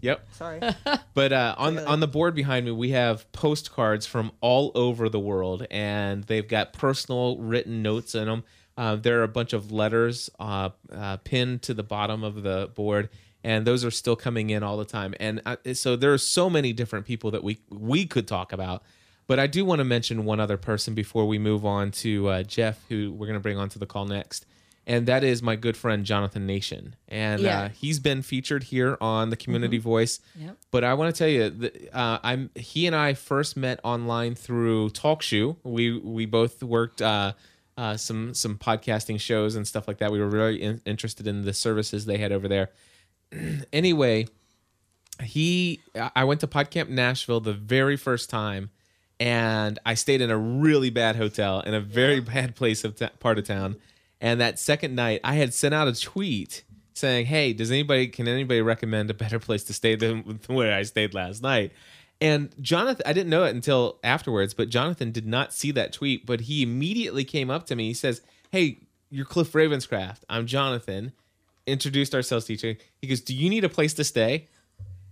yep. 0.00 0.26
Sorry. 0.32 0.60
But 1.14 1.32
uh, 1.32 1.54
on 1.58 1.78
on 1.78 2.00
the 2.00 2.06
board 2.08 2.34
behind 2.34 2.64
me, 2.64 2.72
we 2.72 2.90
have 2.90 3.30
postcards 3.32 4.06
from 4.06 4.32
all 4.40 4.72
over 4.74 5.08
the 5.08 5.18
world, 5.18 5.66
and 5.70 6.24
they've 6.24 6.46
got 6.46 6.72
personal 6.72 7.36
written 7.36 7.82
notes 7.82 8.14
in 8.14 8.26
them. 8.26 8.44
Uh, 8.76 8.96
there 8.96 9.20
are 9.20 9.24
a 9.24 9.28
bunch 9.28 9.52
of 9.52 9.70
letters 9.70 10.30
uh, 10.38 10.70
uh, 10.90 11.18
pinned 11.18 11.60
to 11.62 11.74
the 11.74 11.82
bottom 11.82 12.24
of 12.24 12.42
the 12.42 12.70
board, 12.74 13.10
and 13.44 13.66
those 13.66 13.84
are 13.84 13.90
still 13.90 14.16
coming 14.16 14.48
in 14.50 14.62
all 14.62 14.78
the 14.78 14.84
time. 14.86 15.14
And 15.20 15.42
uh, 15.44 15.56
so 15.74 15.96
there 15.96 16.12
are 16.14 16.18
so 16.18 16.48
many 16.48 16.72
different 16.72 17.04
people 17.06 17.32
that 17.32 17.44
we 17.44 17.58
we 17.68 18.06
could 18.06 18.26
talk 18.26 18.52
about. 18.52 18.82
But 19.26 19.38
I 19.38 19.46
do 19.46 19.64
want 19.64 19.78
to 19.78 19.84
mention 19.84 20.24
one 20.24 20.40
other 20.40 20.56
person 20.56 20.94
before 20.94 21.28
we 21.28 21.38
move 21.38 21.64
on 21.64 21.90
to 21.92 22.28
uh, 22.28 22.42
Jeff, 22.42 22.82
who 22.88 23.12
we're 23.12 23.26
going 23.26 23.38
to 23.38 23.42
bring 23.42 23.58
onto 23.58 23.78
the 23.78 23.86
call 23.86 24.06
next. 24.06 24.46
And 24.86 25.06
that 25.06 25.22
is 25.22 25.42
my 25.42 25.56
good 25.56 25.76
friend 25.76 26.04
Jonathan 26.04 26.46
Nation, 26.46 26.96
and 27.06 27.42
Yeah. 27.42 27.60
uh, 27.60 27.68
he's 27.68 27.98
been 28.00 28.22
featured 28.22 28.64
here 28.64 28.96
on 29.00 29.30
the 29.30 29.36
Community 29.36 29.78
Voice. 29.78 30.20
Yep. 30.36 30.56
But 30.70 30.84
I 30.84 30.94
want 30.94 31.14
to 31.14 31.18
tell 31.18 31.28
you, 31.28 31.50
that, 31.50 31.94
uh, 31.94 32.18
I'm 32.22 32.50
he 32.56 32.86
and 32.86 32.96
I 32.96 33.14
first 33.14 33.56
met 33.56 33.78
online 33.84 34.34
through 34.34 34.90
TalkShoe. 34.90 35.56
We 35.62 35.98
we 35.98 36.26
both 36.26 36.62
worked 36.62 37.02
uh, 37.02 37.34
uh, 37.76 37.96
some 37.98 38.34
some 38.34 38.56
podcasting 38.58 39.20
shows 39.20 39.54
and 39.54 39.68
stuff 39.68 39.86
like 39.86 39.98
that. 39.98 40.10
We 40.10 40.18
were 40.18 40.28
really 40.28 40.60
in, 40.60 40.80
interested 40.84 41.26
in 41.26 41.42
the 41.42 41.52
services 41.52 42.06
they 42.06 42.18
had 42.18 42.32
over 42.32 42.48
there. 42.48 42.70
anyway, 43.72 44.26
he 45.22 45.80
I 46.16 46.24
went 46.24 46.40
to 46.40 46.46
PodCamp 46.46 46.88
Nashville 46.88 47.40
the 47.40 47.52
very 47.52 47.96
first 47.96 48.30
time, 48.30 48.70
and 49.20 49.78
I 49.84 49.94
stayed 49.94 50.20
in 50.20 50.30
a 50.30 50.38
really 50.38 50.90
bad 50.90 51.16
hotel 51.16 51.60
in 51.60 51.74
a 51.74 51.80
very 51.80 52.20
bad 52.20 52.56
place 52.56 52.82
of 52.82 52.96
ta- 52.96 53.10
part 53.20 53.38
of 53.38 53.46
town. 53.46 53.76
And 54.20 54.40
that 54.40 54.58
second 54.58 54.94
night, 54.94 55.20
I 55.24 55.34
had 55.34 55.54
sent 55.54 55.74
out 55.74 55.88
a 55.88 55.98
tweet 55.98 56.64
saying, 56.94 57.26
"Hey, 57.26 57.52
does 57.52 57.70
anybody 57.70 58.08
can 58.08 58.28
anybody 58.28 58.60
recommend 58.60 59.10
a 59.10 59.14
better 59.14 59.38
place 59.38 59.64
to 59.64 59.72
stay 59.72 59.94
than 59.94 60.40
where 60.46 60.74
I 60.74 60.82
stayed 60.82 61.14
last 61.14 61.42
night?" 61.42 61.72
And 62.20 62.54
Jonathan, 62.60 63.02
I 63.06 63.14
didn't 63.14 63.30
know 63.30 63.44
it 63.44 63.54
until 63.54 63.98
afterwards, 64.04 64.52
but 64.52 64.68
Jonathan 64.68 65.10
did 65.10 65.26
not 65.26 65.54
see 65.54 65.70
that 65.72 65.92
tweet. 65.92 66.26
But 66.26 66.42
he 66.42 66.62
immediately 66.62 67.24
came 67.24 67.50
up 67.50 67.66
to 67.66 67.76
me. 67.76 67.88
He 67.88 67.94
says, 67.94 68.20
"Hey, 68.50 68.80
you're 69.10 69.24
Cliff 69.24 69.52
Ravenscraft. 69.52 70.20
I'm 70.28 70.46
Jonathan." 70.46 71.12
Introduced 71.66 72.14
ourselves 72.14 72.46
to 72.46 72.54
each 72.54 72.64
other. 72.64 72.76
He 73.00 73.08
goes, 73.08 73.20
"Do 73.20 73.34
you 73.34 73.48
need 73.48 73.64
a 73.64 73.68
place 73.68 73.94
to 73.94 74.04
stay?" 74.04 74.48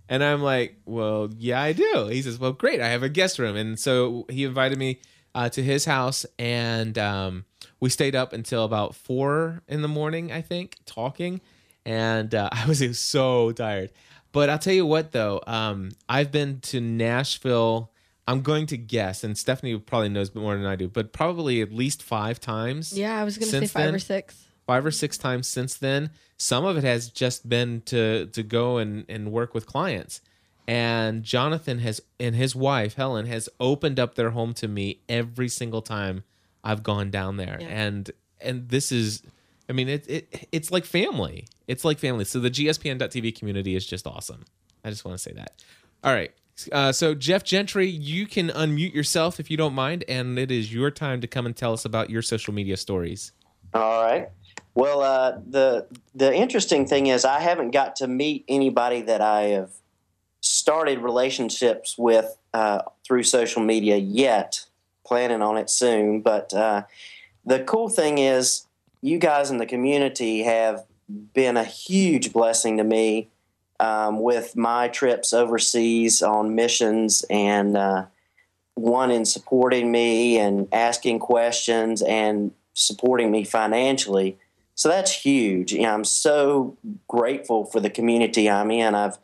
And 0.09 0.23
I'm 0.23 0.41
like, 0.41 0.75
well, 0.85 1.29
yeah, 1.37 1.61
I 1.61 1.71
do. 1.71 2.07
He 2.07 2.23
says, 2.23 2.39
well, 2.39 2.51
great. 2.51 2.81
I 2.81 2.87
have 2.87 3.03
a 3.03 3.09
guest 3.09 3.37
room. 3.37 3.55
And 3.55 3.79
so 3.79 4.25
he 4.27 4.43
invited 4.43 4.79
me 4.79 4.99
uh, 5.35 5.49
to 5.49 5.61
his 5.61 5.85
house, 5.85 6.25
and 6.39 6.97
um, 6.97 7.45
we 7.79 7.89
stayed 7.89 8.15
up 8.15 8.33
until 8.33 8.63
about 8.63 8.95
four 8.95 9.61
in 9.67 9.81
the 9.81 9.87
morning, 9.87 10.31
I 10.31 10.41
think, 10.41 10.77
talking. 10.85 11.41
And 11.85 12.33
uh, 12.33 12.49
I 12.51 12.65
was 12.67 12.99
so 12.99 13.51
tired. 13.51 13.91
But 14.31 14.49
I'll 14.49 14.59
tell 14.59 14.73
you 14.73 14.85
what, 14.85 15.11
though, 15.11 15.41
um, 15.47 15.91
I've 16.07 16.31
been 16.31 16.59
to 16.61 16.79
Nashville. 16.79 17.91
I'm 18.27 18.41
going 18.41 18.67
to 18.67 18.77
guess, 18.77 19.23
and 19.23 19.35
Stephanie 19.35 19.75
probably 19.79 20.09
knows 20.09 20.35
more 20.35 20.55
than 20.55 20.67
I 20.67 20.75
do, 20.75 20.87
but 20.87 21.11
probably 21.13 21.61
at 21.61 21.73
least 21.73 22.03
five 22.03 22.39
times. 22.39 22.95
Yeah, 22.95 23.19
I 23.19 23.23
was 23.23 23.39
going 23.39 23.49
to 23.49 23.59
say 23.61 23.65
five 23.65 23.85
then 23.85 23.95
or 23.95 23.99
six. 23.99 24.45
five 24.67 24.85
or 24.85 24.91
six 24.91 25.17
times 25.17 25.47
since 25.47 25.73
then. 25.75 26.11
Some 26.37 26.63
of 26.63 26.77
it 26.77 26.83
has 26.83 27.09
just 27.09 27.49
been 27.49 27.81
to 27.87 28.27
to 28.27 28.43
go 28.43 28.77
and, 28.77 29.03
and 29.09 29.31
work 29.31 29.55
with 29.55 29.65
clients. 29.65 30.21
And 30.67 31.23
Jonathan 31.23 31.79
has 31.79 32.01
and 32.19 32.35
his 32.35 32.55
wife 32.55 32.93
Helen 32.93 33.25
has 33.25 33.49
opened 33.59 33.99
up 33.99 34.13
their 34.13 34.29
home 34.29 34.53
to 34.55 34.67
me 34.67 35.01
every 35.09 35.49
single 35.49 35.81
time 35.81 36.23
I've 36.63 36.83
gone 36.83 37.11
down 37.11 37.37
there. 37.37 37.57
Yeah. 37.59 37.67
And 37.67 38.11
and 38.41 38.69
this 38.69 38.91
is 38.91 39.23
I 39.69 39.73
mean 39.73 39.89
it, 39.89 40.09
it 40.09 40.47
it's 40.51 40.71
like 40.71 40.85
family. 40.85 41.47
It's 41.67 41.85
like 41.85 41.99
family. 41.99 42.25
So 42.25 42.39
the 42.39 42.51
GSPN.TV 42.51 43.37
community 43.37 43.75
is 43.75 43.85
just 43.85 44.07
awesome. 44.07 44.45
I 44.83 44.89
just 44.89 45.05
want 45.05 45.17
to 45.17 45.21
say 45.21 45.33
that. 45.33 45.63
All 46.03 46.13
right. 46.13 46.31
Uh, 46.71 46.91
so 46.91 47.13
Jeff 47.15 47.43
Gentry, 47.43 47.87
you 47.87 48.25
can 48.25 48.49
unmute 48.49 48.93
yourself 48.93 49.39
if 49.39 49.49
you 49.49 49.55
don't 49.55 49.73
mind, 49.73 50.03
and 50.09 50.37
it 50.37 50.51
is 50.51 50.73
your 50.73 50.91
time 50.91 51.21
to 51.21 51.27
come 51.27 51.45
and 51.45 51.55
tell 51.55 51.71
us 51.71 51.85
about 51.85 52.09
your 52.09 52.21
social 52.21 52.53
media 52.53 52.75
stories. 52.75 53.31
All 53.73 54.03
right. 54.03 54.29
Well, 54.73 55.01
uh, 55.01 55.39
the 55.47 55.87
the 56.15 56.33
interesting 56.33 56.85
thing 56.85 57.07
is 57.07 57.25
I 57.25 57.39
haven't 57.39 57.71
got 57.71 57.95
to 57.97 58.07
meet 58.07 58.45
anybody 58.47 59.01
that 59.03 59.21
I 59.21 59.41
have 59.43 59.71
started 60.41 60.99
relationships 60.99 61.95
with 61.97 62.37
uh, 62.53 62.81
through 63.05 63.23
social 63.23 63.61
media 63.61 63.97
yet. 63.97 64.65
Planning 65.05 65.41
on 65.41 65.57
it 65.57 65.69
soon, 65.69 66.21
but 66.21 66.53
uh, 66.53 66.83
the 67.45 67.63
cool 67.63 67.89
thing 67.89 68.17
is 68.17 68.65
you 69.01 69.17
guys 69.17 69.49
in 69.49 69.57
the 69.57 69.65
community 69.65 70.43
have 70.43 70.85
been 71.33 71.57
a 71.57 71.63
huge 71.63 72.31
blessing 72.31 72.77
to 72.77 72.83
me 72.83 73.29
um, 73.79 74.21
with 74.21 74.55
my 74.55 74.87
trips 74.87 75.33
overseas 75.33 76.21
on 76.21 76.53
missions 76.53 77.25
and 77.29 77.77
uh, 77.77 78.05
one 78.75 79.09
in 79.09 79.25
supporting 79.25 79.91
me 79.91 80.37
and 80.37 80.67
asking 80.71 81.19
questions 81.19 82.01
and 82.01 82.51
supporting 82.73 83.31
me 83.31 83.43
financially. 83.43 84.37
So 84.75 84.89
that's 84.89 85.11
huge. 85.11 85.73
You 85.73 85.81
know, 85.81 85.93
I'm 85.93 86.05
so 86.05 86.77
grateful 87.07 87.65
for 87.65 87.79
the 87.79 87.89
community 87.89 88.49
I'm 88.49 88.71
in. 88.71 88.95
I've 88.95 89.17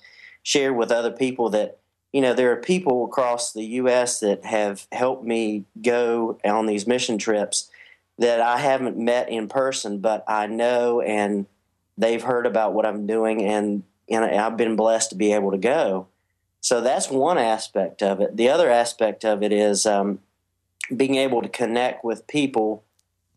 shared 0.44 0.76
with 0.76 0.92
other 0.92 1.12
people 1.12 1.50
that 1.52 1.80
you 2.16 2.22
know 2.22 2.34
there 2.34 2.54
are 2.54 2.56
people 2.56 3.04
across 3.04 3.52
the 3.52 3.66
U.S. 3.82 4.22
that 4.22 4.46
have 4.46 4.88
helped 4.94 5.26
me 5.26 5.66
go 5.82 6.40
on 6.46 6.66
these 6.66 6.88
mission 6.88 7.18
trips 7.18 7.70
that 8.18 8.40
I 8.40 8.58
haven't 8.58 8.98
met 8.98 9.28
in 9.28 9.50
person, 9.50 10.00
but 10.00 10.24
I 10.26 10.48
know 10.48 11.02
and 11.02 11.46
they've 11.98 12.24
heard 12.24 12.46
about 12.46 12.74
what 12.74 12.86
I'm 12.86 13.06
doing, 13.06 13.44
and, 13.44 13.84
and 14.10 14.24
I've 14.24 14.56
been 14.56 14.78
blessed 14.78 15.10
to 15.10 15.18
be 15.18 15.34
able 15.34 15.52
to 15.52 15.58
go. 15.58 16.08
So 16.62 16.80
that's 16.80 17.10
one 17.10 17.38
aspect 17.38 18.02
of 18.02 18.22
it. 18.22 18.38
The 18.38 18.48
other 18.48 18.70
aspect 18.70 19.26
of 19.26 19.44
it 19.44 19.52
is 19.52 19.86
um, 19.86 20.20
being 20.96 21.16
able 21.16 21.42
to 21.42 21.50
connect 21.50 22.06
with 22.06 22.28
people 22.28 22.86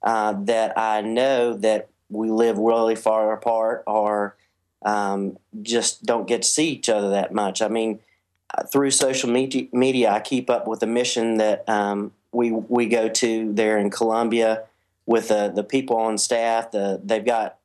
uh, 0.05 0.35
that 0.45 0.79
I 0.79 1.01
know 1.01 1.55
that 1.55 1.89
we 2.11 2.31
live 2.31 2.59
really 2.59 2.95
far 2.95 3.33
apart 3.33 3.83
or 3.89 4.37
um, 4.83 5.37
just 5.62 6.05
don't 6.05 6.29
get 6.29 6.43
to 6.43 6.49
see 6.49 6.68
each 6.68 6.89
other 6.89 7.11
that 7.11 7.35
much. 7.35 7.61
I 7.61 7.66
mean, 7.66 7.99
through 8.70 8.90
social 8.90 9.30
media, 9.30 9.68
media, 9.72 10.11
I 10.11 10.20
keep 10.20 10.51
up 10.51 10.66
with 10.66 10.80
the 10.80 10.86
mission 10.86 11.36
that 11.38 11.68
um, 11.68 12.12
we 12.32 12.51
we 12.51 12.86
go 12.86 13.09
to 13.09 13.53
there 13.53 13.78
in 13.78 13.90
Colombia 13.90 14.64
with 15.07 15.30
uh, 15.30 15.49
the 15.49 15.64
people 15.64 15.96
on 15.96 16.18
staff. 16.18 16.70
The, 16.70 17.01
they've 17.03 17.24
got 17.24 17.59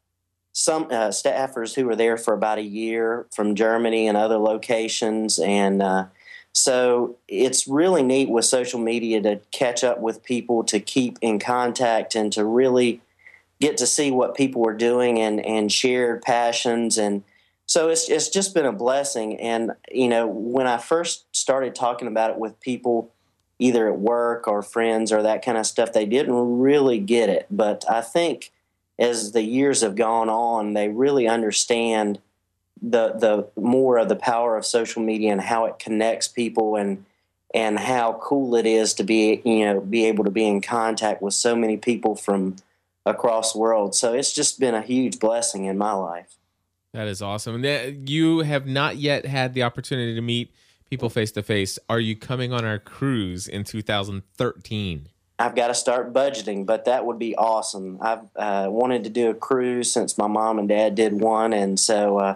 some 0.52 0.84
uh, 0.86 1.10
staffers 1.10 1.76
who 1.76 1.86
were 1.86 1.96
there 1.96 2.18
for 2.18 2.34
about 2.34 2.58
a 2.58 2.64
year 2.64 3.26
from 3.34 3.56
Germany 3.56 4.08
and 4.08 4.18
other 4.18 4.38
locations, 4.38 5.40
and 5.40 5.82
uh, 5.82 6.06
so 6.52 7.18
it's 7.28 7.68
really 7.68 8.04
neat 8.04 8.30
with 8.30 8.46
social 8.46 8.80
media 8.80 9.22
to 9.22 9.40
catch 9.52 9.84
up 9.84 10.00
with 10.00 10.24
people, 10.24 10.64
to 10.66 10.80
keep 10.80 11.18
in 11.22 11.40
contact, 11.40 12.14
and 12.14 12.32
to 12.34 12.46
really 12.46 13.02
get 13.60 13.78
to 13.78 13.88
see 13.88 14.12
what 14.12 14.36
people 14.36 14.68
are 14.68 14.76
doing 14.76 15.20
and 15.20 15.44
and 15.46 15.72
shared 15.72 16.22
passions 16.22 16.98
and 16.98 17.24
so 17.74 17.90
it's 17.90 18.08
it's 18.08 18.30
just 18.30 18.54
been 18.54 18.68
a 18.68 18.72
blessing. 18.72 19.40
And 19.40 19.72
you 19.92 20.08
know, 20.08 20.28
when 20.28 20.68
I 20.68 20.78
first 20.78 21.26
started 21.36 21.74
talking 21.74 22.08
about 22.08 22.30
it 22.30 22.38
with 22.38 22.60
people, 22.60 23.12
either 23.58 23.88
at 23.88 23.98
work 23.98 24.48
or 24.48 24.62
friends 24.62 25.12
or 25.12 25.24
that 25.24 25.44
kind 25.44 25.58
of 25.58 25.66
stuff, 25.66 25.92
they 25.92 26.06
didn't 26.06 26.60
really 26.60 27.00
get 27.00 27.30
it. 27.30 27.48
But 27.50 27.84
I 27.90 28.02
think 28.02 28.52
as 29.00 29.32
the 29.32 29.42
years 29.42 29.82
have 29.82 29.96
gone 29.96 30.30
on, 30.30 30.74
they 30.74 30.88
really 30.88 31.28
understand 31.28 32.20
the 32.80 33.14
the 33.14 33.50
more 33.60 33.98
of 33.98 34.08
the 34.08 34.16
power 34.16 34.56
of 34.56 34.68
social 34.68 35.02
media 35.02 35.32
and 35.32 35.42
how 35.42 35.66
it 35.66 35.80
connects 35.80 36.28
people 36.28 36.76
and 36.76 37.04
and 37.56 37.80
how 37.80 38.20
cool 38.22 38.56
it 38.56 38.68
is 38.68 38.94
to 38.94 39.04
be 39.04 39.42
you 39.44 39.66
know 39.66 39.82
be 39.82 40.06
able 40.06 40.26
to 40.26 40.30
be 40.30 40.46
in 40.46 40.62
contact 40.62 41.24
with 41.24 41.34
so 41.34 41.56
many 41.56 41.78
people 41.78 42.14
from 42.14 42.56
across 43.04 43.54
the 43.54 43.60
world. 43.60 43.96
So 43.96 44.14
it's 44.14 44.32
just 44.32 44.60
been 44.60 44.76
a 44.76 44.84
huge 44.84 45.18
blessing 45.18 45.66
in 45.66 45.76
my 45.76 45.94
life. 45.94 46.38
That 46.94 47.08
is 47.08 47.24
awesome. 47.24 47.64
You 48.08 48.40
have 48.40 48.68
not 48.68 48.98
yet 48.98 49.26
had 49.26 49.56
the 49.56 49.64
opportunity 49.64 50.14
to 50.14 50.22
meet 50.22 50.54
people 50.90 51.10
face 51.10 51.32
to 51.32 51.42
face. 51.42 51.80
Are 51.90 52.00
you 52.00 52.16
coming 52.16 52.54
on 52.54 52.64
our 52.66 52.78
cruise 52.78 53.48
in 53.48 53.64
2013? 53.64 55.10
I've 55.40 55.56
got 55.56 55.70
to 55.70 55.74
start 55.74 56.14
budgeting, 56.14 56.68
but 56.68 56.86
that 56.86 57.06
would 57.08 57.18
be 57.18 57.36
awesome. 57.36 57.98
I've 58.00 58.26
uh, 58.36 58.68
wanted 58.70 59.04
to 59.06 59.10
do 59.10 59.32
a 59.32 59.34
cruise 59.34 59.92
since 59.92 60.20
my 60.20 60.28
mom 60.28 60.60
and 60.60 60.70
dad 60.70 60.94
did 60.94 61.20
one, 61.20 61.52
and 61.52 61.80
so 61.80 62.20
uh, 62.20 62.36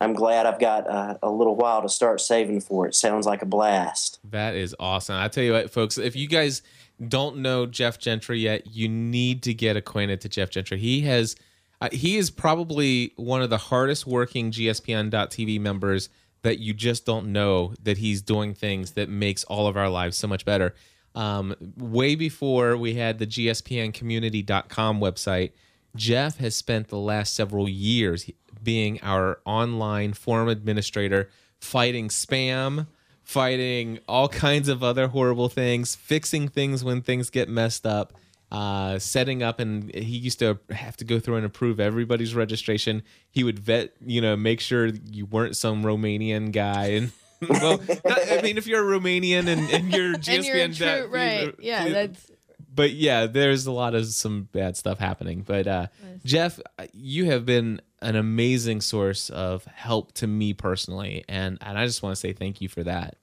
I'm 0.00 0.14
glad 0.14 0.46
I've 0.46 0.58
got 0.58 0.88
uh, 0.88 1.18
a 1.22 1.30
little 1.30 1.54
while 1.54 1.82
to 1.82 1.88
start 1.90 2.22
saving 2.22 2.62
for 2.62 2.86
it. 2.86 2.94
Sounds 2.94 3.26
like 3.26 3.42
a 3.42 3.46
blast. 3.46 4.20
That 4.24 4.54
is 4.54 4.74
awesome. 4.80 5.16
I 5.16 5.28
tell 5.28 5.44
you 5.44 5.52
what, 5.52 5.70
folks, 5.70 5.98
if 5.98 6.16
you 6.16 6.26
guys 6.26 6.62
don't 7.06 7.38
know 7.38 7.66
Jeff 7.66 7.98
Gentry 7.98 8.40
yet, 8.40 8.66
you 8.66 8.88
need 8.88 9.42
to 9.42 9.52
get 9.52 9.76
acquainted 9.76 10.22
to 10.22 10.30
Jeff 10.30 10.48
Gentry. 10.48 10.78
He 10.78 11.02
has 11.02 11.36
uh, 11.80 11.88
he 11.92 12.16
is 12.16 12.30
probably 12.30 13.12
one 13.16 13.42
of 13.42 13.50
the 13.50 13.58
hardest 13.58 14.06
working 14.06 14.50
GSPN.TV 14.50 15.60
members 15.60 16.08
that 16.42 16.58
you 16.58 16.72
just 16.72 17.04
don't 17.04 17.32
know 17.32 17.74
that 17.82 17.98
he's 17.98 18.22
doing 18.22 18.54
things 18.54 18.92
that 18.92 19.08
makes 19.08 19.44
all 19.44 19.66
of 19.66 19.76
our 19.76 19.88
lives 19.88 20.16
so 20.16 20.26
much 20.26 20.44
better. 20.44 20.74
Um, 21.14 21.54
way 21.76 22.14
before 22.14 22.76
we 22.76 22.94
had 22.94 23.18
the 23.18 23.26
GSPNcommunity.com 23.26 25.00
website, 25.00 25.52
Jeff 25.96 26.38
has 26.38 26.54
spent 26.54 26.88
the 26.88 26.98
last 26.98 27.34
several 27.34 27.68
years 27.68 28.30
being 28.62 29.00
our 29.02 29.40
online 29.44 30.12
forum 30.12 30.48
administrator, 30.48 31.30
fighting 31.60 32.08
spam, 32.08 32.86
fighting 33.22 33.98
all 34.08 34.28
kinds 34.28 34.68
of 34.68 34.82
other 34.82 35.08
horrible 35.08 35.48
things, 35.48 35.94
fixing 35.94 36.48
things 36.48 36.84
when 36.84 37.02
things 37.02 37.30
get 37.30 37.48
messed 37.48 37.86
up 37.86 38.12
uh, 38.50 38.98
setting 38.98 39.42
up, 39.42 39.60
and 39.60 39.94
he 39.94 40.16
used 40.16 40.38
to 40.38 40.58
have 40.70 40.96
to 40.98 41.04
go 41.04 41.20
through 41.20 41.36
and 41.36 41.46
approve 41.46 41.80
everybody's 41.80 42.34
registration. 42.34 43.02
He 43.30 43.44
would 43.44 43.58
vet, 43.58 43.92
you 44.04 44.20
know, 44.20 44.36
make 44.36 44.60
sure 44.60 44.86
you 44.86 45.26
weren't 45.26 45.56
some 45.56 45.82
Romanian 45.82 46.52
guy. 46.52 46.86
And 46.86 47.12
well, 47.48 47.78
not, 48.04 48.18
I 48.30 48.40
mean, 48.42 48.56
if 48.58 48.66
you're 48.66 48.94
a 48.94 48.98
Romanian 48.98 49.46
and, 49.48 49.70
and 49.70 49.92
you're 49.92 50.14
GSPN, 50.14 50.36
and 50.36 50.44
you're 50.46 50.68
true, 50.68 50.86
that, 50.86 51.10
right? 51.10 51.40
You 51.40 51.46
know, 51.46 51.52
yeah, 51.60 51.88
that's. 51.88 52.30
But 52.74 52.92
yeah, 52.92 53.26
there's 53.26 53.66
a 53.66 53.72
lot 53.72 53.94
of 53.94 54.06
some 54.06 54.48
bad 54.52 54.76
stuff 54.76 54.98
happening. 54.98 55.42
But 55.42 55.66
uh, 55.66 55.86
nice. 56.02 56.22
Jeff, 56.24 56.60
you 56.92 57.24
have 57.26 57.44
been 57.44 57.80
an 58.00 58.14
amazing 58.14 58.80
source 58.80 59.30
of 59.30 59.64
help 59.64 60.12
to 60.12 60.26
me 60.26 60.54
personally, 60.54 61.24
and 61.28 61.58
and 61.60 61.76
I 61.76 61.86
just 61.86 62.02
want 62.02 62.14
to 62.14 62.20
say 62.20 62.32
thank 62.32 62.60
you 62.60 62.68
for 62.68 62.84
that. 62.84 63.16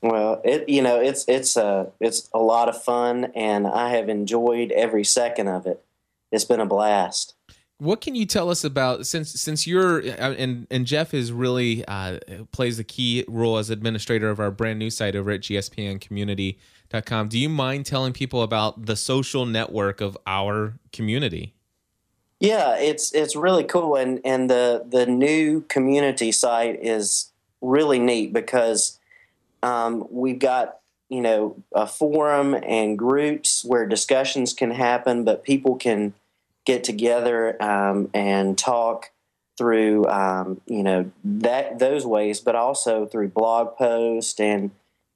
Well, 0.00 0.40
it 0.44 0.68
you 0.68 0.82
know 0.82 1.00
it's 1.00 1.24
it's 1.26 1.56
a 1.56 1.64
uh, 1.64 1.86
it's 2.00 2.28
a 2.32 2.38
lot 2.38 2.68
of 2.68 2.82
fun, 2.82 3.32
and 3.34 3.66
I 3.66 3.90
have 3.90 4.08
enjoyed 4.08 4.70
every 4.72 5.04
second 5.04 5.48
of 5.48 5.66
it. 5.66 5.84
It's 6.30 6.44
been 6.44 6.60
a 6.60 6.66
blast. 6.66 7.34
What 7.78 8.00
can 8.00 8.14
you 8.14 8.26
tell 8.26 8.50
us 8.50 8.64
about 8.64 9.06
since 9.06 9.30
since 9.30 9.66
you're 9.66 10.02
uh, 10.02 10.34
and 10.34 10.66
and 10.70 10.86
Jeff 10.86 11.14
is 11.14 11.32
really 11.32 11.84
uh, 11.86 12.18
plays 12.52 12.78
a 12.78 12.84
key 12.84 13.24
role 13.28 13.58
as 13.58 13.70
administrator 13.70 14.30
of 14.30 14.38
our 14.38 14.50
brand 14.50 14.78
new 14.78 14.90
site 14.90 15.16
over 15.16 15.30
at 15.30 15.40
gspncommunity.com. 15.40 17.28
Do 17.28 17.38
you 17.38 17.48
mind 17.48 17.86
telling 17.86 18.12
people 18.12 18.42
about 18.42 18.86
the 18.86 18.96
social 18.96 19.46
network 19.46 20.00
of 20.00 20.16
our 20.26 20.74
community? 20.92 21.54
Yeah, 22.40 22.76
it's 22.76 23.12
it's 23.12 23.34
really 23.34 23.64
cool, 23.64 23.96
and 23.96 24.20
and 24.24 24.48
the 24.48 24.84
the 24.88 25.06
new 25.06 25.62
community 25.62 26.30
site 26.30 26.78
is 26.82 27.32
really 27.60 27.98
neat 27.98 28.32
because 28.32 28.97
um, 29.62 30.06
we've 30.10 30.38
got 30.38 30.78
you 31.08 31.20
know 31.20 31.62
a 31.74 31.86
forum 31.86 32.54
and 32.54 32.98
groups 32.98 33.64
where 33.64 33.86
discussions 33.86 34.52
can 34.52 34.70
happen, 34.70 35.24
but 35.24 35.44
people 35.44 35.76
can 35.76 36.14
get 36.64 36.84
together 36.84 37.60
um, 37.62 38.10
and 38.12 38.58
talk 38.58 39.10
through 39.56 40.06
um, 40.06 40.60
you 40.66 40.82
know 40.82 41.10
that 41.24 41.78
those 41.78 42.06
ways, 42.06 42.40
but 42.40 42.54
also 42.54 43.06
through 43.06 43.28
blog 43.28 43.76
posts 43.76 44.38
and 44.38 44.70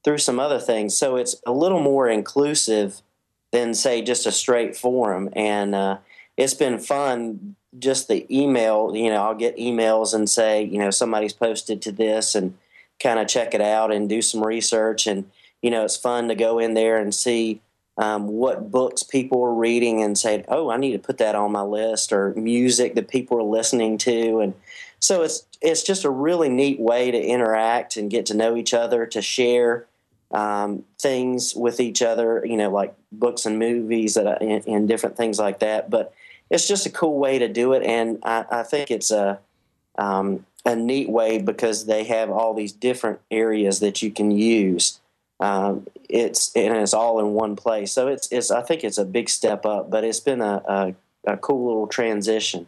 through 0.05 0.19
some 0.19 0.41
other 0.41 0.59
things. 0.59 0.97
So 0.97 1.17
it's 1.17 1.37
a 1.47 1.53
little 1.53 1.81
more 1.81 2.09
inclusive 2.09 3.03
than 3.53 3.75
say 3.75 4.03
just 4.03 4.27
a 4.27 4.33
straight 4.33 4.77
forum, 4.77 5.29
and 5.35 5.75
uh, 5.75 5.99
it's 6.37 6.55
been 6.55 6.79
fun. 6.79 7.57
Just 7.79 8.07
the 8.09 8.27
email, 8.31 8.95
you 8.95 9.09
know, 9.09 9.23
I'll 9.23 9.35
get 9.35 9.57
emails 9.57 10.13
and 10.13 10.29
say, 10.29 10.63
you 10.63 10.79
know, 10.79 10.91
somebody's 10.91 11.33
posted 11.33 11.81
to 11.83 11.93
this, 11.93 12.35
and 12.35 12.55
kind 13.03 13.19
of 13.19 13.29
check 13.29 13.55
it 13.55 13.61
out 13.61 13.93
and 13.93 14.09
do 14.09 14.23
some 14.23 14.45
research. 14.45 15.07
And 15.07 15.31
you 15.61 15.71
know, 15.71 15.85
it's 15.85 15.97
fun 15.97 16.29
to 16.29 16.35
go 16.35 16.59
in 16.59 16.75
there 16.75 16.99
and 16.99 17.15
see 17.15 17.61
um, 17.99 18.27
what 18.29 18.71
books 18.71 19.03
people 19.03 19.43
are 19.43 19.55
reading 19.55 20.03
and 20.03 20.17
say, 20.17 20.45
"Oh, 20.49 20.71
I 20.71 20.77
need 20.77 20.93
to 20.93 20.99
put 20.99 21.19
that 21.19 21.35
on 21.35 21.53
my 21.53 21.63
list," 21.63 22.13
or 22.13 22.35
music 22.35 22.95
that 22.95 23.09
people 23.09 23.39
are 23.39 23.43
listening 23.43 23.99
to, 23.99 24.41
and 24.41 24.55
so 24.99 25.23
it's 25.23 25.47
it's 25.61 25.83
just 25.83 26.05
a 26.05 26.11
really 26.11 26.49
neat 26.49 26.81
way 26.81 27.11
to 27.11 27.21
interact 27.21 27.97
and 27.97 28.11
get 28.11 28.27
to 28.27 28.37
know 28.37 28.57
each 28.57 28.73
other, 28.73 29.07
to 29.07 29.21
share 29.21 29.87
um, 30.33 30.85
things 31.01 31.55
with 31.55 31.81
each 31.81 32.03
other, 32.03 32.45
you 32.45 32.57
know, 32.57 32.71
like 32.71 32.95
books 33.13 33.45
and 33.45 33.59
movies 33.59 34.15
that 34.15 34.41
and, 34.41 34.67
and, 34.67 34.89
different 34.89 35.17
things 35.17 35.39
like 35.39 35.59
that. 35.59 35.91
But 35.91 36.15
it's 36.49 36.67
just 36.67 36.87
a 36.87 36.91
cool 36.91 37.19
way 37.19 37.39
to 37.39 37.49
do 37.49 37.75
it, 37.75 37.83
and 37.83 38.19
I, 38.23 38.45
I 38.51 38.63
think 38.63 38.91
it's 38.91 39.11
a 39.11 39.39
um, 39.99 40.47
a 40.65 40.77
neat 40.77 41.09
way 41.09 41.39
because 41.39 41.87
they 41.87 42.05
have 42.05 42.31
all 42.31 42.55
these 42.55 42.73
different 42.73 43.21
areas 43.31 43.81
that 43.81 44.03
you 44.03 44.11
can 44.11 44.31
use. 44.31 45.01
Um, 45.41 45.87
it's 46.09 46.55
and 46.55 46.77
it's 46.77 46.95
all 46.95 47.19
in 47.19 47.33
one 47.33 47.57
place. 47.57 47.93
So 47.93 48.09
it's 48.09 48.31
it's 48.31 48.51
I 48.51 48.63
think 48.63 48.85
it's 48.85 48.99
a 48.99 49.05
big 49.05 49.29
step 49.29 49.67
up, 49.67 49.91
but 49.91 50.05
it's 50.05 50.21
been 50.21 50.41
a, 50.41 50.63
a 50.67 50.95
a 51.33 51.37
cool 51.37 51.67
little 51.67 51.87
transition. 51.87 52.67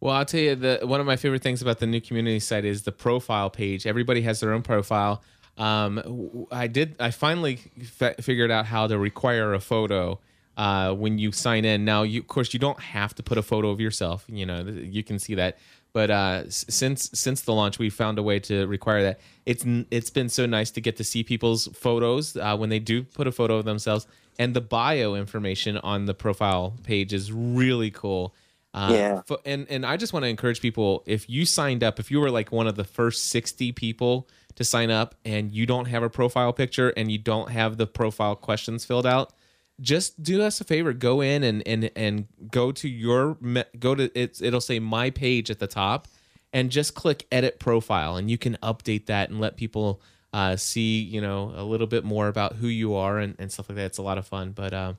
Well, 0.00 0.14
I'll 0.14 0.24
tell 0.24 0.40
you 0.40 0.54
the 0.54 0.80
one 0.84 1.00
of 1.00 1.06
my 1.06 1.16
favorite 1.16 1.42
things 1.42 1.62
about 1.62 1.80
the 1.80 1.86
new 1.86 2.00
community 2.00 2.38
site 2.38 2.64
is 2.64 2.82
the 2.82 2.92
profile 2.92 3.50
page. 3.50 3.86
Everybody 3.86 4.22
has 4.22 4.40
their 4.40 4.52
own 4.52 4.62
profile. 4.62 5.22
Um, 5.58 6.46
I 6.50 6.66
did. 6.66 6.96
I 7.00 7.10
finally 7.10 7.60
f- 8.00 8.16
figured 8.20 8.50
out 8.50 8.66
how 8.66 8.86
to 8.86 8.98
require 8.98 9.54
a 9.54 9.60
photo 9.60 10.20
uh, 10.56 10.92
when 10.92 11.18
you 11.18 11.32
sign 11.32 11.64
in. 11.64 11.84
Now, 11.84 12.02
you, 12.02 12.20
of 12.20 12.26
course, 12.28 12.52
you 12.52 12.60
don't 12.60 12.80
have 12.80 13.14
to 13.16 13.22
put 13.22 13.38
a 13.38 13.42
photo 13.42 13.70
of 13.70 13.80
yourself. 13.80 14.24
You 14.28 14.46
know, 14.46 14.60
you 14.62 15.02
can 15.02 15.18
see 15.18 15.34
that. 15.36 15.58
But 15.96 16.10
uh, 16.10 16.50
since 16.50 17.08
since 17.14 17.40
the 17.40 17.54
launch, 17.54 17.78
we 17.78 17.88
found 17.88 18.18
a 18.18 18.22
way 18.22 18.38
to 18.40 18.66
require 18.66 19.02
that. 19.04 19.18
It's 19.46 19.64
it's 19.90 20.10
been 20.10 20.28
so 20.28 20.44
nice 20.44 20.70
to 20.72 20.82
get 20.82 20.98
to 20.98 21.04
see 21.04 21.22
people's 21.22 21.68
photos 21.68 22.36
uh, 22.36 22.54
when 22.58 22.68
they 22.68 22.78
do 22.80 23.02
put 23.02 23.26
a 23.26 23.32
photo 23.32 23.56
of 23.56 23.64
themselves, 23.64 24.06
and 24.38 24.52
the 24.52 24.60
bio 24.60 25.14
information 25.14 25.78
on 25.78 26.04
the 26.04 26.12
profile 26.12 26.74
page 26.82 27.14
is 27.14 27.32
really 27.32 27.90
cool. 27.90 28.34
Uh, 28.74 28.90
Yeah. 28.92 29.22
fo- 29.22 29.40
and 29.46 29.66
and 29.70 29.86
I 29.86 29.96
just 29.96 30.12
want 30.12 30.24
to 30.24 30.28
encourage 30.28 30.60
people 30.60 31.02
if 31.06 31.30
you 31.30 31.46
signed 31.46 31.82
up, 31.82 31.98
if 31.98 32.10
you 32.10 32.20
were 32.20 32.30
like 32.30 32.52
one 32.52 32.66
of 32.66 32.74
the 32.74 32.84
first 32.84 33.30
60 33.30 33.72
people 33.72 34.28
to 34.56 34.64
sign 34.64 34.90
up 34.90 35.14
and 35.24 35.50
you 35.50 35.64
don't 35.64 35.86
have 35.86 36.02
a 36.02 36.10
profile 36.10 36.52
picture 36.52 36.90
and 36.90 37.10
you 37.10 37.16
don't 37.16 37.50
have 37.52 37.78
the 37.78 37.86
profile 37.86 38.36
questions 38.36 38.84
filled 38.84 39.06
out, 39.06 39.32
just 39.80 40.22
do 40.22 40.42
us 40.42 40.60
a 40.60 40.64
favor, 40.64 40.92
go 40.92 41.20
in 41.20 41.42
and 41.44 41.62
and 41.66 41.90
and 41.96 42.26
go 42.50 42.72
to 42.72 42.88
your 42.88 43.36
go 43.78 43.94
to 43.94 44.10
it's 44.18 44.40
it'll 44.40 44.60
say 44.60 44.78
my 44.78 45.10
page 45.10 45.50
at 45.50 45.58
the 45.58 45.66
top 45.66 46.08
and 46.52 46.70
just 46.70 46.94
click 46.94 47.26
edit 47.30 47.58
profile 47.58 48.16
and 48.16 48.30
you 48.30 48.38
can 48.38 48.56
update 48.62 49.06
that 49.06 49.28
and 49.30 49.40
let 49.40 49.56
people 49.56 50.00
uh, 50.32 50.56
see 50.56 51.00
you 51.00 51.20
know 51.20 51.52
a 51.56 51.62
little 51.64 51.86
bit 51.86 52.04
more 52.04 52.28
about 52.28 52.54
who 52.56 52.68
you 52.68 52.94
are 52.94 53.18
and, 53.18 53.34
and 53.38 53.50
stuff 53.52 53.68
like 53.68 53.76
that 53.76 53.84
it's 53.86 53.98
a 53.98 54.02
lot 54.02 54.16
of 54.18 54.26
fun 54.26 54.52
but 54.52 54.72
uh, 54.74 54.92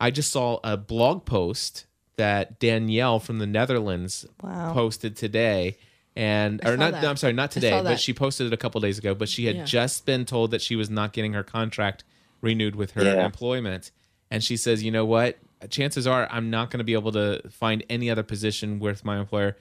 i 0.00 0.10
just 0.10 0.30
saw 0.32 0.58
a 0.64 0.76
blog 0.76 1.24
post 1.24 1.86
that 2.16 2.58
danielle 2.60 3.18
from 3.20 3.38
the 3.38 3.46
netherlands 3.46 4.26
Wow. 4.42 4.72
posted 4.72 5.16
today 5.16 5.76
and 6.14 6.60
I 6.64 6.70
or 6.70 6.76
not 6.76 6.94
no, 7.02 7.10
i'm 7.10 7.16
sorry 7.16 7.32
not 7.32 7.50
today 7.50 7.80
but 7.82 7.98
she 8.00 8.12
posted 8.12 8.46
it 8.48 8.52
a 8.52 8.56
couple 8.56 8.80
days 8.80 8.98
ago 8.98 9.14
but 9.14 9.28
she 9.28 9.46
had 9.46 9.56
Yeah. 9.56 9.64
just 9.64 10.06
been 10.06 10.24
told 10.24 10.50
that 10.52 10.62
she 10.62 10.76
was 10.76 10.88
not 10.90 11.12
getting 11.12 11.32
her 11.34 11.42
contract 11.44 12.04
renewed 12.40 12.76
with 12.76 12.92
her 12.92 13.04
Yeah. 13.04 13.24
employment 13.26 13.90
and 14.30 14.42
she 14.44 14.56
says 14.56 14.82
you 14.82 14.90
know 14.90 15.04
what 15.04 15.38
chances 15.70 16.06
are 16.06 16.28
i'm 16.30 16.50
not 16.50 16.70
going 16.70 16.78
to 16.78 16.84
be 16.84 16.92
able 16.94 17.12
to 17.12 17.40
find 17.50 17.84
any 17.88 18.10
other 18.10 18.22
position 18.22 18.78
with 18.78 19.04
my 19.04 19.18
employer 19.18 19.56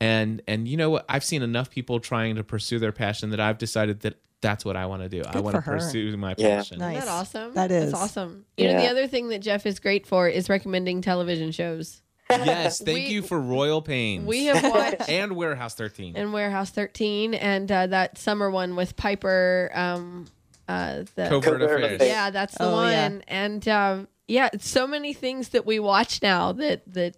and 0.00 0.42
and 0.48 0.66
you 0.68 0.76
know 0.76 0.90
what 0.90 1.04
i've 1.08 1.24
seen 1.24 1.42
enough 1.42 1.70
people 1.70 2.00
trying 2.00 2.34
to 2.36 2.44
pursue 2.44 2.78
their 2.78 2.92
passion 2.92 3.30
that 3.30 3.40
i've 3.40 3.58
decided 3.58 4.00
that 4.00 4.14
that's 4.40 4.64
what 4.64 4.76
i 4.76 4.84
want 4.86 5.02
to 5.02 5.08
do 5.08 5.22
i 5.28 5.40
want 5.40 5.54
to 5.54 5.60
her. 5.60 5.72
pursue 5.78 6.16
my 6.16 6.34
Yeah. 6.36 6.56
passion 6.58 6.78
Nice. 6.78 6.96
Isn't 6.98 7.06
that 7.06 7.12
awesome? 7.12 7.54
That 7.54 7.70
is. 7.70 7.90
That's 7.92 8.02
awesome. 8.02 8.44
You 8.56 8.68
know, 8.72 8.80
the 8.80 8.88
other 8.90 9.06
thing 9.06 9.28
that 9.30 9.38
Jeff 9.40 9.64
is 9.66 9.78
great 9.80 10.06
for 10.06 10.28
is 10.28 10.48
recommending 10.50 11.00
television 11.00 11.52
shows. 11.52 12.02
yes 12.28 12.78
thank 12.84 12.96
We- 13.08 13.14
you 13.14 13.22
for 13.22 13.40
royal 13.40 13.80
pains 13.80 14.26
We 14.26 14.44
have 14.46 14.62
watched 14.62 15.08
and 15.08 15.36
warehouse 15.36 15.74
13 15.74 16.16
and 16.16 16.32
Warehouse 16.32 16.70
13 16.70 17.32
and 17.34 17.70
uh, 17.72 17.86
that 17.86 18.18
summer 18.18 18.50
one 18.50 18.76
with 18.76 18.94
Piper. 18.96 19.70
Um, 19.74 20.26
uh, 20.68 21.04
the, 21.14 21.28
covert, 21.28 21.44
Covert 21.44 21.62
affairs 21.62 21.92
Affairs. 21.94 22.08
yeah, 22.08 22.30
that's 22.30 22.56
the 22.58 22.64
Oh, 22.64 22.72
one. 22.72 22.90
yeah. 22.92 23.18
And 23.28 23.68
um, 23.68 24.08
yeah, 24.28 24.48
it's 24.52 24.68
so 24.68 24.86
many 24.86 25.12
things 25.12 25.50
that 25.50 25.64
we 25.66 25.78
watch 25.78 26.20
now 26.22 26.52
that 26.52 26.82
that 26.92 27.16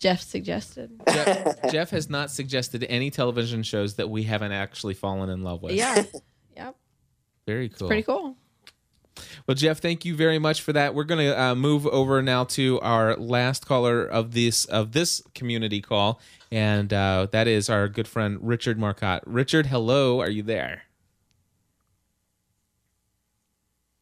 Jeff 0.00 0.20
suggested. 0.20 0.90
jeff, 1.08 1.54
jeff 1.70 1.90
has 1.90 2.10
not 2.10 2.30
suggested 2.30 2.84
any 2.88 3.10
television 3.10 3.62
shows 3.62 3.94
that 3.94 4.10
we 4.10 4.24
haven't 4.24 4.52
actually 4.52 4.94
fallen 4.94 5.30
in 5.30 5.42
love 5.42 5.62
with 5.62 5.72
Yeah, 5.72 6.04
yep, 6.56 6.76
very 7.46 7.68
cool 7.68 7.86
pretty 7.88 8.02
cool. 8.02 8.36
Well, 9.46 9.54
Jeff, 9.54 9.78
thank 9.78 10.04
you 10.04 10.16
very 10.16 10.40
much 10.40 10.60
for 10.62 10.72
that. 10.72 10.92
We're 10.92 11.04
going 11.04 11.24
to 11.24 11.40
uh, 11.40 11.54
move 11.54 11.86
over 11.86 12.20
now 12.20 12.42
to 12.44 12.80
our 12.80 13.16
last 13.16 13.64
caller 13.64 14.04
of 14.04 14.32
this 14.32 14.64
of 14.64 14.90
this 14.90 15.22
community 15.36 15.80
call, 15.80 16.20
and 16.50 16.92
uh, 16.92 17.28
that 17.30 17.46
is 17.46 17.70
our 17.70 17.88
good 17.88 18.08
friend 18.08 18.38
Richard 18.42 18.76
Marcotte. 18.76 19.22
Richard, 19.24 19.66
hello, 19.66 20.20
are 20.20 20.28
you 20.30 20.42
there? 20.42 20.82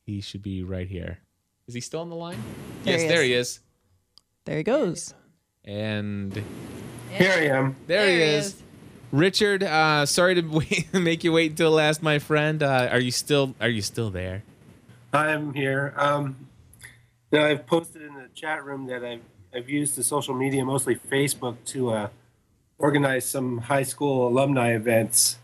He 0.05 0.21
should 0.21 0.43
be 0.43 0.63
right 0.63 0.89
here. 0.89 1.19
Is 1.69 1.75
he 1.75 1.81
still 1.81 2.01
on 2.01 2.11
the 2.11 2.17
line? 2.17 2.39
There 2.85 2.95
yes, 2.95 3.03
he 3.03 3.09
there 3.09 3.23
is. 3.23 3.27
he 3.29 3.35
is. 3.35 3.61
There 4.45 4.57
he 4.57 4.63
goes. 4.63 5.15
And 5.65 6.43
Here 7.11 7.31
I 7.33 7.45
am. 7.57 7.77
there, 7.87 8.09
he 8.09 8.21
is. 8.21 8.57
Richard, 9.13 9.63
uh, 9.63 10.07
sorry 10.07 10.35
to 10.35 10.41
wait, 10.43 10.93
make 10.93 11.23
you 11.23 11.33
wait 11.33 11.53
until 11.53 11.71
last, 11.73 12.03
my 12.03 12.19
friend. 12.19 12.63
Uh, 12.63 12.89
are 12.91 12.99
you 13.01 13.11
still 13.13 13.55
Are 13.61 13.69
you 13.69 13.83
still 13.83 14.11
there? 14.11 14.43
I'm 15.13 15.53
here. 15.55 15.93
Um, 15.97 16.49
you 17.31 17.39
know, 17.39 17.47
I've 17.47 17.67
posted 17.67 18.03
in 18.03 18.15
the 18.15 18.29
chat 18.35 18.65
room 18.65 18.87
that 18.87 19.05
I've 19.05 19.21
I've 19.55 19.69
used 19.69 19.97
the 19.97 20.03
social 20.03 20.35
media, 20.35 20.65
mostly 20.65 20.97
Facebook, 20.97 21.57
to 21.67 21.91
uh, 21.91 22.09
organize 22.79 23.27
some 23.29 23.59
high 23.59 23.83
school 23.83 24.27
alumni 24.27 24.73
events, 24.75 25.39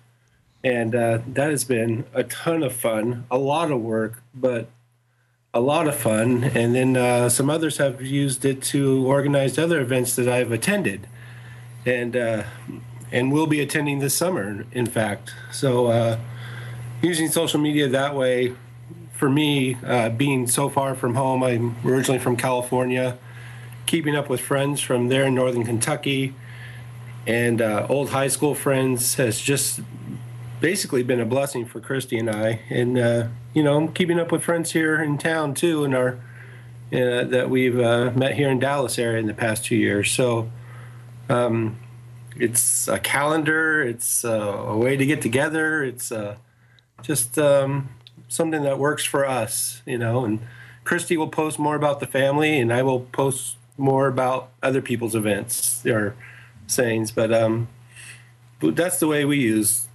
and 0.68 0.94
uh, 0.94 1.18
that 1.26 1.48
has 1.50 1.64
been 1.64 2.04
a 2.12 2.24
ton 2.24 2.62
of 2.62 2.74
fun. 2.74 3.24
A 3.30 3.38
lot 3.38 3.70
of 3.70 3.80
work, 3.80 4.22
but 4.34 4.68
a 5.54 5.60
lot 5.60 5.88
of 5.88 5.96
fun. 5.96 6.44
And 6.44 6.74
then 6.74 6.94
uh, 6.94 7.30
some 7.30 7.48
others 7.48 7.78
have 7.78 8.02
used 8.02 8.44
it 8.44 8.60
to 8.64 9.06
organize 9.06 9.58
other 9.58 9.80
events 9.80 10.14
that 10.16 10.28
I've 10.28 10.52
attended, 10.52 11.06
and 11.86 12.14
uh, 12.14 12.42
and 13.10 13.32
will 13.32 13.46
be 13.46 13.60
attending 13.62 14.00
this 14.00 14.14
summer. 14.14 14.66
In 14.72 14.84
fact, 14.84 15.32
so 15.50 15.86
uh, 15.86 16.18
using 17.00 17.30
social 17.30 17.60
media 17.60 17.88
that 17.88 18.14
way 18.14 18.54
for 19.12 19.30
me, 19.30 19.76
uh, 19.86 20.10
being 20.10 20.46
so 20.46 20.68
far 20.68 20.94
from 20.94 21.14
home, 21.14 21.42
I'm 21.42 21.76
originally 21.82 22.20
from 22.20 22.36
California, 22.36 23.16
keeping 23.86 24.14
up 24.14 24.28
with 24.28 24.40
friends 24.40 24.82
from 24.82 25.08
there 25.08 25.24
in 25.24 25.34
northern 25.34 25.64
Kentucky 25.64 26.34
and 27.28 27.60
uh, 27.60 27.86
old 27.90 28.08
high 28.08 28.28
school 28.28 28.54
friends 28.54 29.16
has 29.16 29.38
just 29.38 29.80
basically 30.60 31.02
been 31.02 31.20
a 31.20 31.26
blessing 31.26 31.66
for 31.66 31.80
Christy 31.80 32.18
and 32.18 32.30
I. 32.30 32.60
And, 32.70 32.98
uh, 32.98 33.28
you 33.54 33.62
know, 33.62 33.76
I'm 33.76 33.92
keeping 33.92 34.18
up 34.18 34.32
with 34.32 34.42
friends 34.42 34.72
here 34.72 35.02
in 35.02 35.18
town 35.18 35.54
too, 35.54 35.84
and 35.84 35.94
our, 35.94 36.18
uh, 36.92 37.24
that 37.24 37.48
we've 37.50 37.78
uh, 37.78 38.12
met 38.14 38.34
here 38.34 38.50
in 38.50 38.58
Dallas 38.58 38.98
area 38.98 39.18
in 39.18 39.26
the 39.26 39.34
past 39.34 39.64
two 39.64 39.76
years. 39.76 40.10
So, 40.10 40.50
um, 41.28 41.78
it's 42.36 42.86
a 42.88 42.98
calendar, 42.98 43.82
it's 43.82 44.24
uh, 44.24 44.28
a 44.68 44.76
way 44.76 44.96
to 44.96 45.04
get 45.04 45.20
together, 45.20 45.82
it's 45.82 46.12
uh, 46.12 46.36
just 47.02 47.38
um, 47.38 47.88
something 48.28 48.62
that 48.62 48.78
works 48.78 49.04
for 49.04 49.26
us, 49.26 49.82
you 49.84 49.98
know. 49.98 50.24
And 50.24 50.40
Christy 50.84 51.16
will 51.16 51.28
post 51.28 51.58
more 51.58 51.74
about 51.74 52.00
the 52.00 52.06
family, 52.06 52.58
and 52.58 52.72
I 52.72 52.82
will 52.82 53.00
post 53.00 53.56
more 53.76 54.06
about 54.06 54.50
other 54.62 54.80
people's 54.80 55.14
events 55.14 55.84
or 55.84 56.14
sayings. 56.66 57.10
But 57.10 57.32
um, 57.32 57.68
but 58.60 58.76
that's 58.76 58.98
the 58.98 59.08
way 59.08 59.24
we 59.24 59.38
use 59.38 59.87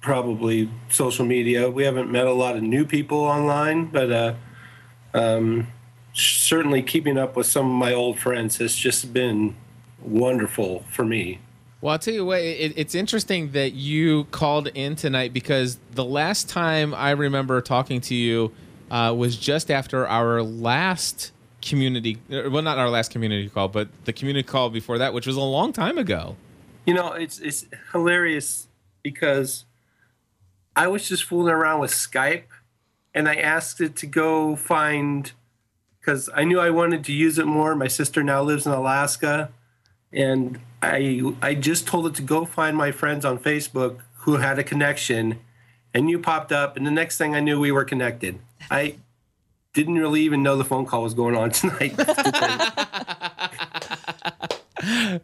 probably 0.00 0.70
social 0.88 1.24
media. 1.24 1.70
We 1.70 1.84
haven't 1.84 2.10
met 2.10 2.26
a 2.26 2.32
lot 2.32 2.56
of 2.56 2.62
new 2.62 2.84
people 2.84 3.18
online, 3.18 3.86
but 3.86 4.10
uh, 4.10 4.34
um, 5.14 5.68
certainly 6.12 6.82
keeping 6.82 7.18
up 7.18 7.36
with 7.36 7.46
some 7.46 7.66
of 7.66 7.72
my 7.72 7.92
old 7.92 8.18
friends 8.18 8.58
has 8.58 8.74
just 8.74 9.12
been 9.12 9.56
wonderful 10.02 10.84
for 10.90 11.04
me. 11.04 11.40
Well, 11.80 11.92
I'll 11.92 11.98
tell 11.98 12.14
you 12.14 12.26
what, 12.26 12.40
it, 12.40 12.74
it's 12.76 12.94
interesting 12.94 13.52
that 13.52 13.72
you 13.72 14.24
called 14.24 14.68
in 14.68 14.96
tonight 14.96 15.32
because 15.32 15.78
the 15.92 16.04
last 16.04 16.48
time 16.48 16.94
I 16.94 17.10
remember 17.12 17.60
talking 17.62 18.02
to 18.02 18.14
you 18.14 18.52
uh, 18.90 19.14
was 19.16 19.36
just 19.36 19.70
after 19.70 20.06
our 20.06 20.42
last 20.42 21.32
community, 21.62 22.18
uh, 22.30 22.50
well, 22.50 22.62
not 22.62 22.76
our 22.76 22.90
last 22.90 23.10
community 23.10 23.48
call, 23.48 23.68
but 23.68 23.88
the 24.04 24.12
community 24.12 24.46
call 24.46 24.68
before 24.68 24.98
that, 24.98 25.14
which 25.14 25.26
was 25.26 25.36
a 25.36 25.40
long 25.40 25.72
time 25.72 25.96
ago. 25.96 26.36
You 26.86 26.94
know, 26.94 27.12
it's 27.12 27.38
it's 27.38 27.66
hilarious 27.92 28.66
because 29.02 29.64
I 30.76 30.88
was 30.88 31.08
just 31.08 31.24
fooling 31.24 31.52
around 31.52 31.80
with 31.80 31.90
Skype, 31.90 32.44
and 33.14 33.28
I 33.28 33.34
asked 33.34 33.80
it 33.80 33.96
to 33.96 34.06
go 34.06 34.56
find 34.56 35.32
because 36.00 36.30
I 36.34 36.44
knew 36.44 36.58
I 36.58 36.70
wanted 36.70 37.04
to 37.04 37.12
use 37.12 37.38
it 37.38 37.46
more. 37.46 37.74
My 37.74 37.88
sister 37.88 38.22
now 38.22 38.42
lives 38.42 38.66
in 38.66 38.72
Alaska, 38.72 39.50
and 40.12 40.58
I 40.82 41.22
I 41.42 41.54
just 41.54 41.86
told 41.86 42.06
it 42.06 42.14
to 42.16 42.22
go 42.22 42.44
find 42.44 42.76
my 42.76 42.92
friends 42.92 43.24
on 43.24 43.38
Facebook 43.38 43.98
who 44.20 44.36
had 44.36 44.58
a 44.58 44.64
connection, 44.64 45.38
and 45.92 46.10
you 46.10 46.18
popped 46.18 46.52
up, 46.52 46.76
and 46.76 46.86
the 46.86 46.90
next 46.90 47.18
thing 47.18 47.34
I 47.34 47.40
knew, 47.40 47.58
we 47.58 47.72
were 47.72 47.84
connected. 47.84 48.38
I 48.70 48.96
didn't 49.72 49.98
really 49.98 50.22
even 50.22 50.42
know 50.42 50.56
the 50.56 50.64
phone 50.64 50.86
call 50.86 51.02
was 51.02 51.14
going 51.14 51.36
on 51.36 51.50
tonight. 51.50 51.96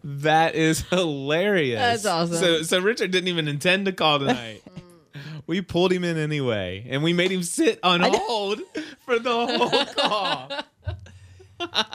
That 0.05 0.55
is 0.55 0.81
hilarious. 0.89 1.79
That's 1.79 2.07
awesome. 2.07 2.37
So, 2.37 2.63
so 2.63 2.79
Richard 2.81 3.11
didn't 3.11 3.29
even 3.29 3.49
intend 3.49 3.87
to 3.87 3.93
call 3.93 4.19
tonight. 4.19 4.63
we 5.47 5.61
pulled 5.61 5.93
him 5.93 6.05
in 6.05 6.17
anyway, 6.17 6.85
and 6.89 7.03
we 7.03 7.13
made 7.13 7.31
him 7.31 7.43
sit 7.43 7.79
on 7.83 8.01
hold 8.03 8.61
for 9.05 9.19
the 9.19 9.31
whole 9.31 9.85
call. 9.95 10.51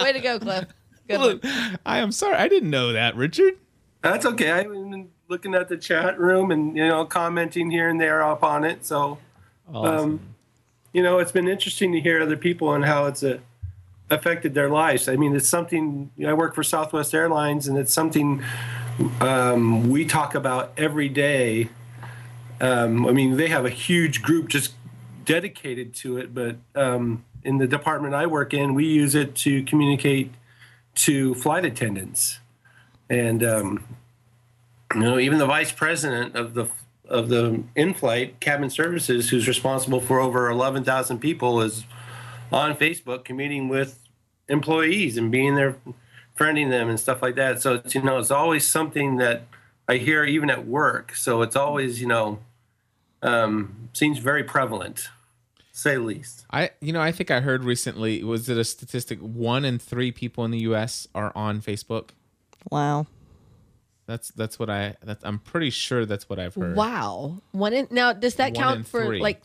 Way 0.04 0.14
to 0.14 0.20
go, 0.20 0.40
Cliff. 0.40 0.66
Good 1.08 1.18
one. 1.20 1.28
Look, 1.28 1.46
I 1.86 2.00
am 2.00 2.12
sorry, 2.12 2.36
I 2.36 2.48
didn't 2.48 2.70
know 2.70 2.94
that, 2.94 3.16
Richard. 3.16 3.56
That's 4.02 4.26
okay. 4.26 4.52
I've 4.52 4.70
been 4.70 5.10
looking 5.28 5.54
at 5.54 5.70
the 5.70 5.78
chat 5.78 6.20
room 6.20 6.52
and 6.52 6.76
you 6.76 6.88
know 6.88 7.06
commenting 7.06 7.70
here 7.70 7.90
and 7.90 8.00
there 8.00 8.24
up 8.24 8.44
on 8.44 8.64
it. 8.64 8.86
So, 8.86 9.20
Awesome. 9.74 10.00
um, 10.00 10.20
you 10.94 11.04
know, 11.04 11.20
it's 11.20 11.32
been 11.32 11.48
interesting 11.48 11.92
to 11.94 12.00
hear 12.02 12.22
other 12.22 12.38
people 12.38 12.74
and 12.74 12.84
how 12.86 13.06
it's 13.06 13.24
a 13.24 13.40
affected 14.10 14.54
their 14.54 14.70
lives. 14.70 15.08
I 15.08 15.16
mean, 15.16 15.36
it's 15.36 15.48
something 15.48 16.12
you 16.18 16.26
know, 16.26 16.32
I 16.32 16.34
work 16.34 16.54
for 16.56 16.64
Southwest 16.64 17.14
Airlines, 17.14 17.68
and 17.68 17.78
it's 17.78 17.94
something 17.94 18.44
um, 19.20 19.90
we 19.90 20.06
talk 20.06 20.36
about 20.36 20.74
every 20.78 21.10
day. 21.10 21.70
Um, 22.62 23.08
I 23.08 23.12
mean, 23.12 23.38
they 23.38 23.48
have 23.48 23.66
a 23.66 23.72
huge 23.72 24.22
group 24.22 24.48
just 24.48 24.74
dedicated 25.26 25.96
to 25.96 26.18
it, 26.18 26.34
but 26.34 26.58
um, 26.76 27.26
in 27.44 27.58
the 27.58 27.66
department 27.66 28.14
I 28.14 28.28
work 28.28 28.54
in, 28.54 28.76
we 28.76 28.86
use 28.86 29.16
it 29.16 29.36
to 29.38 29.64
communicate 29.64 30.32
to 30.94 31.34
flight 31.34 31.66
attendants, 31.66 32.40
and 33.10 33.44
um, 33.44 33.84
you 34.94 35.02
know, 35.02 35.18
even 35.18 35.40
the 35.40 35.46
vice 35.48 35.72
president 35.72 36.36
of 36.36 36.54
the 36.54 36.68
of 37.08 37.30
the 37.30 37.64
in-flight 37.76 38.40
cabin 38.40 38.70
services, 38.70 39.30
who's 39.30 39.48
responsible 39.48 40.00
for 40.00 40.20
over 40.20 40.50
eleven 40.50 40.84
thousand 40.84 41.20
people, 41.20 41.62
is 41.62 41.86
on 42.52 42.76
Facebook 42.76 43.24
commuting 43.24 43.70
with 43.70 44.00
employees 44.48 45.18
and 45.18 45.32
being 45.32 45.56
there, 45.56 45.78
friending 46.38 46.70
them 46.70 46.90
and 46.90 47.00
stuff 47.00 47.22
like 47.22 47.36
that. 47.36 47.62
So 47.62 47.76
it's 47.76 47.96
you 47.96 48.04
know, 48.04 48.20
it's 48.20 48.32
always 48.32 48.68
something 48.68 49.18
that 49.18 49.48
I 49.88 49.98
hear 49.98 50.24
even 50.26 50.50
at 50.50 50.68
work. 50.68 51.16
So 51.16 51.42
it's 51.42 51.56
always 51.56 52.00
you 52.02 52.08
know, 52.08 52.40
um, 53.22 53.90
seems 53.94 54.18
very 54.20 54.44
prevalent, 54.44 55.10
say 55.72 55.96
the 55.96 56.02
least. 56.02 56.46
I, 56.52 56.72
you 56.80 56.92
know, 56.94 57.02
I 57.02 57.12
think 57.12 57.32
I 57.32 57.40
heard 57.42 57.64
recently 57.64 58.24
was 58.24 58.50
it 58.50 58.58
a 58.58 58.64
statistic? 58.64 59.20
One 59.20 59.66
in 59.66 59.80
three 59.80 60.12
people 60.12 60.46
in 60.46 60.52
the 60.52 60.60
U.S. 60.60 61.08
are 61.16 61.32
on 61.36 61.62
Facebook. 61.62 62.10
Wow. 62.70 63.08
That's 64.08 64.30
that's 64.32 64.60
what 64.60 64.70
I. 64.70 64.96
That's, 65.04 65.24
I'm 65.24 65.40
pretty 65.40 65.70
sure 65.70 66.06
that's 66.06 66.28
what 66.30 66.40
I've 66.40 66.56
heard. 66.56 66.76
Wow. 66.76 67.42
One 67.52 67.74
in 67.74 67.88
now 67.92 68.14
does 68.14 68.36
that 68.36 68.54
One 68.54 68.64
count 68.64 68.88
for 68.88 69.06
three. 69.06 69.20
like 69.22 69.42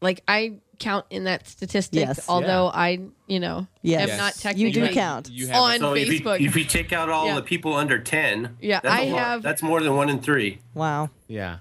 like 0.00 0.22
I 0.28 0.58
count 0.78 1.06
in 1.10 1.24
that 1.24 1.46
statistic 1.48 2.00
Yes. 2.00 2.28
although 2.28 2.66
I, 2.66 2.98
you 3.28 3.40
know, 3.40 3.66
Yes. 3.82 4.10
am 4.10 4.16
not 4.18 4.24
Yes. 4.34 4.42
technically 4.42 4.80
You 4.80 4.88
do 4.88 4.92
count. 4.92 5.30
You 5.30 5.46
have 5.46 5.56
on 5.56 5.78
So 5.78 5.94
if 5.94 6.08
you, 6.12 6.20
Facebook. 6.20 6.40
if 6.40 6.56
you 6.56 6.64
take 6.64 6.92
out 6.92 7.08
all 7.08 7.26
Yeah. 7.26 7.36
the 7.36 7.42
people 7.42 7.74
under 7.74 7.98
ten, 7.98 8.56
Yeah, 8.60 8.80
that's 8.80 8.94
a 8.94 9.06
I 9.08 9.10
lot. 9.10 9.18
have- 9.20 9.42
that's 9.42 9.62
more 9.62 9.80
than 9.80 9.94
one 9.96 10.10
in 10.10 10.20
three. 10.20 10.58
Wow. 10.74 11.10
Yeah. 11.28 11.58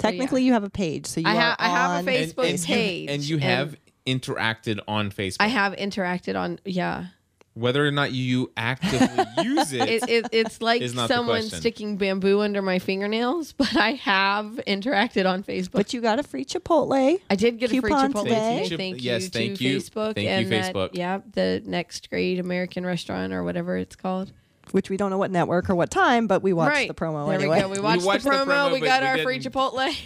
Sure. 0.00 0.10
Technically, 0.10 0.44
you 0.44 0.52
have 0.52 0.64
a 0.64 0.70
page, 0.70 1.06
so 1.06 1.20
you 1.20 1.26
I, 1.26 1.34
are 1.34 1.40
ha- 1.40 1.56
I 1.58 1.68
have 1.68 1.90
on 1.90 2.08
a 2.08 2.10
Facebook 2.10 2.48
and, 2.50 2.62
page 2.62 3.08
You, 3.08 3.14
and 3.14 3.22
you 3.24 3.38
have 3.38 3.76
interacted 4.06 4.78
on 4.88 5.10
Facebook. 5.10 5.36
I 5.40 5.48
have 5.48 5.72
interacted 5.74 6.38
on 6.38 6.60
yeah. 6.64 7.06
Whether 7.54 7.84
or 7.84 7.90
not 7.90 8.12
you 8.12 8.52
actively 8.56 9.08
use 9.42 9.72
it, 9.72 9.88
It, 9.88 10.08
it, 10.08 10.26
it's 10.30 10.62
like 10.62 10.80
is 10.80 10.94
not 10.94 11.08
the 11.08 11.14
someone 11.16 11.40
question. 11.40 11.58
sticking 11.58 11.96
bamboo 11.96 12.40
under 12.40 12.62
my 12.62 12.78
fingernails, 12.78 13.52
but 13.58 13.74
I 13.76 13.94
have 13.94 14.60
interacted 14.68 15.28
on 15.28 15.42
Facebook. 15.42 15.72
But 15.72 15.92
you 15.92 16.00
got 16.00 16.20
a 16.20 16.22
free 16.22 16.44
Chipotle. 16.44 17.18
I 17.28 17.34
did 17.34 17.58
get 17.58 17.72
a 17.72 17.80
free 17.80 17.90
coupon 17.90 18.12
Chipotle 18.12 18.22
today. 18.24 18.62
today. 18.62 18.76
Thank 18.76 19.02
you, 19.02 19.10
Yes, 19.10 19.24
to 19.24 19.30
thank 19.30 19.60
you. 19.60 19.78
Facebook 19.78 20.14
Thank 20.14 20.18
you, 20.18 20.28
and 20.28 20.52
that- 20.52 20.72
Facebook. 20.74 20.90
yeah, 20.92 21.18
the 21.32 21.60
next 21.66 22.08
great 22.08 22.38
American 22.38 22.86
restaurant 22.86 23.32
or 23.32 23.42
whatever 23.42 23.76
it's 23.76 23.96
called. 23.96 24.30
Which 24.72 24.90
we 24.90 24.96
don't 24.96 25.10
know 25.10 25.18
what 25.18 25.30
network 25.30 25.68
or 25.70 25.74
what 25.74 25.90
time, 25.90 26.26
but 26.26 26.42
we 26.42 26.52
watched 26.52 26.74
right 26.74 26.88
the 26.88 26.94
promo 26.94 27.26
there 27.26 27.34
anyway. 27.38 27.56
We, 27.56 27.62
go. 27.62 27.68
we 27.70 27.80
watched, 27.80 28.04
watched 28.04 28.24
the, 28.24 28.30
the 28.30 28.36
promo. 28.36 28.46
promo, 28.46 28.72
we 28.72 28.80
but 28.80 28.86
got 28.86 29.02
we 29.02 29.08
our 29.08 29.18
free 29.18 29.38
didn't- 29.38 29.52
Chipotle. 29.54 29.96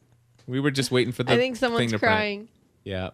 we 0.46 0.60
were 0.60 0.70
just 0.70 0.90
waiting 0.90 1.12
for 1.12 1.22
the. 1.22 1.32
I 1.32 1.36
think 1.36 1.56
thing 1.56 1.60
someone's 1.60 1.92
to 1.92 1.98
print. 1.98 2.12
crying. 2.14 2.48
Yeah. 2.84 3.10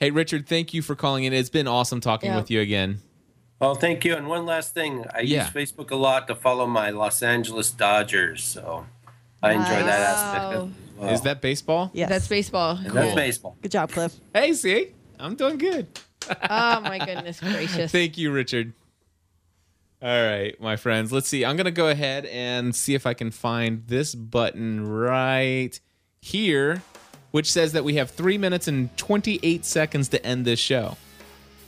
Hey, 0.00 0.10
Richard, 0.10 0.48
thank 0.48 0.74
you 0.74 0.82
for 0.82 0.94
calling 0.96 1.24
in. 1.24 1.32
It's 1.32 1.48
been 1.50 1.68
awesome 1.68 2.00
talking 2.00 2.30
Yeah. 2.30 2.36
with 2.36 2.50
you 2.50 2.60
again. 2.60 3.00
Well, 3.60 3.76
thank 3.76 4.04
you. 4.04 4.16
And 4.16 4.26
one 4.26 4.44
last 4.44 4.74
thing, 4.74 5.04
I 5.14 5.20
Yeah. 5.20 5.44
use 5.44 5.52
Facebook 5.52 5.90
a 5.90 5.96
lot 5.96 6.26
to 6.28 6.34
follow 6.34 6.66
my 6.66 6.90
Los 6.90 7.22
Angeles 7.22 7.70
Dodgers, 7.70 8.42
so 8.42 8.86
I 9.42 9.52
enjoy 9.52 9.64
that 9.84 10.00
aspect 10.00 10.44
of 10.44 10.52
it 10.52 10.56
as 10.56 10.98
well. 10.98 11.10
Is 11.14 11.20
that 11.22 11.40
baseball? 11.40 11.90
Yes. 11.94 12.08
That's 12.08 12.26
baseball. 12.28 12.76
And 12.76 12.92
that's 12.92 13.14
baseball. 13.14 13.56
Good 13.62 13.70
job, 13.70 13.90
Cliff. 13.92 14.14
Hey, 14.34 14.52
see, 14.54 14.88
I'm 15.18 15.36
doing 15.36 15.58
good. 15.58 15.86
oh 16.28 16.80
my 16.80 16.98
goodness 17.04 17.38
gracious! 17.40 17.92
Thank 17.92 18.18
you, 18.18 18.32
Richard. 18.32 18.72
All 20.04 20.10
right, 20.10 20.60
my 20.60 20.76
friends. 20.76 21.12
Let's 21.12 21.30
see. 21.30 21.46
I'm 21.46 21.56
going 21.56 21.64
to 21.64 21.70
go 21.70 21.88
ahead 21.88 22.26
and 22.26 22.76
see 22.76 22.94
if 22.94 23.06
I 23.06 23.14
can 23.14 23.30
find 23.30 23.86
this 23.86 24.14
button 24.14 24.86
right 24.86 25.70
here, 26.20 26.82
which 27.30 27.50
says 27.50 27.72
that 27.72 27.84
we 27.84 27.94
have 27.94 28.10
three 28.10 28.36
minutes 28.36 28.68
and 28.68 28.94
28 28.98 29.64
seconds 29.64 30.10
to 30.10 30.22
end 30.22 30.44
this 30.44 30.60
show. 30.60 30.98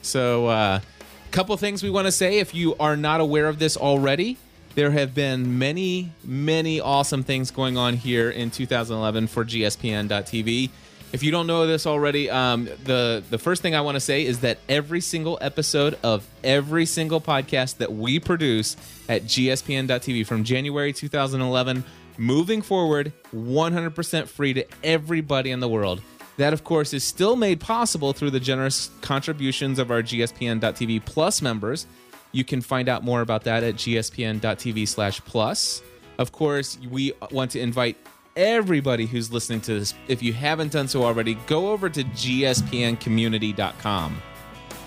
So, 0.03 0.49
uh, 0.49 0.80
a 0.80 1.30
couple 1.30 1.57
things 1.57 1.82
we 1.82 1.89
want 1.89 2.09
to 2.09 2.12
say. 2.12 2.39
If 2.39 2.55
you 2.55 2.76
are 2.76 2.95
not 2.95 3.22
aware 3.22 3.49
of 3.49 3.59
this 3.59 3.74
already, 3.74 4.37
there 4.74 4.91
have 4.91 5.14
been 5.14 5.59
many, 5.59 6.12
many 6.22 6.78
awesome 6.78 7.22
things 7.22 7.51
going 7.51 7.78
on 7.78 7.95
here 7.95 8.28
in 8.28 8.51
2011 8.51 9.28
for 9.28 9.47
GSPN.TV. 9.47 10.68
If 11.13 11.23
you 11.23 11.31
don't 11.31 11.47
know 11.47 11.67
this 11.67 11.87
already, 11.87 12.29
um, 12.29 12.65
the 12.85 13.23
the 13.31 13.39
first 13.39 13.63
thing 13.63 13.75
I 13.75 13.81
want 13.81 13.95
to 13.95 14.01
say 14.01 14.27
is 14.27 14.41
that 14.41 14.59
every 14.69 15.01
single 15.01 15.39
episode 15.41 15.99
of 16.03 16.27
every 16.43 16.85
single 16.85 17.21
podcast 17.21 17.79
that 17.79 17.93
we 17.93 18.19
produce 18.19 18.77
at 19.09 19.23
GSPN.TV 19.23 20.27
from 20.27 20.45
January 20.45 20.93
2011 20.93 21.85
moving 22.19 22.63
forward, 22.63 23.13
100% 23.35 24.27
free 24.27 24.55
to 24.55 24.65
everybody 24.83 25.51
in 25.51 25.61
the 25.61 25.69
world. 25.69 26.01
That, 26.39 26.53
of 26.53 26.65
course, 26.65 26.93
is 26.93 27.05
still 27.05 27.37
made 27.37 27.61
possible 27.61 28.13
through 28.13 28.31
the 28.31 28.41
generous 28.41 28.91
contributions 29.01 29.79
of 29.79 29.91
our 29.91 30.03
GSPN.TV 30.03 31.05
Plus 31.05 31.41
members. 31.41 31.87
You 32.33 32.45
can 32.45 32.61
find 32.61 32.89
out 32.89 33.05
more 33.05 33.23
about 33.23 33.45
that 33.45 33.63
at 33.63 33.77
gspn.tv 33.77 34.87
slash 34.89 35.21
plus. 35.25 35.83
Of 36.19 36.33
course, 36.33 36.79
we 36.91 37.13
want 37.31 37.53
to 37.53 37.61
invite 37.61 37.97
everybody 38.37 39.07
who's 39.07 39.32
listening 39.32 39.61
to 39.62 39.78
this, 39.78 39.95
if 40.09 40.22
you 40.22 40.32
haven't 40.32 40.72
done 40.72 40.89
so 40.89 41.05
already, 41.05 41.34
go 41.47 41.70
over 41.70 41.89
to 41.89 42.03
gspncommunity.com. 42.05 44.22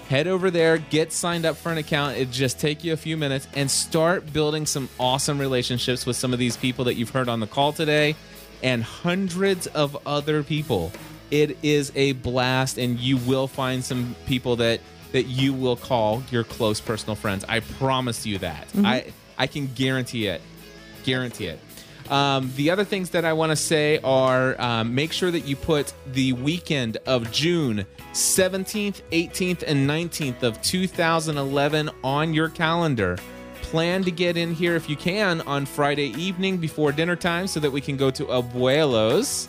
Head 0.07 0.27
over 0.27 0.49
there, 0.49 0.77
get 0.77 1.11
signed 1.13 1.45
up 1.45 1.57
for 1.57 1.71
an 1.71 1.77
account. 1.77 2.17
It 2.17 2.31
just 2.31 2.59
take 2.59 2.83
you 2.83 2.93
a 2.93 2.97
few 2.97 3.15
minutes 3.15 3.47
and 3.53 3.69
start 3.69 4.33
building 4.33 4.65
some 4.65 4.89
awesome 4.99 5.37
relationships 5.37 6.03
with 6.05 6.15
some 6.15 6.33
of 6.33 6.39
these 6.39 6.57
people 6.57 6.85
that 6.85 6.95
you've 6.95 7.11
heard 7.11 7.29
on 7.29 7.39
the 7.39 7.47
call 7.47 7.73
today 7.73 8.15
and 8.63 8.83
hundreds 8.83 9.67
of 9.67 9.95
other 10.07 10.41
people. 10.43 10.91
It 11.29 11.59
is 11.61 11.91
a 11.95 12.13
blast 12.13 12.79
and 12.79 12.99
you 12.99 13.17
will 13.17 13.47
find 13.47 13.83
some 13.83 14.15
people 14.25 14.55
that 14.57 14.81
that 15.11 15.23
you 15.23 15.53
will 15.53 15.75
call 15.75 16.21
your 16.31 16.43
close 16.43 16.79
personal 16.79 17.15
friends. 17.15 17.43
I 17.47 17.61
promise 17.61 18.27
you 18.27 18.37
that. 18.39 18.67
Mm-hmm. 18.69 18.85
I 18.85 19.13
I 19.37 19.47
can 19.47 19.67
guarantee 19.73 20.27
it. 20.27 20.41
Guarantee 21.03 21.47
it. 21.47 21.59
Um, 22.09 22.51
the 22.55 22.71
other 22.71 22.83
things 22.83 23.11
that 23.11 23.23
I 23.23 23.33
want 23.33 23.51
to 23.51 23.55
say 23.55 23.99
are 24.03 24.59
um, 24.59 24.95
make 24.95 25.11
sure 25.13 25.29
that 25.31 25.41
you 25.41 25.55
put 25.55 25.93
the 26.13 26.33
weekend 26.33 26.97
of 27.05 27.31
June 27.31 27.85
17th, 28.13 29.01
18th, 29.11 29.63
and 29.67 29.87
19th 29.87 30.41
of 30.43 30.59
2011 30.61 31.89
on 32.03 32.33
your 32.33 32.49
calendar. 32.49 33.17
Plan 33.61 34.03
to 34.03 34.09
get 34.11 34.35
in 34.37 34.55
here 34.55 34.75
if 34.75 34.89
you 34.89 34.95
can 34.95 35.41
on 35.41 35.65
Friday 35.67 36.07
evening 36.17 36.57
before 36.57 36.91
dinner 36.91 37.15
time 37.15 37.45
so 37.45 37.59
that 37.59 37.69
we 37.69 37.79
can 37.81 37.95
go 37.97 38.09
to 38.09 38.25
Abuelos. 38.25 39.47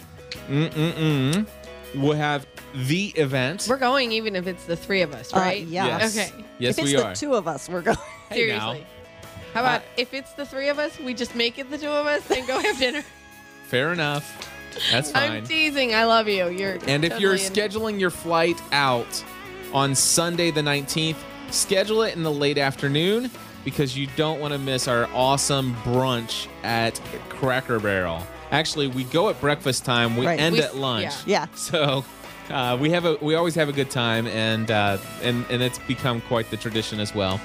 Mm-mm-mm. 0.48 1.46
We'll 1.94 2.12
have 2.12 2.46
the 2.88 3.06
event. 3.16 3.66
We're 3.68 3.78
going 3.78 4.12
even 4.12 4.36
if 4.36 4.46
it's 4.46 4.64
the 4.66 4.76
three 4.76 5.00
of 5.02 5.14
us, 5.14 5.32
Uh, 5.32 5.38
right? 5.38 5.62
yes. 5.66 6.16
Okay. 6.16 6.44
Yes, 6.58 6.78
if 6.78 6.84
it's 6.84 6.92
we 6.92 6.96
the 6.98 7.06
are. 7.06 7.14
two 7.14 7.34
of 7.34 7.48
us, 7.48 7.68
we're 7.68 7.80
going. 7.82 7.96
Hey, 8.28 8.46
now. 8.48 8.72
Seriously. 8.72 8.86
How 9.54 9.60
about 9.60 9.82
if 9.96 10.14
it's 10.14 10.32
the 10.34 10.44
three 10.46 10.68
of 10.68 10.78
us, 10.78 10.98
we 11.00 11.12
just 11.14 11.34
make 11.34 11.58
it 11.58 11.70
the 11.70 11.78
two 11.78 11.88
of 11.88 12.06
us 12.06 12.30
and 12.30 12.46
go 12.46 12.58
have 12.60 12.78
dinner? 12.78 13.02
Fair 13.64 13.92
enough. 13.92 14.48
That's 14.92 15.10
fine. 15.10 15.32
I'm 15.32 15.44
teasing. 15.44 15.94
I 15.94 16.04
love 16.04 16.28
you. 16.28 16.48
You're 16.48 16.78
And 16.86 17.04
if 17.04 17.18
you're 17.20 17.36
totally 17.36 17.46
in- 17.46 17.70
scheduling 17.70 18.00
your 18.00 18.10
flight 18.10 18.60
out 18.72 19.24
on 19.72 19.94
Sunday 19.94 20.50
the 20.52 20.60
19th, 20.60 21.16
schedule 21.50 22.02
it 22.02 22.14
in 22.14 22.22
the 22.22 22.32
late 22.32 22.58
afternoon 22.58 23.30
because 23.64 23.96
you 23.98 24.06
don't 24.16 24.40
want 24.40 24.52
to 24.52 24.58
miss 24.58 24.86
our 24.88 25.08
awesome 25.12 25.74
brunch 25.76 26.46
at 26.62 27.00
Cracker 27.28 27.80
Barrel. 27.80 28.24
Actually, 28.52 28.86
we 28.88 29.04
go 29.04 29.28
at 29.28 29.40
breakfast 29.40 29.84
time. 29.84 30.16
We 30.16 30.26
Right. 30.26 30.38
end 30.40 30.54
We- 30.54 30.62
at 30.62 30.76
lunch. 30.76 31.04
yeah. 31.04 31.16
Yeah. 31.26 31.46
So 31.56 32.04
uh, 32.50 32.76
we 32.80 32.90
have 32.90 33.04
a 33.04 33.16
we 33.20 33.34
always 33.34 33.54
have 33.56 33.68
a 33.68 33.72
good 33.72 33.90
time, 33.90 34.26
and 34.28 34.70
uh, 34.70 34.98
and 35.22 35.44
and 35.50 35.62
it's 35.62 35.78
become 35.80 36.20
quite 36.22 36.50
the 36.50 36.56
tradition 36.56 36.98
as 37.00 37.14
well. 37.14 37.40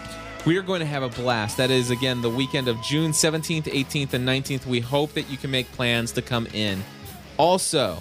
We 0.45 0.57
are 0.57 0.61
going 0.61 0.81
to 0.81 0.85
have 0.85 1.01
a 1.01 1.09
blast. 1.09 1.57
That 1.57 1.71
is 1.71 1.89
again 1.89 2.21
the 2.21 2.29
weekend 2.29 2.67
of 2.67 2.79
June 2.83 3.11
17th, 3.11 3.63
18th, 3.63 4.13
and 4.13 4.27
19th. 4.27 4.67
We 4.67 4.79
hope 4.79 5.13
that 5.13 5.27
you 5.27 5.37
can 5.37 5.49
make 5.49 5.71
plans 5.71 6.11
to 6.11 6.21
come 6.21 6.45
in. 6.53 6.83
Also, 7.37 7.97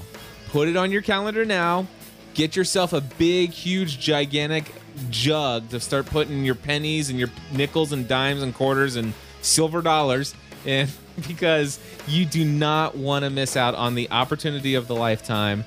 put 0.51 0.68
it 0.68 0.76
on 0.76 0.90
your 0.90 1.01
calendar 1.01 1.47
now. 1.47 1.86
Get 2.34 2.55
yourself 2.55 2.92
a 2.92 3.01
big, 3.01 3.51
huge, 3.51 3.99
gigantic 3.99 4.70
jug 5.09 5.70
to 5.70 5.80
start 5.80 6.05
putting 6.05 6.45
your 6.45 6.55
pennies 6.55 7.09
and 7.09 7.18
your 7.18 7.30
nickels 7.51 7.92
and 7.92 8.07
dimes 8.07 8.42
and 8.42 8.55
quarters 8.55 8.97
and 8.97 9.14
silver 9.40 9.80
dollars 9.80 10.34
in 10.66 10.88
because 11.26 11.78
you 12.07 12.26
do 12.26 12.45
not 12.45 12.95
want 12.95 13.24
to 13.24 13.30
miss 13.30 13.57
out 13.57 13.74
on 13.74 13.95
the 13.95 14.11
opportunity 14.11 14.74
of 14.74 14.86
the 14.86 14.95
lifetime. 14.95 15.64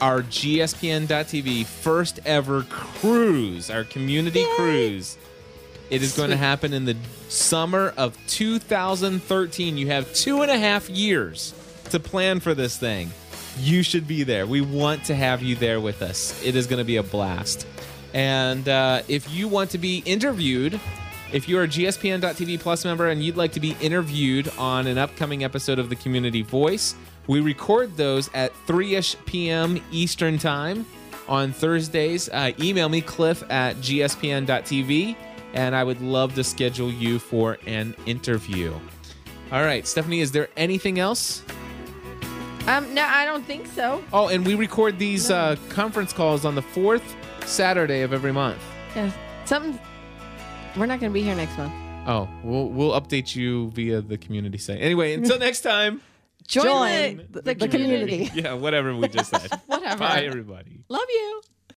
Our 0.00 0.22
GSPN.TV 0.22 1.66
first 1.66 2.20
ever 2.24 2.62
cruise, 2.62 3.68
our 3.68 3.84
community 3.84 4.46
cruise. 4.56 5.18
It 5.90 6.02
is 6.02 6.16
going 6.16 6.30
to 6.30 6.36
happen 6.36 6.72
in 6.72 6.84
the 6.84 6.96
summer 7.28 7.92
of 7.96 8.16
2013. 8.28 9.76
You 9.76 9.88
have 9.88 10.12
two 10.14 10.42
and 10.42 10.50
a 10.50 10.58
half 10.58 10.88
years 10.88 11.52
to 11.90 11.98
plan 11.98 12.40
for 12.40 12.54
this 12.54 12.76
thing. 12.76 13.10
You 13.58 13.82
should 13.82 14.06
be 14.06 14.22
there. 14.22 14.46
We 14.46 14.60
want 14.60 15.04
to 15.06 15.14
have 15.14 15.42
you 15.42 15.56
there 15.56 15.80
with 15.80 16.00
us. 16.02 16.40
It 16.44 16.54
is 16.54 16.66
going 16.66 16.78
to 16.78 16.84
be 16.84 16.96
a 16.96 17.02
blast. 17.02 17.66
And 18.14 18.68
uh, 18.68 19.02
if 19.08 19.32
you 19.32 19.48
want 19.48 19.70
to 19.70 19.78
be 19.78 19.98
interviewed, 20.06 20.80
if 21.32 21.48
you're 21.48 21.64
a 21.64 21.68
GSPN.TV 21.68 22.60
Plus 22.60 22.84
member 22.84 23.08
and 23.08 23.22
you'd 23.22 23.36
like 23.36 23.52
to 23.52 23.60
be 23.60 23.76
interviewed 23.80 24.48
on 24.58 24.86
an 24.86 24.98
upcoming 24.98 25.44
episode 25.44 25.78
of 25.78 25.88
the 25.88 25.96
Community 25.96 26.42
Voice, 26.42 26.94
we 27.26 27.40
record 27.40 27.96
those 27.96 28.30
at 28.34 28.54
3 28.66 28.94
ish 28.94 29.16
p.m. 29.26 29.80
Eastern 29.92 30.38
Time 30.38 30.86
on 31.28 31.52
Thursdays. 31.52 32.28
Uh, 32.28 32.52
email 32.60 32.88
me, 32.88 33.00
cliff 33.00 33.44
at 33.50 33.76
gspn.tv, 33.76 35.16
and 35.54 35.74
I 35.74 35.84
would 35.84 36.00
love 36.00 36.34
to 36.36 36.44
schedule 36.44 36.90
you 36.90 37.18
for 37.18 37.58
an 37.66 37.94
interview. 38.06 38.72
All 39.52 39.62
right, 39.64 39.86
Stephanie, 39.86 40.20
is 40.20 40.32
there 40.32 40.48
anything 40.56 40.98
else? 40.98 41.42
Um, 42.66 42.92
no, 42.94 43.02
I 43.02 43.24
don't 43.24 43.44
think 43.44 43.66
so. 43.66 44.02
Oh, 44.12 44.28
and 44.28 44.46
we 44.46 44.54
record 44.54 44.98
these 44.98 45.30
uh, 45.30 45.56
conference 45.70 46.12
calls 46.12 46.44
on 46.44 46.54
the 46.54 46.62
fourth 46.62 47.16
Saturday 47.46 48.02
of 48.02 48.12
every 48.12 48.32
month. 48.32 48.62
Yeah, 48.94 49.10
something. 49.44 49.78
We're 50.76 50.86
not 50.86 51.00
going 51.00 51.10
to 51.10 51.14
be 51.14 51.22
here 51.22 51.34
next 51.34 51.56
month. 51.58 51.72
Oh, 52.06 52.28
we'll 52.44 52.68
we'll 52.68 53.00
update 53.00 53.34
you 53.34 53.70
via 53.70 54.00
the 54.02 54.16
community 54.18 54.58
site. 54.58 54.80
Anyway, 54.80 55.14
until 55.14 55.38
next 55.48 55.62
time. 55.62 56.00
Join, 56.46 56.64
Join 56.64 57.26
the, 57.30 57.42
the- 57.42 57.54
the 57.54 57.68
community. 57.68 58.30
Yeah, 58.34 58.54
whatever 58.54 58.94
we 58.94 59.06
just 59.08 59.30
said. 59.30 59.50
Whatever. 59.66 59.98
Bye, 59.98 60.22
everybody. 60.24 60.82
Love 60.88 61.06
you. 61.08 61.42